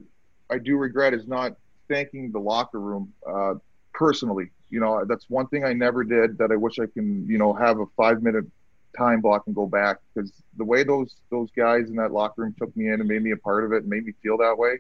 I 0.50 0.58
do 0.58 0.78
regret 0.78 1.14
is 1.14 1.28
not 1.28 1.54
thanking 1.90 2.32
the 2.32 2.40
locker 2.40 2.80
room 2.80 3.14
uh, 3.28 3.56
personally. 3.94 4.50
You 4.70 4.80
know, 4.80 5.04
that's 5.06 5.30
one 5.30 5.48
thing 5.48 5.66
I 5.66 5.74
never 5.74 6.04
did 6.04 6.38
that 6.38 6.52
I 6.52 6.56
wish 6.56 6.80
I 6.80 6.86
can, 6.86 7.28
you 7.28 7.38
know, 7.38 7.54
have 7.54 7.80
a 7.80 7.86
five 7.98 8.22
minute 8.22 8.46
time 8.98 9.22
block 9.22 9.44
and 9.46 9.56
go 9.56 9.68
back 9.68 9.98
because 10.14 10.32
the 10.58 10.64
way 10.64 10.84
those 10.84 11.16
those 11.30 11.50
guys 11.56 11.90
in 11.90 11.96
that 11.96 12.12
locker 12.12 12.42
room 12.44 12.56
took 12.58 12.76
me 12.76 12.88
in 12.88 13.00
and 13.00 13.08
made 13.08 13.22
me 13.22 13.32
a 13.32 13.38
part 13.38 13.64
of 13.64 13.74
it 13.74 13.84
and 13.84 13.88
made 13.88 14.06
me 14.06 14.14
feel 14.24 14.38
that 14.38 14.58
way. 14.58 14.80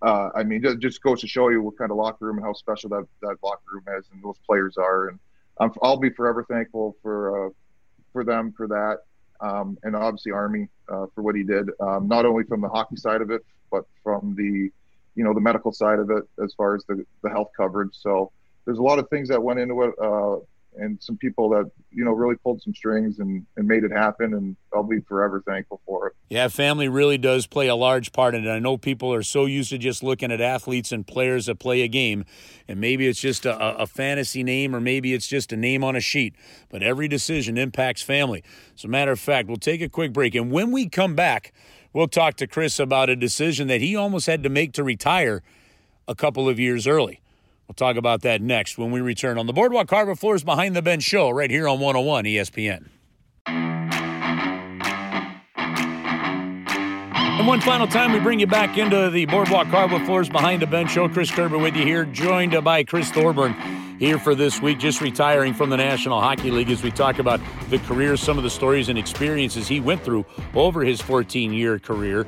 Uh, 0.00 0.30
I 0.34 0.44
mean, 0.44 0.62
just, 0.62 0.78
just 0.78 1.02
goes 1.02 1.20
to 1.22 1.26
show 1.26 1.48
you 1.48 1.62
what 1.62 1.76
kind 1.76 1.90
of 1.90 1.96
locker 1.96 2.26
room 2.26 2.36
and 2.36 2.46
how 2.46 2.52
special 2.52 2.88
that, 2.90 3.06
that 3.22 3.36
locker 3.42 3.62
room 3.72 3.84
is 3.98 4.06
and 4.12 4.22
those 4.22 4.38
players 4.46 4.76
are. 4.76 5.08
And 5.08 5.18
i 5.60 5.68
will 5.82 5.96
be 5.96 6.10
forever 6.10 6.44
thankful 6.48 6.96
for 7.02 7.48
uh, 7.48 7.50
for 8.12 8.24
them 8.24 8.52
for 8.56 8.68
that 8.68 8.98
um, 9.40 9.78
and 9.82 9.94
obviously 9.94 10.32
Army 10.32 10.68
uh, 10.88 11.06
for 11.14 11.22
what 11.22 11.34
he 11.34 11.42
did, 11.42 11.70
um, 11.80 12.08
not 12.08 12.26
only 12.26 12.44
from 12.44 12.60
the 12.60 12.68
hockey 12.68 12.96
side 12.96 13.20
of 13.20 13.30
it, 13.30 13.44
but 13.70 13.84
from 14.02 14.34
the, 14.36 14.70
you 15.14 15.24
know, 15.24 15.34
the 15.34 15.40
medical 15.40 15.72
side 15.72 15.98
of 15.98 16.10
it 16.10 16.24
as 16.42 16.54
far 16.54 16.74
as 16.74 16.84
the, 16.88 17.04
the 17.22 17.30
health 17.30 17.50
coverage. 17.56 17.90
So 17.92 18.32
there's 18.64 18.78
a 18.78 18.82
lot 18.82 18.98
of 18.98 19.08
things 19.10 19.28
that 19.28 19.42
went 19.42 19.60
into 19.60 19.82
it. 19.82 19.94
And 20.78 21.02
some 21.02 21.16
people 21.16 21.48
that 21.50 21.70
you 21.90 22.04
know 22.04 22.12
really 22.12 22.36
pulled 22.36 22.62
some 22.62 22.74
strings 22.74 23.18
and, 23.18 23.44
and 23.56 23.66
made 23.66 23.84
it 23.84 23.90
happen 23.90 24.34
and 24.34 24.56
i'll 24.72 24.82
be 24.82 25.00
forever 25.00 25.42
thankful 25.46 25.80
for 25.84 26.08
it. 26.08 26.14
Yeah 26.28 26.48
family 26.48 26.88
really 26.88 27.18
does 27.18 27.46
play 27.46 27.68
a 27.68 27.74
large 27.74 28.12
part 28.12 28.34
in 28.34 28.46
it. 28.46 28.50
I 28.50 28.58
know 28.58 28.78
people 28.78 29.12
are 29.12 29.22
so 29.22 29.46
used 29.46 29.70
to 29.70 29.78
just 29.78 30.02
looking 30.02 30.30
at 30.30 30.40
athletes 30.40 30.92
and 30.92 31.06
players 31.06 31.46
that 31.46 31.58
play 31.58 31.82
a 31.82 31.88
game 31.88 32.24
and 32.68 32.80
maybe 32.80 33.06
it's 33.06 33.20
just 33.20 33.44
a, 33.46 33.76
a 33.76 33.86
fantasy 33.86 34.42
name 34.42 34.74
or 34.74 34.80
maybe 34.80 35.12
it's 35.12 35.26
just 35.26 35.52
a 35.52 35.56
name 35.56 35.82
on 35.82 35.96
a 35.96 36.00
sheet 36.00 36.34
but 36.70 36.82
every 36.82 37.08
decision 37.08 37.58
impacts 37.58 38.02
family. 38.02 38.44
As 38.76 38.84
a 38.84 38.88
matter 38.88 39.12
of 39.12 39.20
fact 39.20 39.48
we'll 39.48 39.56
take 39.56 39.82
a 39.82 39.88
quick 39.88 40.12
break 40.12 40.34
and 40.34 40.50
when 40.52 40.70
we 40.70 40.88
come 40.88 41.14
back 41.14 41.52
we'll 41.92 42.08
talk 42.08 42.36
to 42.36 42.46
chris 42.46 42.78
about 42.78 43.10
a 43.10 43.16
decision 43.16 43.66
that 43.68 43.80
he 43.80 43.96
almost 43.96 44.26
had 44.26 44.42
to 44.42 44.48
make 44.48 44.72
to 44.74 44.84
retire 44.84 45.42
a 46.06 46.14
couple 46.14 46.48
of 46.48 46.58
years 46.58 46.86
early 46.86 47.20
We'll 47.68 47.74
talk 47.74 47.96
about 47.96 48.22
that 48.22 48.40
next 48.40 48.78
when 48.78 48.90
we 48.92 49.02
return 49.02 49.36
on 49.36 49.46
the 49.46 49.52
Boardwalk 49.52 49.90
Hardwood 49.90 50.18
Floors 50.18 50.42
Behind 50.42 50.74
the 50.74 50.80
Bench 50.80 51.02
show 51.02 51.28
right 51.28 51.50
here 51.50 51.68
on 51.68 51.80
101 51.80 52.24
ESPN. 52.24 52.88
And 57.38 57.46
one 57.46 57.60
final 57.60 57.86
time, 57.86 58.12
we 58.12 58.20
bring 58.20 58.40
you 58.40 58.46
back 58.46 58.78
into 58.78 59.10
the 59.10 59.26
Boardwalk 59.26 59.66
Hardwood 59.66 60.06
Floors 60.06 60.30
Behind 60.30 60.62
the 60.62 60.66
Bench 60.66 60.92
show. 60.92 61.10
Chris 61.10 61.30
Kerber 61.30 61.58
with 61.58 61.76
you 61.76 61.84
here, 61.84 62.06
joined 62.06 62.56
by 62.64 62.84
Chris 62.84 63.10
Thorburn 63.10 63.52
here 63.98 64.18
for 64.18 64.34
this 64.34 64.62
week, 64.62 64.78
just 64.78 65.02
retiring 65.02 65.52
from 65.52 65.68
the 65.68 65.76
National 65.76 66.22
Hockey 66.22 66.50
League 66.50 66.70
as 66.70 66.82
we 66.82 66.90
talk 66.90 67.18
about 67.18 67.38
the 67.68 67.78
career, 67.80 68.16
some 68.16 68.38
of 68.38 68.44
the 68.44 68.50
stories 68.50 68.88
and 68.88 68.98
experiences 68.98 69.68
he 69.68 69.78
went 69.78 70.02
through 70.02 70.24
over 70.54 70.84
his 70.84 71.02
14 71.02 71.52
year 71.52 71.78
career. 71.78 72.26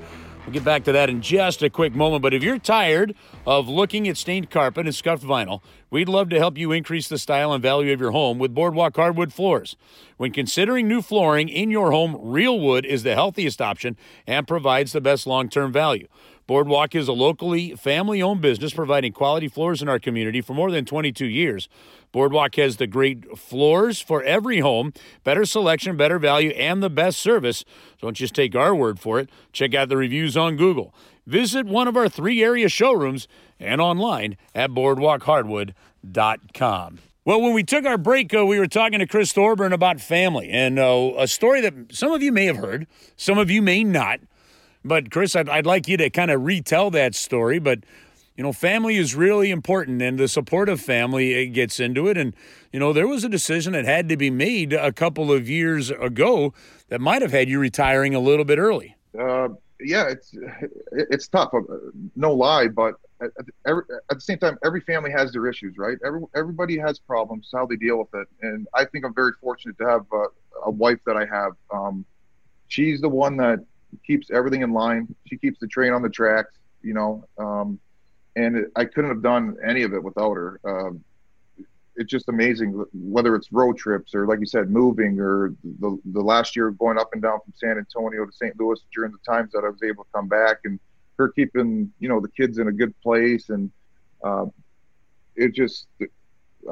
We'll 0.50 0.54
get 0.54 0.64
back 0.64 0.82
to 0.86 0.92
that 0.92 1.08
in 1.08 1.22
just 1.22 1.62
a 1.62 1.70
quick 1.70 1.94
moment. 1.94 2.22
But 2.22 2.34
if 2.34 2.42
you're 2.42 2.58
tired 2.58 3.14
of 3.46 3.68
looking 3.68 4.08
at 4.08 4.16
stained 4.16 4.50
carpet 4.50 4.84
and 4.84 4.92
scuffed 4.92 5.22
vinyl, 5.22 5.62
we'd 5.90 6.08
love 6.08 6.28
to 6.30 6.38
help 6.38 6.58
you 6.58 6.72
increase 6.72 7.06
the 7.06 7.18
style 7.18 7.52
and 7.52 7.62
value 7.62 7.92
of 7.92 8.00
your 8.00 8.10
home 8.10 8.40
with 8.40 8.52
Boardwalk 8.52 8.96
Hardwood 8.96 9.32
Floors. 9.32 9.76
When 10.16 10.32
considering 10.32 10.88
new 10.88 11.02
flooring 11.02 11.48
in 11.48 11.70
your 11.70 11.92
home, 11.92 12.18
real 12.20 12.58
wood 12.58 12.84
is 12.84 13.04
the 13.04 13.14
healthiest 13.14 13.62
option 13.62 13.96
and 14.26 14.48
provides 14.48 14.90
the 14.90 15.00
best 15.00 15.24
long 15.24 15.48
term 15.48 15.70
value. 15.70 16.08
Boardwalk 16.48 16.96
is 16.96 17.06
a 17.06 17.12
locally 17.12 17.76
family 17.76 18.20
owned 18.20 18.40
business 18.40 18.74
providing 18.74 19.12
quality 19.12 19.46
floors 19.46 19.82
in 19.82 19.88
our 19.88 20.00
community 20.00 20.40
for 20.40 20.52
more 20.52 20.72
than 20.72 20.84
22 20.84 21.26
years. 21.26 21.68
Boardwalk 22.12 22.56
has 22.56 22.76
the 22.76 22.86
great 22.86 23.38
floors 23.38 24.00
for 24.00 24.22
every 24.22 24.60
home, 24.60 24.92
better 25.22 25.44
selection, 25.44 25.96
better 25.96 26.18
value, 26.18 26.50
and 26.50 26.82
the 26.82 26.90
best 26.90 27.20
service. 27.20 27.64
Don't 28.00 28.16
just 28.16 28.34
take 28.34 28.56
our 28.56 28.74
word 28.74 28.98
for 28.98 29.20
it. 29.20 29.30
Check 29.52 29.74
out 29.74 29.88
the 29.88 29.96
reviews 29.96 30.36
on 30.36 30.56
Google. 30.56 30.92
Visit 31.26 31.66
one 31.66 31.86
of 31.86 31.96
our 31.96 32.08
three 32.08 32.42
area 32.42 32.68
showrooms 32.68 33.28
and 33.60 33.80
online 33.80 34.36
at 34.54 34.70
boardwalkhardwood.com. 34.70 36.98
Well, 37.24 37.42
when 37.42 37.52
we 37.52 37.62
took 37.62 37.84
our 37.84 37.98
break, 37.98 38.34
uh, 38.34 38.46
we 38.46 38.58
were 38.58 38.66
talking 38.66 38.98
to 38.98 39.06
Chris 39.06 39.32
Thorburn 39.32 39.72
about 39.72 40.00
family 40.00 40.50
and 40.50 40.78
uh, 40.78 41.12
a 41.18 41.28
story 41.28 41.60
that 41.60 41.94
some 41.94 42.12
of 42.12 42.22
you 42.22 42.32
may 42.32 42.46
have 42.46 42.56
heard, 42.56 42.86
some 43.16 43.38
of 43.38 43.50
you 43.50 43.62
may 43.62 43.84
not. 43.84 44.20
But 44.84 45.10
Chris, 45.10 45.36
I'd, 45.36 45.48
I'd 45.48 45.66
like 45.66 45.86
you 45.86 45.96
to 45.98 46.08
kind 46.08 46.30
of 46.30 46.44
retell 46.44 46.90
that 46.90 47.14
story. 47.14 47.58
But 47.58 47.80
you 48.40 48.44
know, 48.44 48.54
family 48.54 48.96
is 48.96 49.14
really 49.14 49.50
important, 49.50 50.00
and 50.00 50.18
the 50.18 50.26
support 50.26 50.70
of 50.70 50.80
family 50.80 51.46
gets 51.48 51.78
into 51.78 52.08
it. 52.08 52.16
And 52.16 52.34
you 52.72 52.80
know, 52.80 52.90
there 52.94 53.06
was 53.06 53.22
a 53.22 53.28
decision 53.28 53.74
that 53.74 53.84
had 53.84 54.08
to 54.08 54.16
be 54.16 54.30
made 54.30 54.72
a 54.72 54.92
couple 54.92 55.30
of 55.30 55.46
years 55.46 55.90
ago 55.90 56.54
that 56.88 57.02
might 57.02 57.20
have 57.20 57.32
had 57.32 57.50
you 57.50 57.60
retiring 57.60 58.14
a 58.14 58.18
little 58.18 58.46
bit 58.46 58.58
early. 58.58 58.96
Uh, 59.12 59.48
yeah, 59.78 60.08
it's 60.08 60.34
it's 60.90 61.28
tough, 61.28 61.50
uh, 61.52 61.60
no 62.16 62.32
lie. 62.32 62.68
But 62.68 62.94
at, 63.20 63.28
every, 63.66 63.82
at 64.10 64.16
the 64.16 64.22
same 64.22 64.38
time, 64.38 64.56
every 64.64 64.80
family 64.80 65.10
has 65.10 65.32
their 65.32 65.46
issues, 65.46 65.76
right? 65.76 65.98
Every, 66.02 66.22
everybody 66.34 66.78
has 66.78 66.98
problems, 66.98 67.50
how 67.52 67.66
they 67.66 67.76
deal 67.76 67.98
with 67.98 68.22
it. 68.22 68.28
And 68.40 68.66
I 68.72 68.86
think 68.86 69.04
I'm 69.04 69.12
very 69.12 69.32
fortunate 69.42 69.76
to 69.76 69.86
have 69.86 70.06
a, 70.14 70.24
a 70.64 70.70
wife 70.70 71.00
that 71.04 71.18
I 71.18 71.26
have. 71.26 71.52
Um, 71.70 72.06
she's 72.68 73.02
the 73.02 73.08
one 73.10 73.36
that 73.36 73.58
keeps 74.06 74.30
everything 74.30 74.62
in 74.62 74.72
line. 74.72 75.14
She 75.26 75.36
keeps 75.36 75.58
the 75.60 75.66
train 75.66 75.92
on 75.92 76.00
the 76.00 76.08
tracks, 76.08 76.54
you 76.80 76.94
know. 76.94 77.28
Um, 77.36 77.78
and 78.36 78.56
it, 78.56 78.70
I 78.76 78.84
couldn't 78.84 79.10
have 79.10 79.22
done 79.22 79.56
any 79.66 79.82
of 79.82 79.92
it 79.92 80.02
without 80.02 80.34
her. 80.34 80.60
Um, 80.64 81.04
it's 81.96 82.10
just 82.10 82.28
amazing, 82.28 82.84
whether 82.94 83.34
it's 83.34 83.52
road 83.52 83.76
trips 83.76 84.14
or, 84.14 84.26
like 84.26 84.40
you 84.40 84.46
said, 84.46 84.70
moving, 84.70 85.20
or 85.20 85.54
the 85.80 85.98
the 86.06 86.20
last 86.20 86.56
year 86.56 86.70
going 86.70 86.98
up 86.98 87.10
and 87.12 87.20
down 87.20 87.40
from 87.44 87.52
San 87.56 87.76
Antonio 87.78 88.24
to 88.24 88.32
St. 88.32 88.58
Louis 88.58 88.78
during 88.94 89.12
the 89.12 89.18
times 89.18 89.52
that 89.52 89.64
I 89.64 89.68
was 89.68 89.82
able 89.82 90.04
to 90.04 90.10
come 90.14 90.28
back, 90.28 90.60
and 90.64 90.80
her 91.18 91.28
keeping 91.28 91.92
you 91.98 92.08
know 92.08 92.20
the 92.20 92.28
kids 92.28 92.58
in 92.58 92.68
a 92.68 92.72
good 92.72 92.98
place, 93.02 93.50
and 93.50 93.70
uh, 94.24 94.46
it 95.36 95.54
just 95.54 95.88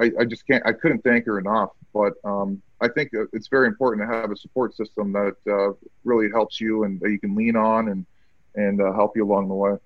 I, 0.00 0.10
I 0.18 0.24
just 0.24 0.46
can't 0.46 0.64
I 0.66 0.72
couldn't 0.72 1.02
thank 1.02 1.26
her 1.26 1.38
enough. 1.38 1.70
But 1.92 2.14
um, 2.24 2.62
I 2.80 2.88
think 2.88 3.10
it's 3.32 3.48
very 3.48 3.66
important 3.66 4.08
to 4.08 4.14
have 4.14 4.30
a 4.30 4.36
support 4.36 4.74
system 4.74 5.12
that 5.12 5.36
uh, 5.46 5.74
really 6.04 6.30
helps 6.30 6.60
you 6.60 6.84
and 6.84 7.00
that 7.00 7.10
you 7.10 7.18
can 7.18 7.34
lean 7.34 7.56
on 7.56 7.88
and 7.88 8.06
and 8.54 8.80
uh, 8.80 8.92
help 8.92 9.16
you 9.16 9.24
along 9.24 9.48
the 9.48 9.54
way. 9.54 9.76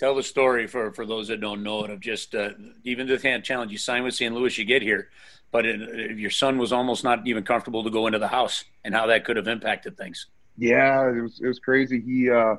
Tell 0.00 0.14
the 0.14 0.22
story 0.22 0.66
for, 0.66 0.92
for 0.92 1.04
those 1.04 1.28
that 1.28 1.42
don't 1.42 1.62
know 1.62 1.84
it 1.84 1.90
of 1.90 2.00
just 2.00 2.34
uh, 2.34 2.52
even 2.84 3.06
the 3.06 3.18
hand 3.18 3.44
challenge 3.44 3.70
you 3.70 3.76
signed 3.76 4.02
with 4.02 4.14
St. 4.14 4.34
Louis, 4.34 4.56
you 4.56 4.64
get 4.64 4.80
here, 4.80 5.10
but 5.52 5.66
it, 5.66 6.16
your 6.16 6.30
son 6.30 6.56
was 6.56 6.72
almost 6.72 7.04
not 7.04 7.26
even 7.26 7.44
comfortable 7.44 7.84
to 7.84 7.90
go 7.90 8.06
into 8.06 8.18
the 8.18 8.28
house, 8.28 8.64
and 8.82 8.94
how 8.94 9.08
that 9.08 9.26
could 9.26 9.36
have 9.36 9.46
impacted 9.46 9.98
things. 9.98 10.26
Yeah, 10.56 11.06
it 11.06 11.20
was 11.20 11.38
it 11.42 11.46
was 11.46 11.58
crazy. 11.58 12.00
He 12.00 12.30
uh, 12.30 12.56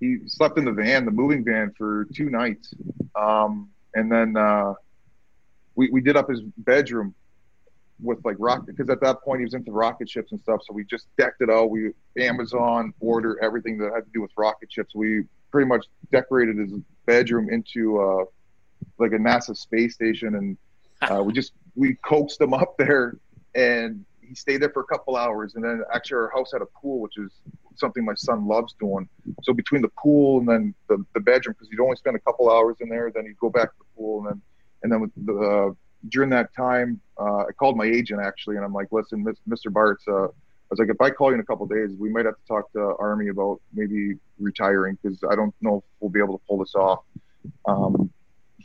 he 0.00 0.18
slept 0.26 0.58
in 0.58 0.64
the 0.64 0.72
van, 0.72 1.04
the 1.04 1.12
moving 1.12 1.44
van, 1.44 1.72
for 1.78 2.08
two 2.12 2.28
nights, 2.28 2.74
um, 3.14 3.70
and 3.94 4.10
then 4.10 4.36
uh, 4.36 4.74
we 5.76 5.90
we 5.90 6.00
did 6.00 6.16
up 6.16 6.28
his 6.28 6.40
bedroom 6.40 7.14
with 8.00 8.18
like 8.24 8.34
rocket 8.40 8.66
because 8.66 8.90
at 8.90 9.00
that 9.02 9.22
point 9.22 9.38
he 9.38 9.44
was 9.44 9.54
into 9.54 9.70
rocket 9.70 10.10
ships 10.10 10.32
and 10.32 10.40
stuff. 10.40 10.60
So 10.66 10.74
we 10.74 10.82
just 10.82 11.06
decked 11.16 11.40
it 11.40 11.50
out. 11.50 11.70
We 11.70 11.92
Amazon 12.16 12.94
order 12.98 13.38
everything 13.44 13.78
that 13.78 13.92
had 13.94 14.06
to 14.06 14.10
do 14.12 14.22
with 14.22 14.32
rocket 14.36 14.72
ships. 14.72 14.92
We 14.92 15.22
pretty 15.50 15.66
much 15.66 15.86
decorated 16.10 16.58
his 16.58 16.72
bedroom 17.06 17.48
into 17.50 18.00
uh, 18.00 18.24
like 18.98 19.12
a 19.12 19.16
NASA 19.16 19.56
space 19.56 19.94
station, 19.94 20.34
and 20.34 20.56
uh, 21.10 21.22
we 21.22 21.32
just 21.32 21.52
we 21.74 21.94
coaxed 22.04 22.40
him 22.40 22.54
up 22.54 22.76
there, 22.78 23.16
and 23.54 24.04
he 24.20 24.34
stayed 24.34 24.58
there 24.58 24.70
for 24.70 24.80
a 24.80 24.86
couple 24.86 25.16
hours. 25.16 25.54
And 25.54 25.64
then 25.64 25.82
actually 25.94 26.16
our 26.16 26.30
house 26.30 26.52
had 26.52 26.62
a 26.62 26.66
pool, 26.66 27.00
which 27.00 27.16
is 27.16 27.32
something 27.76 28.04
my 28.04 28.14
son 28.14 28.46
loves 28.46 28.74
doing. 28.78 29.08
So 29.42 29.52
between 29.52 29.82
the 29.82 29.90
pool 29.98 30.40
and 30.40 30.48
then 30.48 30.74
the, 30.88 31.04
the 31.14 31.20
bedroom, 31.20 31.54
because 31.56 31.70
he'd 31.70 31.80
only 31.80 31.96
spend 31.96 32.16
a 32.16 32.20
couple 32.20 32.50
hours 32.50 32.76
in 32.80 32.88
there, 32.88 33.10
then 33.14 33.24
he'd 33.26 33.38
go 33.38 33.48
back 33.48 33.70
to 33.72 33.78
the 33.78 33.84
pool, 33.96 34.20
and 34.20 34.28
then 34.28 34.42
and 34.82 34.92
then 34.92 35.00
with 35.00 35.10
the 35.16 35.34
uh, 35.34 35.74
during 36.10 36.30
that 36.30 36.54
time, 36.54 37.00
uh, 37.18 37.44
I 37.48 37.52
called 37.58 37.76
my 37.76 37.86
agent 37.86 38.20
actually, 38.20 38.56
and 38.56 38.64
I'm 38.64 38.72
like, 38.72 38.88
listen, 38.92 39.24
Mr. 39.48 39.72
Bart's 39.72 40.06
uh, 40.06 40.28
was 40.70 40.78
like, 40.78 40.88
if 40.88 41.00
I 41.00 41.10
call 41.10 41.28
you 41.28 41.34
in 41.34 41.40
a 41.40 41.44
couple 41.44 41.66
days, 41.66 41.90
we 41.98 42.10
might 42.10 42.26
have 42.26 42.36
to 42.36 42.46
talk 42.46 42.70
to 42.72 42.94
Army 42.98 43.28
about 43.28 43.60
maybe 43.72 44.16
retiring 44.38 44.98
because 45.02 45.18
I 45.30 45.34
don't 45.34 45.54
know 45.60 45.78
if 45.78 45.84
we'll 46.00 46.10
be 46.10 46.20
able 46.20 46.38
to 46.38 46.44
pull 46.46 46.58
this 46.58 46.74
off. 46.74 47.00
Um, 47.66 48.10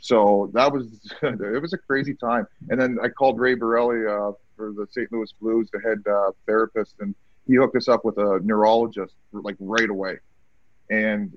so 0.00 0.50
that 0.52 0.70
was 0.72 0.86
it 1.22 1.62
was 1.62 1.72
a 1.72 1.78
crazy 1.78 2.14
time. 2.14 2.46
And 2.68 2.80
then 2.80 2.98
I 3.02 3.08
called 3.08 3.38
Ray 3.40 3.56
Barile 3.56 4.06
uh, 4.06 4.32
for 4.56 4.72
the 4.72 4.86
St. 4.90 5.10
Louis 5.12 5.32
Blues, 5.40 5.70
the 5.72 5.80
head 5.80 6.02
uh, 6.10 6.32
therapist, 6.46 6.96
and 7.00 7.14
he 7.46 7.56
hooked 7.56 7.76
us 7.76 7.88
up 7.88 8.04
with 8.04 8.18
a 8.18 8.40
neurologist 8.42 9.14
like 9.32 9.56
right 9.58 9.88
away. 9.88 10.18
And 10.90 11.36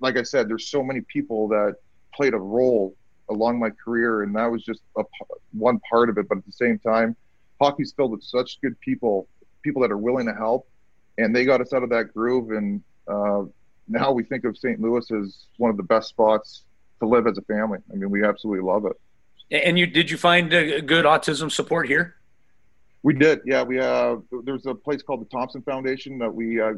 like 0.00 0.16
I 0.16 0.22
said, 0.22 0.48
there's 0.48 0.68
so 0.68 0.82
many 0.82 1.02
people 1.02 1.48
that 1.48 1.76
played 2.14 2.34
a 2.34 2.38
role 2.38 2.94
along 3.28 3.58
my 3.58 3.70
career, 3.70 4.22
and 4.22 4.34
that 4.34 4.50
was 4.50 4.64
just 4.64 4.80
a, 4.96 5.04
one 5.52 5.80
part 5.88 6.08
of 6.08 6.18
it. 6.18 6.28
But 6.28 6.38
at 6.38 6.46
the 6.46 6.52
same 6.52 6.78
time, 6.78 7.16
hockey's 7.60 7.92
filled 7.92 8.12
with 8.12 8.22
such 8.22 8.60
good 8.60 8.78
people, 8.80 9.28
people 9.62 9.82
that 9.82 9.90
are 9.90 9.98
willing 9.98 10.26
to 10.26 10.34
help, 10.34 10.68
and 11.18 11.34
they 11.34 11.44
got 11.44 11.60
us 11.60 11.72
out 11.72 11.82
of 11.82 11.90
that 11.90 12.12
groove. 12.14 12.50
And 12.50 12.82
uh, 13.08 13.44
now 13.88 14.12
we 14.12 14.24
think 14.24 14.44
of 14.44 14.56
St. 14.56 14.80
Louis 14.80 15.10
as 15.10 15.46
one 15.56 15.70
of 15.70 15.76
the 15.76 15.82
best 15.82 16.08
spots 16.08 16.64
to 17.00 17.06
live 17.06 17.26
as 17.26 17.38
a 17.38 17.42
family. 17.42 17.78
I 17.92 17.96
mean, 17.96 18.10
we 18.10 18.24
absolutely 18.24 18.64
love 18.64 18.86
it. 18.86 19.64
And 19.64 19.78
you 19.78 19.86
did 19.86 20.10
you 20.10 20.16
find 20.16 20.52
a 20.52 20.80
good 20.80 21.04
autism 21.04 21.50
support 21.50 21.88
here? 21.88 22.14
We 23.02 23.14
did, 23.14 23.40
yeah. 23.44 23.62
We 23.62 23.80
uh, 23.80 24.16
there's 24.44 24.66
a 24.66 24.74
place 24.74 25.02
called 25.02 25.22
the 25.22 25.30
Thompson 25.36 25.62
Foundation 25.62 26.18
that 26.18 26.32
we 26.32 26.60
uh, 26.60 26.74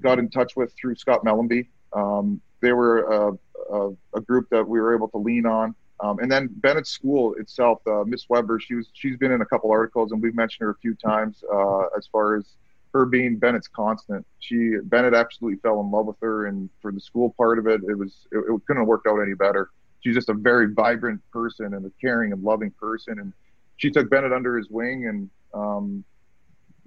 got 0.00 0.18
in 0.18 0.28
touch 0.28 0.56
with 0.56 0.74
through 0.78 0.96
Scott 0.96 1.24
Mellanby. 1.24 1.68
Um, 1.92 2.40
they 2.60 2.72
were 2.72 3.02
a, 3.04 3.38
a, 3.72 3.90
a, 4.14 4.20
group 4.20 4.48
that 4.50 4.66
we 4.66 4.80
were 4.80 4.94
able 4.94 5.08
to 5.08 5.18
lean 5.18 5.46
on. 5.46 5.74
Um, 6.02 6.18
and 6.18 6.30
then 6.30 6.48
Bennett's 6.56 6.90
school 6.90 7.34
itself, 7.34 7.80
uh, 7.86 8.02
Miss 8.04 8.28
Weber, 8.28 8.58
she 8.58 8.74
was 8.74 8.88
she's 8.92 9.16
been 9.16 9.30
in 9.30 9.40
a 9.40 9.46
couple 9.46 9.70
articles, 9.70 10.10
and 10.10 10.20
we've 10.20 10.34
mentioned 10.34 10.64
her 10.64 10.70
a 10.70 10.78
few 10.78 10.94
times 10.96 11.44
uh, 11.50 11.86
as 11.96 12.08
far 12.10 12.36
as 12.36 12.44
her 12.92 13.06
being 13.06 13.36
Bennett's 13.36 13.68
constant. 13.68 14.26
She 14.40 14.78
Bennett 14.82 15.14
absolutely 15.14 15.60
fell 15.60 15.80
in 15.80 15.92
love 15.92 16.06
with 16.06 16.16
her, 16.20 16.46
and 16.46 16.68
for 16.80 16.90
the 16.90 17.00
school 17.00 17.32
part 17.38 17.60
of 17.60 17.68
it, 17.68 17.82
it 17.88 17.96
was 17.96 18.26
it, 18.32 18.38
it 18.38 18.66
couldn't 18.66 18.82
have 18.82 18.88
worked 18.88 19.06
out 19.06 19.20
any 19.20 19.34
better. 19.34 19.70
She's 20.00 20.16
just 20.16 20.28
a 20.28 20.34
very 20.34 20.74
vibrant 20.74 21.20
person 21.30 21.74
and 21.74 21.86
a 21.86 21.90
caring 22.00 22.32
and 22.32 22.42
loving 22.42 22.72
person, 22.72 23.20
and 23.20 23.32
she 23.76 23.88
took 23.88 24.10
Bennett 24.10 24.32
under 24.32 24.56
his 24.58 24.68
wing, 24.70 25.06
and 25.06 25.30
um, 25.54 26.04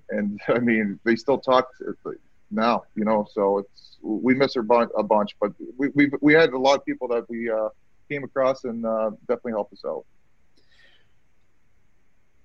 and 0.10 0.42
I 0.50 0.60
mean 0.60 1.00
they 1.06 1.16
still 1.16 1.38
talk 1.38 1.70
now, 2.52 2.84
you 2.96 3.06
know. 3.06 3.26
So 3.32 3.60
it's 3.60 3.98
we 4.02 4.36
miss 4.36 4.56
her 4.56 4.66
a 4.98 5.04
bunch, 5.04 5.38
but 5.40 5.54
we 5.78 5.88
we 5.96 6.12
we 6.20 6.34
had 6.34 6.50
a 6.50 6.60
lot 6.60 6.76
of 6.80 6.86
people 6.86 7.08
that 7.08 7.30
we. 7.30 7.50
Uh, 7.50 7.70
came 8.10 8.24
across 8.24 8.64
and 8.64 8.86
uh, 8.86 9.12
definitely 9.22 9.54
helped 9.54 9.74
us 9.74 9.84
out. 9.86 10.06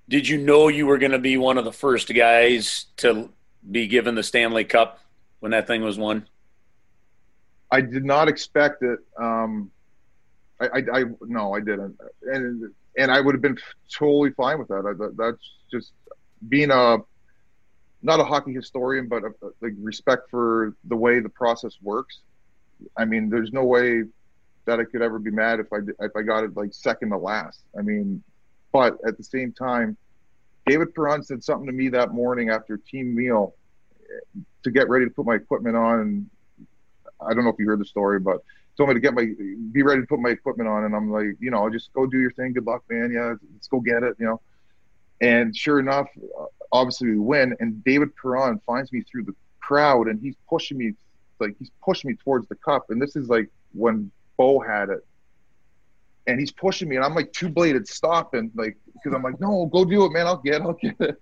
Did 0.08 0.26
you 0.26 0.38
know 0.38 0.68
you 0.68 0.86
were 0.86 0.98
going 0.98 1.12
to 1.12 1.18
be 1.18 1.36
one 1.36 1.56
of 1.56 1.64
the 1.64 1.72
first 1.72 2.12
guys 2.12 2.86
to 2.96 3.30
be 3.70 3.86
given 3.86 4.14
the 4.16 4.22
Stanley 4.22 4.64
Cup 4.64 4.98
when 5.38 5.52
that 5.52 5.66
thing 5.66 5.82
was 5.82 5.98
won? 5.98 6.26
I 7.70 7.80
did 7.80 8.04
not 8.04 8.28
expect 8.28 8.82
it. 8.82 8.98
Um, 9.16 9.70
I, 10.61 10.66
I, 10.66 10.82
I, 10.92 11.04
no, 11.22 11.54
I 11.54 11.61
didn't, 11.61 11.96
and 12.22 12.72
and 12.98 13.11
I 13.11 13.20
would 13.20 13.34
have 13.34 13.42
been 13.42 13.56
totally 13.92 14.30
fine 14.30 14.58
with 14.58 14.68
that. 14.68 14.84
I, 14.84 14.92
that's 15.16 15.52
just 15.70 15.92
being 16.48 16.70
a 16.70 16.98
not 18.02 18.18
a 18.18 18.24
hockey 18.24 18.52
historian, 18.52 19.08
but 19.08 19.22
a, 19.24 19.30
like 19.61 19.74
respect 19.80 20.30
for 20.30 20.74
the 20.84 20.96
way 20.96 21.20
the 21.20 21.28
process 21.28 21.76
works. 21.80 22.18
I 22.96 23.04
mean, 23.04 23.30
there's 23.30 23.52
no 23.52 23.64
way 23.64 24.04
that 24.66 24.80
I 24.80 24.84
could 24.84 25.02
ever 25.02 25.18
be 25.18 25.30
mad 25.30 25.61
if 25.61 25.72
I 25.72 25.78
if 26.00 26.12
I 26.16 26.22
got 26.22 26.44
it 26.44 26.56
like 26.56 26.72
second 26.72 27.11
to 27.11 27.18
last. 27.18 27.62
I 27.78 27.82
mean, 27.82 28.22
but 28.72 28.98
at 29.06 29.16
the 29.16 29.24
same 29.24 29.52
time, 29.52 29.96
David 30.66 30.94
Perron 30.94 31.22
said 31.22 31.42
something 31.42 31.66
to 31.66 31.72
me 31.72 31.88
that 31.90 32.12
morning 32.12 32.50
after 32.50 32.76
team 32.76 33.14
meal 33.14 33.54
eh, 34.02 34.40
to 34.62 34.70
get 34.70 34.88
ready 34.88 35.06
to 35.06 35.11
put 35.11 35.26
my 35.26 35.34
equipment 35.34 35.76
on. 35.76 36.00
And 36.00 36.30
I 37.20 37.34
don't 37.34 37.44
know 37.44 37.50
if 37.50 37.56
you 37.58 37.66
heard 37.66 37.80
the 37.80 37.84
story, 37.84 38.20
but 38.20 38.42
told 38.76 38.88
me 38.88 38.94
to 38.94 39.00
get 39.00 39.14
my 39.14 39.26
be 39.72 39.82
ready 39.82 40.00
to 40.00 40.06
put 40.06 40.20
my 40.20 40.30
equipment 40.30 40.68
on, 40.68 40.84
and 40.84 40.94
I'm 40.94 41.11
like, 41.11 41.36
you 41.38 41.50
know, 41.50 41.68
just 41.70 41.92
go 41.92 42.06
do 42.06 42.18
your 42.18 42.32
thing. 42.32 42.52
Good 42.52 42.66
luck, 42.66 42.82
man. 42.88 43.11
Yeah, 43.12 43.34
let's 43.52 43.68
go 43.68 43.80
get 43.80 44.02
it. 44.02 44.16
You 44.18 44.26
know. 44.26 44.40
And 45.20 45.54
sure 45.54 45.78
enough, 45.78 46.08
uh, 46.38 46.46
obviously 46.72 47.11
we 47.11 47.18
win. 47.18 47.54
And 47.61 47.84
David 47.84 48.16
Perron 48.16 48.58
finds 48.66 48.90
me 48.92 49.02
through 49.02 49.24
the 49.24 49.34
crowd, 49.61 50.08
and 50.08 50.18
he's 50.20 50.36
pushing 50.48 50.78
me, 50.78 50.94
like 51.38 51.56
he's 51.58 51.70
pushing 51.84 52.11
me 52.11 52.16
towards 52.16 52.48
the 52.48 52.54
cup. 52.54 52.86
And 52.88 53.00
this 53.00 53.16
is 53.16 53.28
like 53.28 53.50
when 53.72 54.11
Bo 54.41 54.59
had 54.59 54.88
it. 54.88 55.07
And 56.26 56.41
he's 56.41 56.51
pushing 56.51 56.88
me, 56.88 56.97
and 56.97 57.05
I'm 57.05 57.14
like 57.14 57.30
two 57.34 57.51
bladed 57.51 57.86
stopping, 57.86 58.51
like 58.55 58.78
because 58.95 59.14
I'm 59.14 59.22
like, 59.22 59.38
no, 59.38 59.66
go 59.66 59.84
do 59.84 60.07
it, 60.07 60.12
man. 60.12 60.26
I'll 60.26 60.38
get, 60.38 60.57
it, 60.57 60.62
I'll 60.62 60.72
get 60.72 60.97
it. 60.99 61.20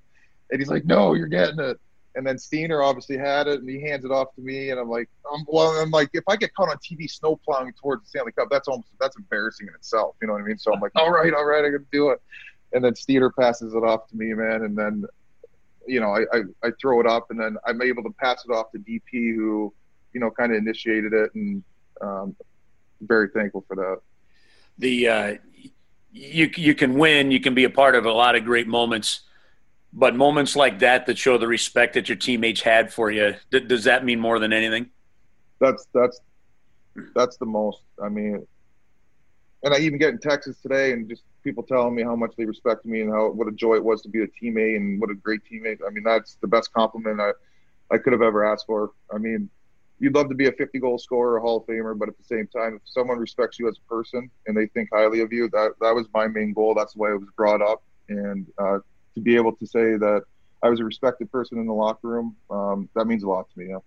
And 0.50 0.60
he's 0.60 0.68
like, 0.68 0.84
no, 0.84 1.14
you're 1.14 1.26
getting 1.26 1.58
it. 1.58 1.80
And 2.14 2.26
then 2.26 2.36
Steener 2.36 2.84
obviously 2.84 3.16
had 3.16 3.48
it, 3.48 3.60
and 3.60 3.68
he 3.68 3.80
hands 3.80 4.04
it 4.04 4.12
off 4.12 4.34
to 4.36 4.40
me, 4.40 4.70
and 4.70 4.78
I'm 4.78 4.88
like, 4.88 5.08
I'm, 5.32 5.44
well, 5.48 5.70
I'm 5.80 5.90
like, 5.90 6.10
if 6.12 6.24
I 6.28 6.36
get 6.36 6.54
caught 6.54 6.68
on 6.68 6.76
TV 6.76 7.10
snow 7.10 7.36
plowing 7.44 7.72
towards 7.80 8.04
the 8.04 8.08
Stanley 8.08 8.32
Cup, 8.32 8.48
that's 8.50 8.68
almost 8.68 8.88
that's 9.00 9.16
embarrassing 9.16 9.66
in 9.66 9.74
itself. 9.74 10.14
You 10.22 10.28
know 10.28 10.34
what 10.34 10.42
I 10.42 10.44
mean? 10.44 10.58
So 10.58 10.72
I'm 10.72 10.80
like, 10.80 10.92
all 10.94 11.10
right, 11.10 11.34
all 11.34 11.44
right, 11.44 11.64
I 11.64 11.70
to 11.70 11.78
do 11.90 12.10
it. 12.10 12.20
And 12.72 12.84
then 12.84 12.92
Steener 12.92 13.30
passes 13.34 13.74
it 13.74 13.82
off 13.82 14.08
to 14.08 14.16
me, 14.16 14.32
man, 14.34 14.62
and 14.62 14.76
then 14.76 15.04
you 15.86 16.00
know, 16.00 16.10
I, 16.10 16.20
I, 16.36 16.40
I, 16.62 16.70
throw 16.78 17.00
it 17.00 17.06
up 17.06 17.30
and 17.30 17.40
then 17.40 17.56
I'm 17.64 17.80
able 17.80 18.02
to 18.02 18.10
pass 18.10 18.44
it 18.46 18.52
off 18.52 18.70
to 18.72 18.78
DP 18.78 19.34
who, 19.34 19.72
you 20.12 20.20
know, 20.20 20.30
kind 20.30 20.52
of 20.52 20.58
initiated 20.58 21.14
it. 21.14 21.34
And 21.34 21.64
um, 22.02 22.36
very 23.00 23.28
thankful 23.28 23.64
for 23.66 23.76
that. 23.76 24.00
The 24.78 25.08
uh, 25.08 25.34
you 26.12 26.50
you 26.56 26.74
can 26.74 26.94
win, 26.94 27.30
you 27.30 27.40
can 27.40 27.54
be 27.54 27.64
a 27.64 27.70
part 27.70 27.94
of 27.94 28.06
a 28.06 28.12
lot 28.12 28.36
of 28.36 28.44
great 28.44 28.66
moments, 28.66 29.20
but 29.92 30.14
moments 30.14 30.56
like 30.56 30.78
that 30.80 31.06
that 31.06 31.18
show 31.18 31.38
the 31.38 31.48
respect 31.48 31.94
that 31.94 32.08
your 32.08 32.16
teammates 32.16 32.60
had 32.60 32.92
for 32.92 33.10
you, 33.10 33.34
th- 33.50 33.68
does 33.68 33.84
that 33.84 34.04
mean 34.04 34.20
more 34.20 34.38
than 34.38 34.52
anything? 34.52 34.90
That's 35.60 35.86
that's 35.92 36.20
that's 37.14 37.36
the 37.36 37.46
most. 37.46 37.82
I 38.02 38.08
mean, 38.08 38.46
and 39.62 39.74
I 39.74 39.78
even 39.78 39.98
get 39.98 40.10
in 40.10 40.18
Texas 40.18 40.56
today, 40.60 40.92
and 40.92 41.08
just 41.08 41.22
people 41.44 41.62
telling 41.62 41.94
me 41.94 42.02
how 42.02 42.16
much 42.16 42.32
they 42.36 42.44
respect 42.44 42.84
me 42.84 43.00
and 43.00 43.10
how 43.10 43.30
what 43.30 43.48
a 43.48 43.52
joy 43.52 43.74
it 43.74 43.84
was 43.84 44.02
to 44.02 44.08
be 44.08 44.22
a 44.22 44.26
teammate 44.26 44.76
and 44.76 45.00
what 45.00 45.10
a 45.10 45.14
great 45.14 45.40
teammate. 45.50 45.78
I 45.86 45.90
mean, 45.90 46.04
that's 46.04 46.36
the 46.40 46.48
best 46.48 46.72
compliment 46.72 47.20
I 47.20 47.32
I 47.90 47.98
could 47.98 48.12
have 48.12 48.22
ever 48.22 48.44
asked 48.44 48.66
for. 48.66 48.92
I 49.12 49.18
mean, 49.18 49.48
you'd 49.98 50.14
love 50.14 50.28
to 50.28 50.34
be 50.34 50.46
a 50.46 50.52
50 50.52 50.78
goal 50.78 50.98
scorer, 50.98 51.36
a 51.36 51.40
Hall 51.40 51.58
of 51.58 51.66
Famer, 51.66 51.98
but 51.98 52.08
at 52.08 52.16
the 52.16 52.24
same 52.24 52.46
time, 52.48 52.76
if 52.76 52.82
someone 52.84 53.18
respects 53.18 53.58
you 53.58 53.68
as 53.68 53.76
a 53.76 53.88
person 53.88 54.30
and 54.46 54.56
they 54.56 54.66
think 54.66 54.88
highly 54.92 55.20
of 55.20 55.32
you, 55.32 55.48
that 55.50 55.72
that 55.80 55.94
was 55.94 56.06
my 56.14 56.26
main 56.26 56.52
goal. 56.52 56.74
That's 56.74 56.94
the 56.94 57.00
way 57.00 57.10
I 57.10 57.14
was 57.14 57.28
brought 57.36 57.62
up, 57.62 57.82
and 58.08 58.46
uh, 58.58 58.78
to 59.14 59.20
be 59.20 59.36
able 59.36 59.54
to 59.56 59.66
say 59.66 59.96
that 59.96 60.22
I 60.62 60.68
was 60.68 60.80
a 60.80 60.84
respected 60.84 61.30
person 61.30 61.58
in 61.58 61.66
the 61.66 61.72
locker 61.72 62.08
room, 62.08 62.36
um, 62.50 62.88
that 62.94 63.06
means 63.06 63.22
a 63.22 63.28
lot 63.28 63.48
to 63.52 63.58
me. 63.58 63.70
Yeah. 63.70 63.78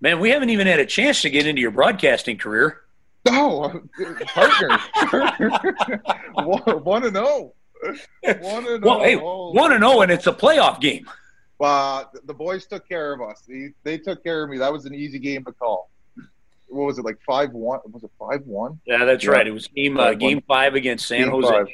Man, 0.00 0.18
we 0.18 0.30
haven't 0.30 0.50
even 0.50 0.66
had 0.66 0.80
a 0.80 0.86
chance 0.86 1.22
to 1.22 1.30
get 1.30 1.46
into 1.46 1.62
your 1.62 1.70
broadcasting 1.70 2.36
career. 2.36 2.80
No, 3.24 3.82
partner, 4.26 4.78
one 6.34 7.04
and 7.04 7.14
zero. 7.14 7.54
One 8.40 8.66
and 8.68 8.84
well, 8.84 9.00
hey, 9.00 9.16
one 9.16 9.72
and 9.72 9.82
zero, 9.82 10.00
and 10.00 10.10
it's 10.10 10.26
a 10.26 10.32
playoff 10.32 10.80
game. 10.80 11.08
Uh, 11.62 12.04
the 12.24 12.34
boys 12.34 12.66
took 12.66 12.88
care 12.88 13.12
of 13.12 13.20
us. 13.20 13.42
They, 13.48 13.72
they 13.84 13.98
took 13.98 14.22
care 14.24 14.42
of 14.42 14.50
me. 14.50 14.58
That 14.58 14.72
was 14.72 14.84
an 14.84 14.94
easy 14.94 15.18
game 15.18 15.44
to 15.44 15.52
call. 15.52 15.90
What 16.68 16.86
was 16.86 16.98
it 16.98 17.04
like 17.04 17.18
five 17.26 17.52
one? 17.52 17.80
Was 17.90 18.02
it 18.02 18.10
five 18.18 18.46
one? 18.46 18.80
Yeah, 18.86 19.04
that's 19.04 19.24
yeah. 19.24 19.30
right. 19.30 19.46
It 19.46 19.52
was 19.52 19.68
game 19.68 19.98
uh, 19.98 20.14
game 20.14 20.42
five 20.48 20.74
against 20.74 21.06
San 21.06 21.24
game 21.24 21.30
Jose. 21.30 21.48
Five. 21.48 21.66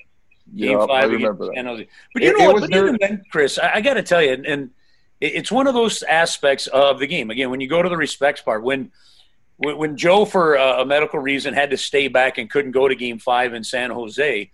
Game 0.57 0.87
five 0.87 1.13
against 1.13 1.39
that. 1.39 1.53
San 1.55 1.67
Jose. 1.67 1.89
But 2.13 2.23
you 2.23 2.31
it, 2.31 2.39
know 2.39 2.53
what? 2.53 2.61
But 2.63 2.77
even 2.77 2.99
then, 3.01 3.23
Chris, 3.31 3.59
I, 3.59 3.75
I 3.75 3.81
got 3.81 3.95
to 3.95 4.03
tell 4.03 4.23
you, 4.23 4.33
and, 4.33 4.47
and 4.47 4.71
it's 5.21 5.53
one 5.53 5.67
of 5.67 5.75
those 5.75 6.03
aspects 6.03 6.67
of 6.67 6.99
the 6.99 7.07
game. 7.07 7.31
Again, 7.31 7.51
when 7.51 7.61
you 7.61 7.69
go 7.69 7.81
to 7.81 7.89
the 7.89 7.97
respects 7.97 8.41
part, 8.41 8.63
when 8.63 8.91
when 9.59 9.97
Joe, 9.97 10.25
for 10.25 10.55
a 10.55 10.85
medical 10.85 11.19
reason, 11.19 11.55
had 11.55 11.71
to 11.71 11.77
stay 11.77 12.09
back 12.09 12.39
and 12.39 12.51
couldn't 12.51 12.73
go 12.73 12.89
to 12.89 12.95
Game 12.95 13.19
Five 13.19 13.55
in 13.55 13.65
San 13.65 13.91
Jose, 13.91 14.51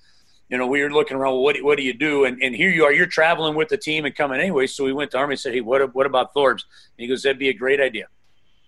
you 0.48 0.58
know, 0.58 0.66
we 0.66 0.82
were 0.82 0.90
looking 0.90 1.16
around. 1.16 1.32
Well, 1.32 1.42
what 1.42 1.56
what 1.62 1.78
do 1.78 1.82
you 1.84 1.94
do? 1.94 2.24
And 2.24 2.40
and 2.42 2.54
here 2.54 2.70
you 2.70 2.84
are. 2.84 2.92
You're 2.92 3.06
traveling 3.06 3.54
with 3.54 3.68
the 3.68 3.78
team 3.78 4.04
and 4.04 4.14
coming 4.14 4.40
anyway. 4.40 4.66
So 4.66 4.84
we 4.84 4.92
went 4.92 5.10
to 5.12 5.18
Army 5.18 5.32
and 5.32 5.40
said, 5.40 5.54
Hey, 5.54 5.60
what 5.60 5.94
what 5.94 6.06
about 6.06 6.34
Thorbs? 6.34 6.62
And 6.62 6.98
he 6.98 7.06
goes, 7.06 7.22
That'd 7.22 7.38
be 7.38 7.48
a 7.48 7.54
great 7.54 7.80
idea. 7.80 8.06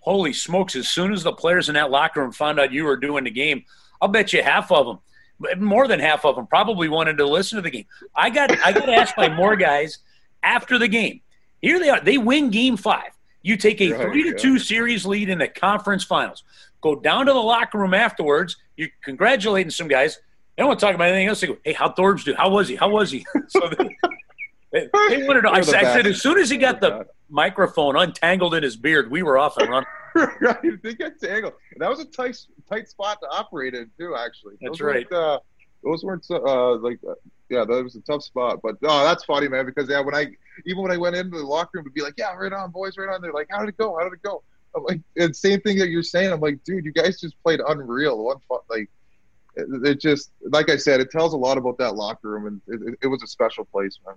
Holy 0.01 0.33
smokes! 0.33 0.77
As 0.77 0.89
soon 0.89 1.13
as 1.13 1.25
the 1.25 1.33
players 1.33 1.69
in 1.69 1.75
that 1.75 1.91
locker 1.91 2.21
room 2.21 2.33
found 2.33 2.61
out 2.61 2.73
you 2.73 2.85
were 2.85 2.97
doing 2.97 3.25
the 3.25 3.31
game, 3.31 3.65
I'll 4.01 4.09
bet 4.09 4.33
you 4.33 4.43
half 4.43 4.71
of 4.71 4.87
them, 4.87 5.61
more 5.61 5.89
than 5.89 5.99
half 5.99 6.25
of 6.25 6.37
them, 6.37 6.47
probably 6.47 6.89
wanted 6.89 7.19
to 7.19 7.27
listen 7.27 7.57
to 7.57 7.63
the 7.63 7.71
game. 7.71 7.87
I 8.15 8.31
got 8.31 8.51
I 8.65 8.73
got 8.73 8.89
asked 8.89 9.17
by 9.17 9.29
more 9.29 9.57
guys 9.57 9.99
after 10.43 10.79
the 10.79 10.89
game. 10.89 11.21
Here 11.61 11.81
they 11.81 11.89
are. 11.89 12.01
They 12.01 12.19
win 12.19 12.51
Game 12.51 12.77
Five. 12.77 13.11
You 13.43 13.57
take 13.57 13.81
a 13.81 13.91
three 13.93 14.25
to 14.25 14.39
two 14.39 14.59
series 14.59 15.07
lead 15.07 15.29
in 15.29 15.39
the 15.39 15.49
conference 15.49 16.05
finals. 16.05 16.43
Go 16.81 16.97
down 16.97 17.27
to 17.27 17.33
the 17.33 17.39
locker 17.39 17.79
room 17.79 17.95
afterwards. 17.95 18.57
You're 18.77 18.89
congratulating 19.03 19.71
some 19.71 19.89
guys. 19.89 20.19
They 20.57 20.63
don't 20.63 20.69
want 20.69 20.81
to 20.81 20.87
talk 20.87 20.95
about 20.95 21.09
anything 21.09 21.29
else. 21.29 21.41
They 21.41 21.49
go, 21.49 21.59
"Hey, 21.65 21.75
how 21.75 21.91
Thorbs 21.91 22.25
do? 22.25 22.35
How 22.35 22.49
was 22.49 22.69
he? 22.69 22.77
How 22.77 22.89
was 22.89 23.11
he?" 23.11 23.27
so 23.49 23.69
they, 23.69 23.89
they, 24.73 24.89
they 25.09 25.27
wanted 25.27 25.43
to. 25.43 25.51
I, 25.51 25.59
I 25.59 25.61
said 25.63 26.07
as 26.07 26.23
soon 26.23 26.39
as 26.39 26.49
he 26.49 26.57
got 26.57 26.81
the 26.81 27.07
microphone 27.29 27.97
untangled 27.97 28.55
in 28.55 28.63
his 28.63 28.77
beard, 28.77 29.11
we 29.11 29.23
were 29.23 29.37
off 29.37 29.57
and 29.59 29.69
running. 29.69 29.89
right, 30.41 30.83
they 30.83 30.95
got 30.95 31.13
tangled. 31.23 31.55
That 31.77 31.91
was 31.91 32.01
a 32.01 32.07
tight, 32.07 32.39
tight 32.69 32.89
spot 32.89 33.19
to 33.23 33.29
operate 33.29 33.75
in 33.75 33.91
too. 33.99 34.17
Actually, 34.17 34.55
that's 34.61 34.79
those 34.79 34.81
right. 34.81 35.13
Uh, 35.13 35.41
those 35.85 36.03
weren't 36.03 36.27
uh, 36.31 36.77
like, 36.77 36.99
uh, 37.09 37.15
yeah, 37.51 37.65
that 37.65 37.85
was 37.85 37.97
a 37.97 38.01
tough 38.01 38.23
spot. 38.23 38.61
But 38.63 38.77
oh, 38.83 39.05
that's 39.05 39.25
funny, 39.25 39.49
man. 39.49 39.67
Because 39.67 39.91
yeah, 39.91 40.01
when 40.01 40.15
I 40.15 40.29
even 40.65 40.83
when 40.83 40.91
I 40.91 40.97
went 40.97 41.17
into 41.17 41.37
the 41.37 41.45
locker 41.45 41.73
room 41.75 41.85
to 41.85 41.91
be 41.91 42.01
like, 42.01 42.15
yeah, 42.17 42.35
right 42.35 42.53
on, 42.53 42.71
boys, 42.71 42.97
right 42.97 43.13
on. 43.13 43.21
They're 43.21 43.33
like, 43.33 43.49
how 43.51 43.61
did 43.61 43.69
it 43.69 43.77
go? 43.77 43.97
How 43.97 44.05
did 44.05 44.15
it 44.15 44.23
go? 44.23 44.43
I'm 44.75 44.85
like, 44.85 45.01
and 45.17 45.35
same 45.35 45.61
thing 45.61 45.79
that 45.79 45.89
you're 45.89 46.03
saying. 46.03 46.33
I'm 46.33 46.41
like, 46.41 46.63
dude, 46.65 46.85
you 46.85 46.93
guys 46.93 47.21
just 47.21 47.41
played 47.43 47.61
unreal. 47.67 48.25
One 48.25 48.39
like 48.69 48.91
it, 49.57 50.01
just 50.01 50.33
like 50.43 50.71
I 50.71 50.77
said, 50.77 51.01
it 51.01 51.11
tells 51.11 51.33
a 51.33 51.37
lot 51.37 51.59
about 51.59 51.79
that 51.79 51.95
locker 51.97 52.31
room, 52.31 52.47
and 52.47 52.61
it, 52.67 52.99
it, 53.03 53.07
was 53.07 53.23
a 53.23 53.27
special 53.27 53.65
place, 53.65 53.99
man. 54.05 54.17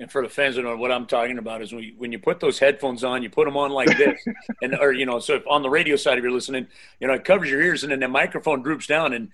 and 0.00 0.10
for 0.10 0.22
the 0.22 0.28
fans 0.28 0.56
that 0.56 0.62
know 0.62 0.76
what 0.76 0.90
I'm 0.90 1.06
talking 1.06 1.38
about 1.38 1.62
is 1.62 1.72
when 1.72 1.84
you, 1.84 1.94
when 1.96 2.10
you 2.10 2.18
put 2.18 2.40
those 2.40 2.58
headphones 2.58 3.04
on, 3.04 3.22
you 3.22 3.30
put 3.30 3.44
them 3.44 3.56
on 3.56 3.70
like 3.70 3.96
this, 3.96 4.20
and 4.62 4.76
or 4.78 4.92
you 4.92 5.06
know, 5.06 5.20
so 5.20 5.34
if 5.34 5.46
on 5.46 5.62
the 5.62 5.70
radio 5.70 5.96
side 5.96 6.18
if 6.18 6.22
you're 6.22 6.32
listening, 6.32 6.66
you 7.00 7.06
know, 7.06 7.14
it 7.14 7.24
covers 7.24 7.48
your 7.48 7.62
ears, 7.62 7.84
and 7.84 7.92
then 7.92 8.00
the 8.00 8.08
microphone 8.08 8.62
droops 8.62 8.86
down, 8.86 9.12
and 9.12 9.30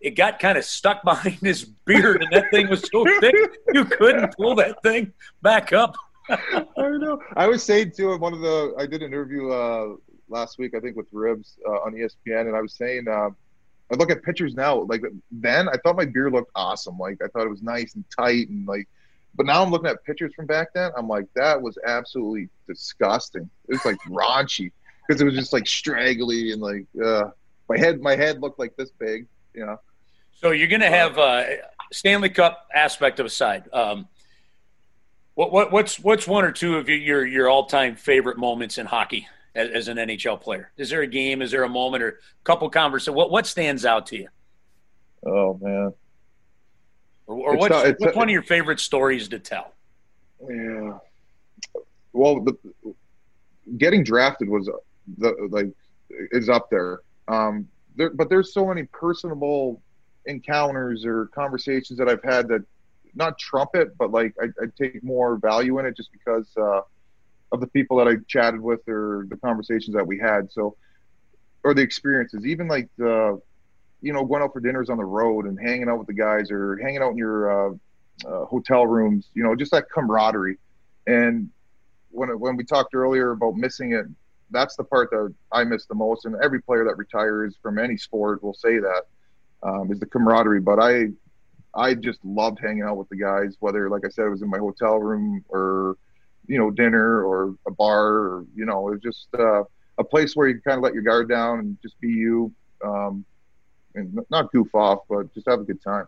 it 0.00 0.10
got 0.10 0.38
kind 0.38 0.56
of 0.56 0.64
stuck 0.64 1.02
behind 1.04 1.38
his 1.40 1.64
beard, 1.64 2.22
and 2.22 2.32
that 2.32 2.50
thing 2.50 2.68
was 2.68 2.88
so 2.92 3.04
thick 3.20 3.34
you 3.72 3.84
couldn't 3.84 4.34
pull 4.36 4.54
that 4.54 4.80
thing 4.82 5.12
back 5.42 5.72
up. 5.72 5.96
I 6.30 6.60
know. 6.76 7.20
I 7.34 7.48
was 7.48 7.64
saying 7.64 7.92
to 7.96 8.12
him 8.12 8.20
one 8.20 8.32
of 8.32 8.40
the 8.40 8.74
I 8.78 8.86
did 8.86 9.02
an 9.02 9.12
interview 9.12 9.50
uh, 9.50 9.96
last 10.28 10.58
week, 10.58 10.74
I 10.76 10.80
think, 10.80 10.96
with 10.96 11.08
Ribs 11.10 11.58
uh, 11.66 11.80
on 11.80 11.92
ESPN, 11.94 12.46
and 12.46 12.56
I 12.56 12.60
was 12.60 12.74
saying. 12.74 13.08
Uh, 13.08 13.30
I 13.92 13.96
look 13.96 14.10
at 14.10 14.22
pictures 14.22 14.54
now. 14.54 14.80
Like 14.82 15.02
then, 15.30 15.68
I 15.68 15.76
thought 15.78 15.96
my 15.96 16.06
beard 16.06 16.32
looked 16.32 16.50
awesome. 16.54 16.98
Like 16.98 17.20
I 17.22 17.28
thought 17.28 17.46
it 17.46 17.50
was 17.50 17.62
nice 17.62 17.94
and 17.94 18.04
tight, 18.16 18.48
and 18.48 18.66
like 18.66 18.88
but 19.34 19.46
now 19.46 19.62
I'm 19.62 19.70
looking 19.70 19.88
at 19.88 20.04
pictures 20.04 20.34
from 20.34 20.46
back 20.46 20.68
then. 20.74 20.90
I'm 20.96 21.08
like, 21.08 21.26
that 21.34 21.60
was 21.60 21.78
absolutely 21.86 22.48
disgusting. 22.66 23.48
It 23.68 23.72
was 23.72 23.84
like 23.84 23.98
raunchy 24.08 24.72
because 25.06 25.20
it 25.20 25.24
was 25.24 25.34
just 25.34 25.52
like 25.52 25.66
straggly 25.66 26.52
and 26.52 26.60
like 26.60 26.86
uh, 27.02 27.30
my 27.68 27.78
head. 27.78 28.00
My 28.00 28.16
head 28.16 28.40
looked 28.40 28.58
like 28.58 28.76
this 28.76 28.90
big, 28.98 29.26
you 29.54 29.64
know. 29.66 29.78
So 30.40 30.50
you're 30.50 30.68
gonna 30.68 30.88
have 30.88 31.18
uh, 31.18 31.44
Stanley 31.92 32.30
Cup 32.30 32.68
aspect 32.74 33.20
of 33.20 33.26
aside. 33.26 33.68
Um, 33.72 34.08
what, 35.34 35.52
what 35.52 35.72
what's 35.72 35.98
what's 35.98 36.26
one 36.26 36.44
or 36.44 36.52
two 36.52 36.76
of 36.76 36.88
your 36.88 37.24
your 37.24 37.48
all 37.48 37.66
time 37.66 37.96
favorite 37.96 38.38
moments 38.38 38.78
in 38.78 38.86
hockey 38.86 39.28
as, 39.54 39.70
as, 39.70 39.88
an 39.88 39.96
NHL 39.96 40.40
player? 40.40 40.72
Is 40.76 40.90
there 40.90 41.02
a 41.02 41.06
game? 41.06 41.42
Is 41.42 41.50
there 41.50 41.64
a 41.64 41.68
moment 41.68 42.02
or 42.02 42.08
a 42.08 42.44
couple 42.44 42.68
conversations? 42.70 43.16
What 43.16 43.30
what 43.30 43.46
stands 43.46 43.84
out 43.84 44.06
to 44.06 44.16
you? 44.16 44.28
Oh 45.24 45.58
man, 45.60 45.92
or, 47.26 47.52
or 47.52 47.56
what's, 47.56 47.70
not, 47.70 47.94
what's 47.98 48.16
one 48.16 48.28
of 48.28 48.32
your 48.32 48.42
favorite 48.42 48.80
stories 48.80 49.28
to 49.28 49.38
tell? 49.38 49.74
Yeah. 50.48 50.98
Well, 52.12 52.42
the, 52.42 52.56
getting 53.78 54.04
drafted 54.04 54.48
was 54.48 54.68
the 55.18 55.48
like 55.50 55.72
is 56.32 56.48
up 56.48 56.68
there. 56.70 57.00
Um, 57.28 57.68
there, 57.96 58.10
but 58.10 58.28
there's 58.28 58.52
so 58.52 58.66
many 58.66 58.84
personable 58.84 59.80
encounters 60.26 61.04
or 61.04 61.26
conversations 61.34 61.98
that 61.98 62.08
I've 62.08 62.22
had 62.22 62.48
that 62.48 62.62
not 63.14 63.38
trumpet, 63.38 63.96
but 63.98 64.10
like 64.10 64.34
I, 64.40 64.46
I 64.62 64.66
take 64.78 65.02
more 65.02 65.36
value 65.36 65.78
in 65.78 65.86
it 65.86 65.96
just 65.96 66.10
because 66.12 66.48
uh, 66.56 66.80
of 67.52 67.60
the 67.60 67.66
people 67.68 67.98
that 67.98 68.08
I 68.08 68.16
chatted 68.26 68.60
with 68.60 68.80
or 68.88 69.26
the 69.28 69.36
conversations 69.36 69.94
that 69.94 70.06
we 70.06 70.18
had. 70.18 70.50
So, 70.50 70.76
or 71.62 71.74
the 71.74 71.82
experiences, 71.82 72.44
even 72.44 72.66
like 72.66 72.88
the 72.96 73.40
you 74.02 74.12
know, 74.12 74.24
going 74.24 74.42
out 74.42 74.52
for 74.52 74.60
dinners 74.60 74.90
on 74.90 74.98
the 74.98 75.04
road 75.04 75.46
and 75.46 75.58
hanging 75.58 75.88
out 75.88 75.98
with 75.98 76.08
the 76.08 76.12
guys 76.12 76.50
or 76.50 76.76
hanging 76.78 77.00
out 77.00 77.12
in 77.12 77.16
your 77.16 77.70
uh, 77.70 77.74
uh, 78.26 78.44
hotel 78.46 78.86
rooms, 78.86 79.28
you 79.32 79.44
know, 79.44 79.54
just 79.54 79.70
that 79.70 79.88
camaraderie. 79.88 80.58
And 81.06 81.48
when 82.10 82.28
when 82.38 82.56
we 82.56 82.64
talked 82.64 82.94
earlier 82.94 83.30
about 83.30 83.54
missing 83.54 83.92
it, 83.92 84.06
that's 84.50 84.76
the 84.76 84.84
part 84.84 85.10
that 85.10 85.32
I 85.52 85.64
miss 85.64 85.86
the 85.86 85.94
most. 85.94 86.26
And 86.26 86.36
every 86.42 86.60
player 86.60 86.84
that 86.84 86.98
retires 86.98 87.56
from 87.62 87.78
any 87.78 87.96
sport 87.96 88.42
will 88.42 88.54
say 88.54 88.78
that 88.78 89.02
um, 89.62 89.90
is 89.90 90.00
the 90.00 90.06
camaraderie. 90.06 90.60
But 90.60 90.80
I 90.80 91.10
I 91.74 91.94
just 91.94 92.18
loved 92.24 92.58
hanging 92.60 92.82
out 92.82 92.96
with 92.96 93.08
the 93.08 93.16
guys, 93.16 93.56
whether 93.60 93.88
like 93.88 94.04
I 94.04 94.08
said, 94.08 94.26
it 94.26 94.30
was 94.30 94.42
in 94.42 94.50
my 94.50 94.58
hotel 94.58 94.98
room 94.98 95.44
or 95.48 95.96
you 96.46 96.58
know 96.58 96.70
dinner 96.70 97.24
or 97.24 97.54
a 97.66 97.70
bar 97.70 98.06
or 98.06 98.46
you 98.54 98.64
know 98.64 98.88
it 98.88 98.92
was 98.92 99.00
just 99.02 99.28
uh, 99.38 99.62
a 99.98 100.04
place 100.04 100.34
where 100.34 100.48
you 100.48 100.60
kind 100.60 100.78
of 100.78 100.82
let 100.82 100.94
your 100.94 101.02
guard 101.02 101.28
down 101.28 101.60
and 101.60 101.78
just 101.82 102.00
be 102.00 102.08
you. 102.08 102.52
Um, 102.84 103.24
and 103.94 104.18
not 104.30 104.50
goof 104.52 104.74
off, 104.74 105.00
but 105.08 105.32
just 105.34 105.48
have 105.48 105.60
a 105.60 105.64
good 105.64 105.82
time. 105.82 106.06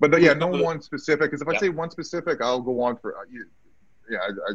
But 0.00 0.20
yeah, 0.20 0.32
no 0.32 0.46
one 0.46 0.80
specific. 0.80 1.30
Because 1.30 1.42
if 1.42 1.48
I 1.48 1.56
say 1.56 1.68
one 1.70 1.90
specific, 1.90 2.40
I'll 2.40 2.60
go 2.60 2.80
on 2.82 2.96
for 2.98 3.16
uh, 3.16 3.22
yeah. 4.08 4.18
I, 4.18 4.28
I 4.28 4.54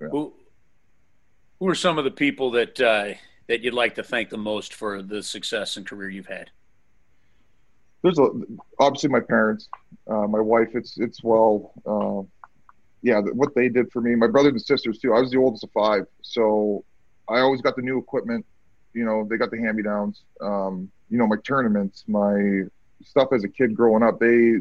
yeah. 0.00 0.08
Who, 0.08 0.32
who 1.58 1.68
are 1.68 1.74
some 1.74 1.98
of 1.98 2.04
the 2.04 2.10
people 2.10 2.52
that 2.52 2.80
uh, 2.80 3.14
that 3.48 3.62
you'd 3.62 3.74
like 3.74 3.96
to 3.96 4.04
thank 4.04 4.30
the 4.30 4.38
most 4.38 4.74
for 4.74 5.02
the 5.02 5.22
success 5.22 5.76
and 5.76 5.86
career 5.86 6.08
you've 6.08 6.26
had? 6.26 6.50
There's 8.02 8.18
a, 8.18 8.28
obviously 8.78 9.08
my 9.08 9.20
parents, 9.20 9.68
uh, 10.06 10.28
my 10.28 10.40
wife. 10.40 10.68
It's 10.74 10.98
it's 10.98 11.22
well, 11.24 11.72
uh, 11.84 12.22
yeah, 13.06 13.20
what 13.40 13.54
they 13.54 13.68
did 13.68 13.90
for 13.92 14.00
me. 14.00 14.14
My 14.14 14.26
brothers 14.26 14.52
and 14.52 14.62
sisters 14.62 14.98
too. 14.98 15.14
I 15.14 15.20
was 15.20 15.30
the 15.30 15.38
oldest 15.38 15.64
of 15.64 15.70
five, 15.72 16.04
so 16.22 16.84
I 17.28 17.38
always 17.40 17.60
got 17.60 17.76
the 17.76 17.82
new 17.82 17.98
equipment 17.98 18.44
you 18.96 19.04
know, 19.04 19.26
they 19.28 19.36
got 19.36 19.50
the 19.50 19.58
hand 19.58 19.76
me 19.76 19.82
downs. 19.82 20.22
Um, 20.40 20.90
you 21.10 21.18
know, 21.18 21.26
my 21.26 21.36
tournaments, 21.44 22.04
my 22.08 22.62
stuff 23.04 23.28
as 23.32 23.44
a 23.44 23.48
kid 23.48 23.76
growing 23.76 24.02
up, 24.02 24.18
they 24.18 24.54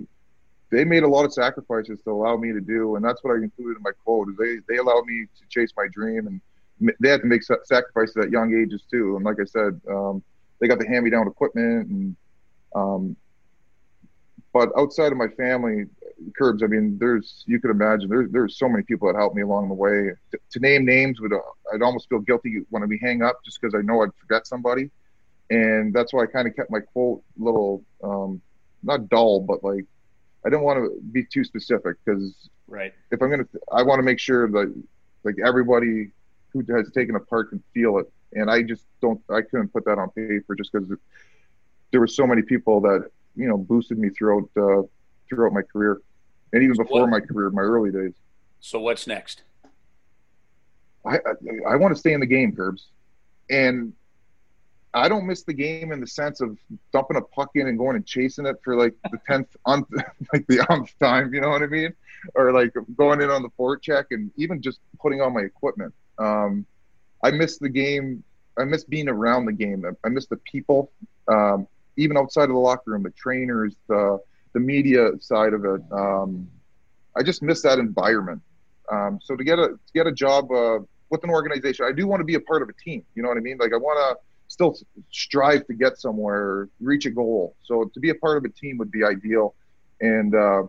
they 0.72 0.84
made 0.84 1.04
a 1.04 1.08
lot 1.08 1.24
of 1.24 1.32
sacrifices 1.32 2.02
to 2.04 2.12
allow 2.12 2.36
me 2.36 2.52
to 2.52 2.60
do, 2.60 2.98
and 2.98 3.06
that's 3.06 3.24
what 3.24 3.32
I 3.32 3.38
included 3.42 3.78
in 3.78 3.84
my 3.84 3.92
quote. 4.04 4.28
Is 4.30 4.36
they 4.38 4.58
they 4.68 4.78
allowed 4.78 5.06
me 5.06 5.26
to 5.26 5.44
chase 5.50 5.72
my 5.78 5.88
dream, 5.88 6.28
and 6.28 6.42
they 7.00 7.10
had 7.10 7.22
to 7.22 7.28
make 7.28 7.44
sacrifices 7.44 8.18
at 8.18 8.30
young 8.30 8.54
ages 8.54 8.84
too. 8.92 9.16
And 9.16 9.24
like 9.24 9.38
I 9.40 9.46
said, 9.46 9.80
um, 9.90 10.22
they 10.60 10.68
got 10.68 10.80
the 10.80 10.88
hand 10.88 11.06
me 11.06 11.12
down 11.12 11.28
equipment, 11.28 11.88
and 11.88 12.16
um, 12.76 13.16
but 14.52 14.70
outside 14.78 15.14
of 15.14 15.18
my 15.18 15.30
family, 15.30 15.86
curbs. 16.36 16.64
I 16.64 16.68
mean, 16.68 16.98
there's 17.00 17.44
you 17.48 17.60
can 17.60 17.72
imagine 17.72 18.10
there's 18.10 18.32
there's 18.32 18.58
so 18.58 18.68
many 18.70 18.84
people 18.84 19.12
that 19.12 19.18
helped 19.18 19.36
me 19.36 19.42
along 19.42 19.70
the 19.70 19.74
way. 19.74 20.12
To, 20.32 20.40
to 20.52 20.60
name 20.60 20.86
names 20.86 21.20
would 21.22 21.34
uh, 21.34 21.40
I'd 21.74 21.82
almost 21.82 22.10
feel 22.10 22.20
guilty 22.20 22.62
when 22.70 22.88
we 22.88 23.00
hang 23.02 23.22
up 23.22 23.44
just 23.44 23.60
because 23.60 23.76
I 23.76 23.82
know 23.82 24.02
I'd 24.04 24.14
forget 24.20 24.48
somebody, 24.48 24.90
and 25.50 25.94
that's 25.94 26.14
why 26.14 26.24
I 26.24 26.26
kind 26.28 26.48
of 26.48 26.56
kept 26.56 26.72
my 26.72 26.80
quote 26.80 27.24
little 27.38 27.84
um, 28.04 28.42
not 28.84 29.10
dull, 29.10 29.42
but 29.42 29.64
like 29.64 29.86
I 30.46 30.50
didn't 30.50 30.64
want 30.64 30.80
to 30.80 31.00
be 31.12 31.24
too 31.24 31.44
specific 31.44 31.98
because 32.04 32.50
right 32.68 32.94
if 33.12 33.22
I'm 33.22 33.30
gonna 33.30 33.48
I 33.72 33.84
want 33.84 34.00
to 34.00 34.04
make 34.04 34.20
sure 34.20 34.50
that 34.50 34.84
like 35.24 35.36
everybody 35.46 36.12
who 36.50 36.64
has 36.74 36.90
taken 36.92 37.16
a 37.16 37.20
part 37.20 37.50
can 37.50 37.62
feel 37.74 37.98
it, 37.98 38.12
and 38.34 38.50
I 38.50 38.64
just 38.64 38.86
don't 39.02 39.22
I 39.30 39.42
couldn't 39.42 39.70
put 39.70 39.86
that 39.86 39.98
on 39.98 40.10
paper 40.12 40.56
just 40.56 40.72
because 40.72 40.90
there 41.92 42.00
were 42.00 42.08
so 42.08 42.28
many 42.28 42.42
people 42.42 42.82
that 42.82 43.10
you 43.36 43.48
know 43.48 43.58
boosted 43.58 43.98
me 43.98 44.10
throughout 44.10 44.50
uh, 44.58 44.84
throughout 45.30 45.54
my 45.54 45.62
career, 45.62 46.02
and 46.56 46.64
even 46.64 46.78
before 46.78 47.02
what, 47.02 47.10
my 47.10 47.20
career, 47.20 47.50
my 47.50 47.62
early 47.62 47.92
days. 47.92 48.14
So 48.62 48.80
what's 48.80 49.08
next? 49.08 49.44
I, 51.06 51.18
I, 51.18 51.74
I 51.74 51.76
want 51.76 51.94
to 51.94 52.00
stay 52.00 52.14
in 52.14 52.22
the 52.22 52.26
game, 52.26 52.56
Curbs, 52.56 52.88
and 53.50 53.92
I 54.94 55.10
don't 55.10 55.28
miss 55.28 55.44
the 55.44 55.54
game 55.54 55.92
in 55.92 56.00
the 56.00 56.08
sense 56.08 56.40
of 56.40 56.58
dumping 56.94 57.18
a 57.18 57.22
puck 57.22 57.52
in 57.56 57.68
and 57.68 57.78
going 57.78 57.98
and 57.98 58.06
chasing 58.06 58.46
it 58.46 58.56
for 58.64 58.78
like 58.78 58.94
the 59.12 59.20
tenth 59.28 59.50
on 59.66 59.86
like 60.34 60.48
the 60.48 60.66
umph 60.72 60.96
time. 61.02 61.34
You 61.34 61.42
know 61.42 61.50
what 61.50 61.62
I 61.62 61.68
mean? 61.68 61.94
Or 62.36 62.54
like 62.54 62.74
going 62.96 63.20
in 63.20 63.30
on 63.30 63.44
the 63.44 63.50
forward 63.58 63.82
check 63.82 64.08
and 64.12 64.32
even 64.38 64.62
just 64.62 64.80
putting 65.02 65.22
on 65.22 65.34
my 65.34 65.42
equipment. 65.42 65.94
Um, 66.18 66.66
I 67.22 67.32
miss 67.32 67.58
the 67.58 67.70
game. 67.70 68.24
I 68.58 68.64
miss 68.64 68.86
being 68.86 69.10
around 69.10 69.46
the 69.46 69.52
game. 69.52 69.86
I 70.06 70.08
miss 70.08 70.28
the 70.28 70.38
people, 70.38 70.90
um, 71.28 71.68
even 71.98 72.16
outside 72.16 72.44
of 72.44 72.52
the 72.52 72.56
locker 72.56 72.92
room, 72.92 73.04
the 73.04 73.10
trainers, 73.10 73.76
the 73.90 74.20
the 74.56 74.60
media 74.62 75.10
side 75.20 75.54
of 75.54 75.66
it. 75.66 75.82
Um, 75.92 76.50
I 77.16 77.22
just 77.24 77.44
miss 77.44 77.62
that 77.62 77.78
environment. 77.78 78.42
Um, 78.90 79.20
so 79.22 79.36
to 79.36 79.44
get 79.44 79.60
a 79.60 79.68
to 79.68 79.92
get 79.94 80.08
a 80.08 80.12
job 80.12 80.52
uh, 80.52 80.80
with 81.10 81.24
an 81.24 81.30
organization, 81.30 81.86
I 81.86 81.92
do 81.92 82.08
want 82.08 82.22
to 82.22 82.24
be 82.24 82.36
a 82.36 82.40
part 82.40 82.62
of 82.64 82.70
a 82.70 82.74
team. 82.74 83.04
You 83.16 83.22
know 83.22 83.30
what 83.30 83.38
I 83.38 83.42
mean? 83.42 83.58
Like 83.58 83.74
I 83.74 83.78
want 83.78 84.00
to 84.00 84.24
still 84.48 84.78
strive 85.12 85.68
to 85.68 85.74
get 85.74 86.00
somewhere, 86.00 86.70
reach 86.80 87.06
a 87.06 87.12
goal. 87.12 87.56
So 87.64 87.92
to 87.94 88.00
be 88.00 88.10
a 88.12 88.16
part 88.16 88.38
of 88.38 88.46
a 88.46 88.50
team 88.50 88.78
would 88.78 88.92
be 88.92 89.04
ideal. 89.04 89.56
And 90.00 90.34
uh, 90.34 90.64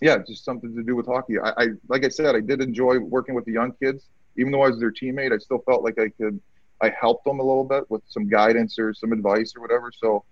yeah, 0.00 0.18
just 0.26 0.44
something 0.44 0.74
to 0.76 0.82
do 0.84 0.94
with 0.94 1.06
hockey. 1.06 1.38
I, 1.40 1.50
I 1.56 1.66
like 1.88 2.04
I 2.04 2.10
said, 2.10 2.36
I 2.36 2.40
did 2.40 2.60
enjoy 2.62 3.00
working 3.00 3.34
with 3.34 3.44
the 3.44 3.52
young 3.52 3.72
kids. 3.72 4.04
Even 4.36 4.52
though 4.52 4.62
I 4.62 4.68
was 4.68 4.78
their 4.78 4.92
teammate, 4.92 5.32
I 5.32 5.38
still 5.38 5.62
felt 5.66 5.82
like 5.82 5.98
I 5.98 6.10
could 6.10 6.40
I 6.80 6.92
helped 7.00 7.24
them 7.24 7.40
a 7.40 7.42
little 7.42 7.64
bit 7.64 7.90
with 7.90 8.02
some 8.06 8.28
guidance 8.28 8.78
or 8.78 8.94
some 8.94 9.12
advice 9.12 9.54
or 9.56 9.62
whatever. 9.62 9.90
So 9.92 10.24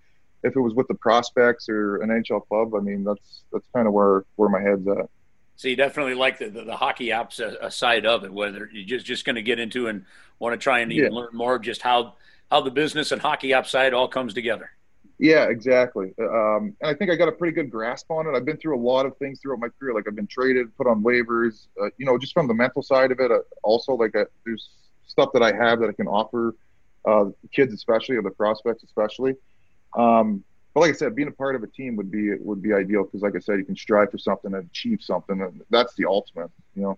if 0.43 0.55
it 0.55 0.59
was 0.59 0.73
with 0.73 0.87
the 0.87 0.95
prospects 0.95 1.69
or 1.69 1.97
an 1.97 2.09
NHL 2.09 2.47
club, 2.47 2.75
I 2.75 2.79
mean, 2.79 3.03
that's 3.03 3.43
that's 3.51 3.65
kind 3.73 3.87
of 3.87 3.93
where 3.93 4.25
where 4.35 4.49
my 4.49 4.61
head's 4.61 4.87
at. 4.87 5.09
So 5.55 5.67
you 5.67 5.75
definitely 5.75 6.15
like 6.15 6.39
the, 6.39 6.49
the, 6.49 6.63
the 6.63 6.75
hockey 6.75 7.13
ops 7.13 7.39
side 7.69 8.05
of 8.05 8.23
it, 8.23 8.33
whether 8.33 8.69
you're 8.73 8.85
just, 8.85 9.05
just 9.05 9.23
going 9.23 9.35
to 9.35 9.41
get 9.41 9.59
into 9.59 9.87
and 9.87 10.03
want 10.39 10.53
to 10.53 10.57
try 10.57 10.79
and 10.79 10.91
even 10.91 11.13
yeah. 11.13 11.19
learn 11.19 11.29
more 11.31 11.55
of 11.55 11.61
just 11.61 11.81
how 11.81 12.15
how 12.51 12.61
the 12.61 12.71
business 12.71 13.11
and 13.11 13.21
hockey 13.21 13.53
ops 13.53 13.71
side 13.71 13.93
all 13.93 14.07
comes 14.07 14.33
together. 14.33 14.71
Yeah, 15.19 15.45
exactly. 15.45 16.13
Um, 16.19 16.75
and 16.81 16.89
I 16.89 16.93
think 16.93 17.11
I 17.11 17.15
got 17.15 17.29
a 17.29 17.31
pretty 17.31 17.53
good 17.53 17.69
grasp 17.69 18.11
on 18.11 18.27
it. 18.27 18.35
I've 18.35 18.45
been 18.45 18.57
through 18.57 18.75
a 18.75 18.81
lot 18.81 19.05
of 19.05 19.15
things 19.17 19.39
throughout 19.39 19.59
my 19.59 19.69
career. 19.79 19.93
Like 19.93 20.05
I've 20.07 20.15
been 20.15 20.27
traded, 20.27 20.75
put 20.75 20.87
on 20.87 21.01
waivers. 21.03 21.67
Uh, 21.81 21.89
you 21.97 22.05
know, 22.05 22.17
just 22.17 22.33
from 22.33 22.47
the 22.47 22.53
mental 22.53 22.81
side 22.81 23.11
of 23.11 23.19
it. 23.19 23.31
Uh, 23.31 23.39
also, 23.63 23.93
like 23.93 24.15
uh, 24.15 24.25
there's 24.45 24.69
stuff 25.07 25.29
that 25.33 25.43
I 25.43 25.53
have 25.53 25.79
that 25.79 25.89
I 25.89 25.93
can 25.93 26.07
offer 26.07 26.55
uh, 27.05 27.25
kids, 27.51 27.73
especially 27.73 28.17
or 28.17 28.21
the 28.21 28.31
prospects, 28.31 28.83
especially. 28.83 29.35
Um, 29.95 30.43
but 30.73 30.81
like 30.81 30.89
I 30.89 30.93
said, 30.93 31.15
being 31.15 31.27
a 31.27 31.31
part 31.31 31.55
of 31.55 31.63
a 31.63 31.67
team 31.67 31.95
would 31.97 32.09
be 32.09 32.33
would 32.35 32.61
be 32.61 32.73
ideal 32.73 33.03
because, 33.03 33.21
like 33.21 33.35
I 33.35 33.39
said, 33.39 33.59
you 33.59 33.65
can 33.65 33.75
strive 33.75 34.09
for 34.09 34.17
something 34.17 34.53
and 34.53 34.65
achieve 34.65 35.01
something, 35.01 35.39
and 35.41 35.61
that's 35.69 35.93
the 35.95 36.05
ultimate, 36.05 36.49
you 36.75 36.81
know. 36.81 36.97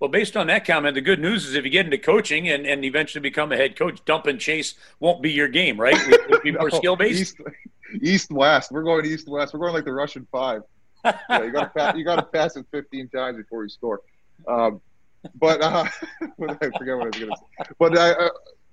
Well, 0.00 0.08
based 0.08 0.34
on 0.34 0.46
that 0.46 0.64
comment, 0.64 0.94
the 0.94 1.02
good 1.02 1.20
news 1.20 1.46
is 1.46 1.54
if 1.54 1.64
you 1.64 1.70
get 1.70 1.84
into 1.84 1.98
coaching 1.98 2.48
and, 2.48 2.66
and 2.66 2.86
eventually 2.86 3.20
become 3.20 3.52
a 3.52 3.56
head 3.56 3.76
coach, 3.76 4.02
dump 4.06 4.26
and 4.26 4.40
chase 4.40 4.74
won't 4.98 5.20
be 5.20 5.30
your 5.30 5.48
game, 5.48 5.78
right? 5.78 5.94
More 6.44 6.70
no, 6.70 6.78
skill 6.78 6.96
based. 6.96 7.20
East, 7.20 7.36
east 8.00 8.32
west. 8.32 8.72
We're 8.72 8.82
going 8.82 9.04
east 9.04 9.28
west. 9.28 9.52
We're 9.52 9.60
going 9.60 9.74
like 9.74 9.84
the 9.84 9.92
Russian 9.92 10.26
five. 10.32 10.62
yeah, 11.04 11.42
you 11.42 11.52
got 11.52 11.74
to 11.74 11.98
you 11.98 12.04
got 12.04 12.16
to 12.16 12.22
pass 12.22 12.56
it 12.56 12.64
15 12.70 13.08
times 13.08 13.36
before 13.36 13.62
you 13.62 13.68
score. 13.68 14.00
Um, 14.48 14.80
but 15.34 15.62
uh, 15.62 15.84
I 16.22 16.26
forget 16.28 16.96
what 16.96 17.02
I 17.02 17.06
was 17.06 17.18
going 17.18 17.30
to 17.30 17.36
say. 17.36 17.70
But 17.78 17.98
uh, 17.98 18.30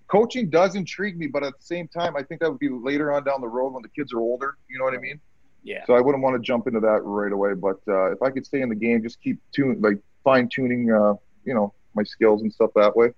coaching 0.07 0.49
does 0.49 0.75
intrigue 0.75 1.17
me, 1.17 1.27
but 1.27 1.43
at 1.43 1.53
the 1.57 1.63
same 1.65 1.87
time, 1.87 2.15
I 2.15 2.23
think 2.23 2.41
that 2.41 2.49
would 2.49 2.59
be 2.59 2.69
later 2.69 3.11
on 3.11 3.23
down 3.23 3.41
the 3.41 3.47
road 3.47 3.73
when 3.73 3.83
the 3.83 3.89
kids 3.89 4.13
are 4.13 4.19
older. 4.19 4.57
You 4.69 4.79
know 4.79 4.85
what 4.85 4.93
I 4.93 4.99
mean? 4.99 5.19
Yeah. 5.63 5.85
So 5.85 5.93
I 5.93 6.01
wouldn't 6.01 6.23
want 6.23 6.35
to 6.35 6.41
jump 6.41 6.67
into 6.67 6.79
that 6.79 7.01
right 7.03 7.31
away. 7.31 7.53
But 7.53 7.79
uh, 7.87 8.11
if 8.11 8.21
I 8.21 8.29
could 8.29 8.45
stay 8.45 8.61
in 8.61 8.69
the 8.69 8.75
game, 8.75 9.03
just 9.03 9.21
keep 9.21 9.39
tune 9.53 9.79
like 9.81 9.99
fine 10.23 10.49
tuning, 10.49 10.91
uh, 10.91 11.15
you 11.43 11.53
know, 11.53 11.73
my 11.93 12.03
skills 12.03 12.41
and 12.41 12.51
stuff 12.53 12.71
that 12.75 12.95
way. 12.95 13.11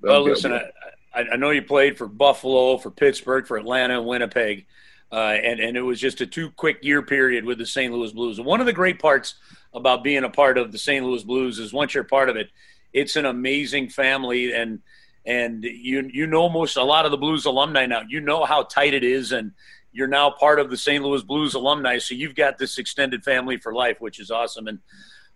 Well, 0.00 0.22
listen, 0.22 0.52
I, 0.52 1.20
I, 1.32 1.36
know 1.36 1.50
you 1.50 1.62
played 1.62 1.96
for 1.96 2.08
Buffalo, 2.08 2.76
for 2.78 2.90
Pittsburgh, 2.90 3.46
for 3.46 3.56
Atlanta, 3.56 4.02
Winnipeg. 4.02 4.66
Uh, 5.10 5.38
and, 5.42 5.60
and 5.60 5.76
it 5.76 5.82
was 5.82 5.98
just 6.00 6.20
a 6.20 6.26
two 6.26 6.50
quick 6.50 6.78
year 6.82 7.00
period 7.00 7.44
with 7.44 7.58
the 7.58 7.66
St. 7.66 7.92
Louis 7.92 8.12
Blues. 8.12 8.38
And 8.38 8.46
one 8.46 8.60
of 8.60 8.66
the 8.66 8.72
great 8.72 8.98
parts 8.98 9.34
about 9.72 10.04
being 10.04 10.24
a 10.24 10.30
part 10.30 10.58
of 10.58 10.72
the 10.72 10.78
St. 10.78 11.04
Louis 11.04 11.22
Blues 11.22 11.58
is 11.58 11.72
once 11.72 11.94
you're 11.94 12.04
part 12.04 12.28
of 12.28 12.36
it, 12.36 12.50
it's 12.92 13.16
an 13.16 13.24
amazing 13.24 13.88
family. 13.88 14.52
And 14.52 14.80
and 15.28 15.62
you 15.62 16.10
you 16.10 16.26
know 16.26 16.48
most 16.48 16.76
a 16.76 16.82
lot 16.82 17.04
of 17.04 17.10
the 17.10 17.18
Blues 17.18 17.44
alumni 17.44 17.84
now. 17.84 18.00
You 18.08 18.20
know 18.20 18.46
how 18.46 18.62
tight 18.62 18.94
it 18.94 19.04
is, 19.04 19.30
and 19.30 19.52
you're 19.92 20.08
now 20.08 20.30
part 20.30 20.58
of 20.58 20.70
the 20.70 20.76
St. 20.76 21.04
Louis 21.04 21.22
Blues 21.22 21.54
alumni. 21.54 21.98
So 21.98 22.14
you've 22.14 22.34
got 22.34 22.56
this 22.56 22.78
extended 22.78 23.22
family 23.22 23.58
for 23.58 23.74
life, 23.74 24.00
which 24.00 24.18
is 24.20 24.30
awesome. 24.30 24.66
And 24.68 24.78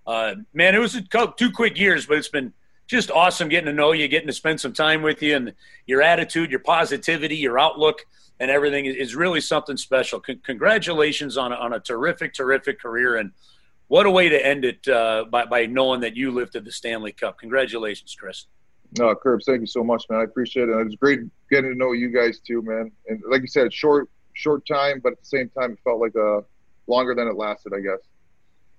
uh, 0.07 0.36
man, 0.55 0.74
it 0.74 0.78
was 0.78 0.99
two 1.36 1.53
quick 1.53 1.78
years, 1.78 2.07
but 2.07 2.16
it's 2.16 2.28
been 2.28 2.55
just 2.86 3.11
awesome 3.11 3.51
getting 3.51 3.66
to 3.66 3.72
know 3.72 3.93
you, 3.93 4.09
getting 4.09 4.28
to 4.28 4.32
spend 4.32 4.61
some 4.61 4.72
time 4.72 5.03
with 5.03 5.22
you, 5.22 5.36
and 5.36 5.53
your 5.86 6.01
attitude, 6.01 6.51
your 6.51 6.61
positivity, 6.61 7.36
your 7.36 7.59
outlook, 7.59 8.07
and 8.40 8.51
everything 8.51 8.86
is 8.86 9.14
really 9.14 9.43
something 9.43 9.76
special. 9.76 10.22
C- 10.26 10.40
congratulations 10.43 11.36
on 11.36 11.53
a, 11.53 11.57
on 11.57 11.74
a 11.74 11.80
terrific, 11.80 12.32
terrific 12.32 12.80
career, 12.80 13.16
and 13.16 13.32
what 13.88 14.07
a 14.07 14.11
way 14.11 14.30
to 14.30 14.47
end 14.47 14.64
it 14.64 14.88
uh, 14.88 15.26
by 15.30 15.45
by 15.45 15.66
knowing 15.66 16.01
that 16.01 16.16
you 16.16 16.30
lifted 16.30 16.64
the 16.64 16.72
Stanley 16.72 17.12
Cup. 17.12 17.38
Congratulations, 17.38 18.16
Chris. 18.18 18.47
No, 18.99 19.14
Curbs, 19.14 19.47
thank 19.47 19.61
you 19.61 19.66
so 19.66 19.82
much, 19.82 20.05
man. 20.11 20.20
I 20.20 20.24
appreciate 20.24 20.68
it. 20.68 20.72
It 20.72 20.84
was 20.84 20.97
great 20.97 21.20
getting 21.51 21.70
to 21.70 21.76
know 21.76 21.93
you 21.93 22.11
guys 22.11 22.40
too, 22.40 22.62
man. 22.62 22.90
And 23.09 23.22
like 23.28 23.40
you 23.40 23.47
said, 23.47 23.72
short 23.72 24.09
short 24.34 24.66
time, 24.66 25.01
but 25.03 25.12
at 25.12 25.20
the 25.20 25.26
same 25.26 25.49
time, 25.51 25.72
it 25.72 25.78
felt 25.84 26.01
like 26.01 26.14
a 26.14 26.38
uh, 26.38 26.40
longer 26.86 27.14
than 27.14 27.28
it 27.28 27.36
lasted, 27.36 27.72
I 27.74 27.80
guess. 27.80 28.01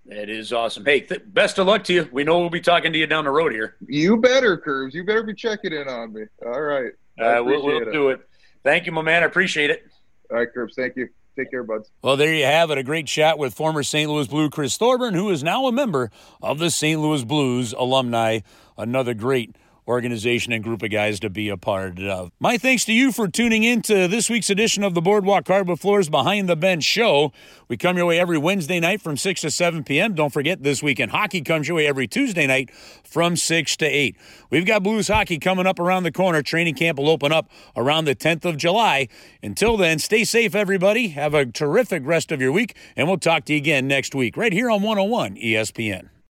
It 0.05 0.29
is 0.29 0.51
awesome. 0.51 0.83
Hey, 0.83 0.99
th- 1.01 1.21
best 1.27 1.57
of 1.59 1.67
luck 1.67 1.85
to 1.85 1.93
you. 1.93 2.09
We 2.11 2.23
know 2.23 2.39
we'll 2.39 2.49
be 2.49 2.59
talking 2.59 2.91
to 2.91 2.99
you 2.99 3.07
down 3.07 3.23
the 3.23 3.31
road 3.31 3.53
here. 3.53 3.77
You 3.87 4.17
better, 4.17 4.57
Curbs. 4.57 4.93
You 4.93 5.05
better 5.05 5.23
be 5.23 5.33
checking 5.33 5.71
in 5.71 5.87
on 5.87 6.13
me. 6.13 6.23
All 6.45 6.61
right. 6.61 6.91
Uh, 7.19 7.41
we'll, 7.43 7.63
we'll 7.63 7.91
do 7.91 8.09
it. 8.09 8.19
Thank 8.63 8.85
you, 8.85 8.91
my 8.91 9.01
man. 9.01 9.23
I 9.23 9.27
appreciate 9.27 9.69
it. 9.69 9.87
All 10.29 10.37
right, 10.37 10.47
Curbs. 10.53 10.75
Thank 10.75 10.97
you. 10.97 11.07
Take 11.37 11.49
care, 11.49 11.63
buds. 11.63 11.89
Well, 12.03 12.17
there 12.17 12.33
you 12.33 12.45
have 12.45 12.69
it. 12.69 12.77
A 12.77 12.83
great 12.83 13.07
chat 13.07 13.39
with 13.39 13.53
former 13.53 13.81
St. 13.81 14.09
Louis 14.09 14.27
Blue 14.27 14.49
Chris 14.49 14.77
Thorburn, 14.77 15.15
who 15.15 15.29
is 15.31 15.43
now 15.43 15.65
a 15.65 15.71
member 15.71 16.11
of 16.43 16.59
the 16.59 16.69
St. 16.69 16.99
Louis 16.99 17.23
Blues 17.23 17.73
alumni. 17.73 18.39
Another 18.77 19.13
great 19.13 19.55
organization 19.87 20.53
and 20.53 20.63
group 20.63 20.81
of 20.83 20.89
guys 20.89 21.19
to 21.21 21.29
be 21.29 21.49
a 21.49 21.57
part 21.57 21.99
of. 21.99 22.31
My 22.39 22.57
thanks 22.57 22.85
to 22.85 22.93
you 22.93 23.11
for 23.11 23.27
tuning 23.27 23.63
in 23.63 23.81
to 23.83 24.07
this 24.07 24.29
week's 24.29 24.49
edition 24.49 24.83
of 24.83 24.93
the 24.93 25.01
Boardwalk 25.01 25.47
Hardwood 25.47 25.79
Floors 25.79 26.09
Behind 26.09 26.47
the 26.47 26.55
Bench 26.55 26.83
show. 26.83 27.31
We 27.67 27.77
come 27.77 27.97
your 27.97 28.05
way 28.05 28.19
every 28.19 28.37
Wednesday 28.37 28.79
night 28.79 29.01
from 29.01 29.17
6 29.17 29.41
to 29.41 29.51
7 29.51 29.83
p.m. 29.83 30.13
Don't 30.13 30.31
forget, 30.31 30.63
this 30.63 30.83
weekend 30.83 31.11
hockey 31.11 31.41
comes 31.41 31.67
your 31.67 31.77
way 31.77 31.87
every 31.87 32.07
Tuesday 32.07 32.47
night 32.47 32.71
from 33.03 33.35
6 33.35 33.77
to 33.77 33.85
8. 33.85 34.15
We've 34.49 34.65
got 34.65 34.83
Blues 34.83 35.07
hockey 35.07 35.39
coming 35.39 35.67
up 35.67 35.79
around 35.79 36.03
the 36.03 36.11
corner. 36.11 36.41
Training 36.41 36.75
camp 36.75 36.97
will 36.97 37.09
open 37.09 37.31
up 37.31 37.49
around 37.75 38.05
the 38.05 38.15
10th 38.15 38.45
of 38.45 38.57
July. 38.57 39.07
Until 39.41 39.77
then, 39.77 39.99
stay 39.99 40.23
safe, 40.23 40.55
everybody. 40.55 41.09
Have 41.09 41.33
a 41.33 41.45
terrific 41.45 42.05
rest 42.05 42.31
of 42.31 42.41
your 42.41 42.51
week, 42.51 42.75
and 42.95 43.07
we'll 43.07 43.17
talk 43.17 43.45
to 43.45 43.53
you 43.53 43.57
again 43.57 43.87
next 43.87 44.15
week 44.15 44.37
right 44.37 44.53
here 44.53 44.69
on 44.69 44.81
101 44.81 45.35
ESPN. 45.35 46.12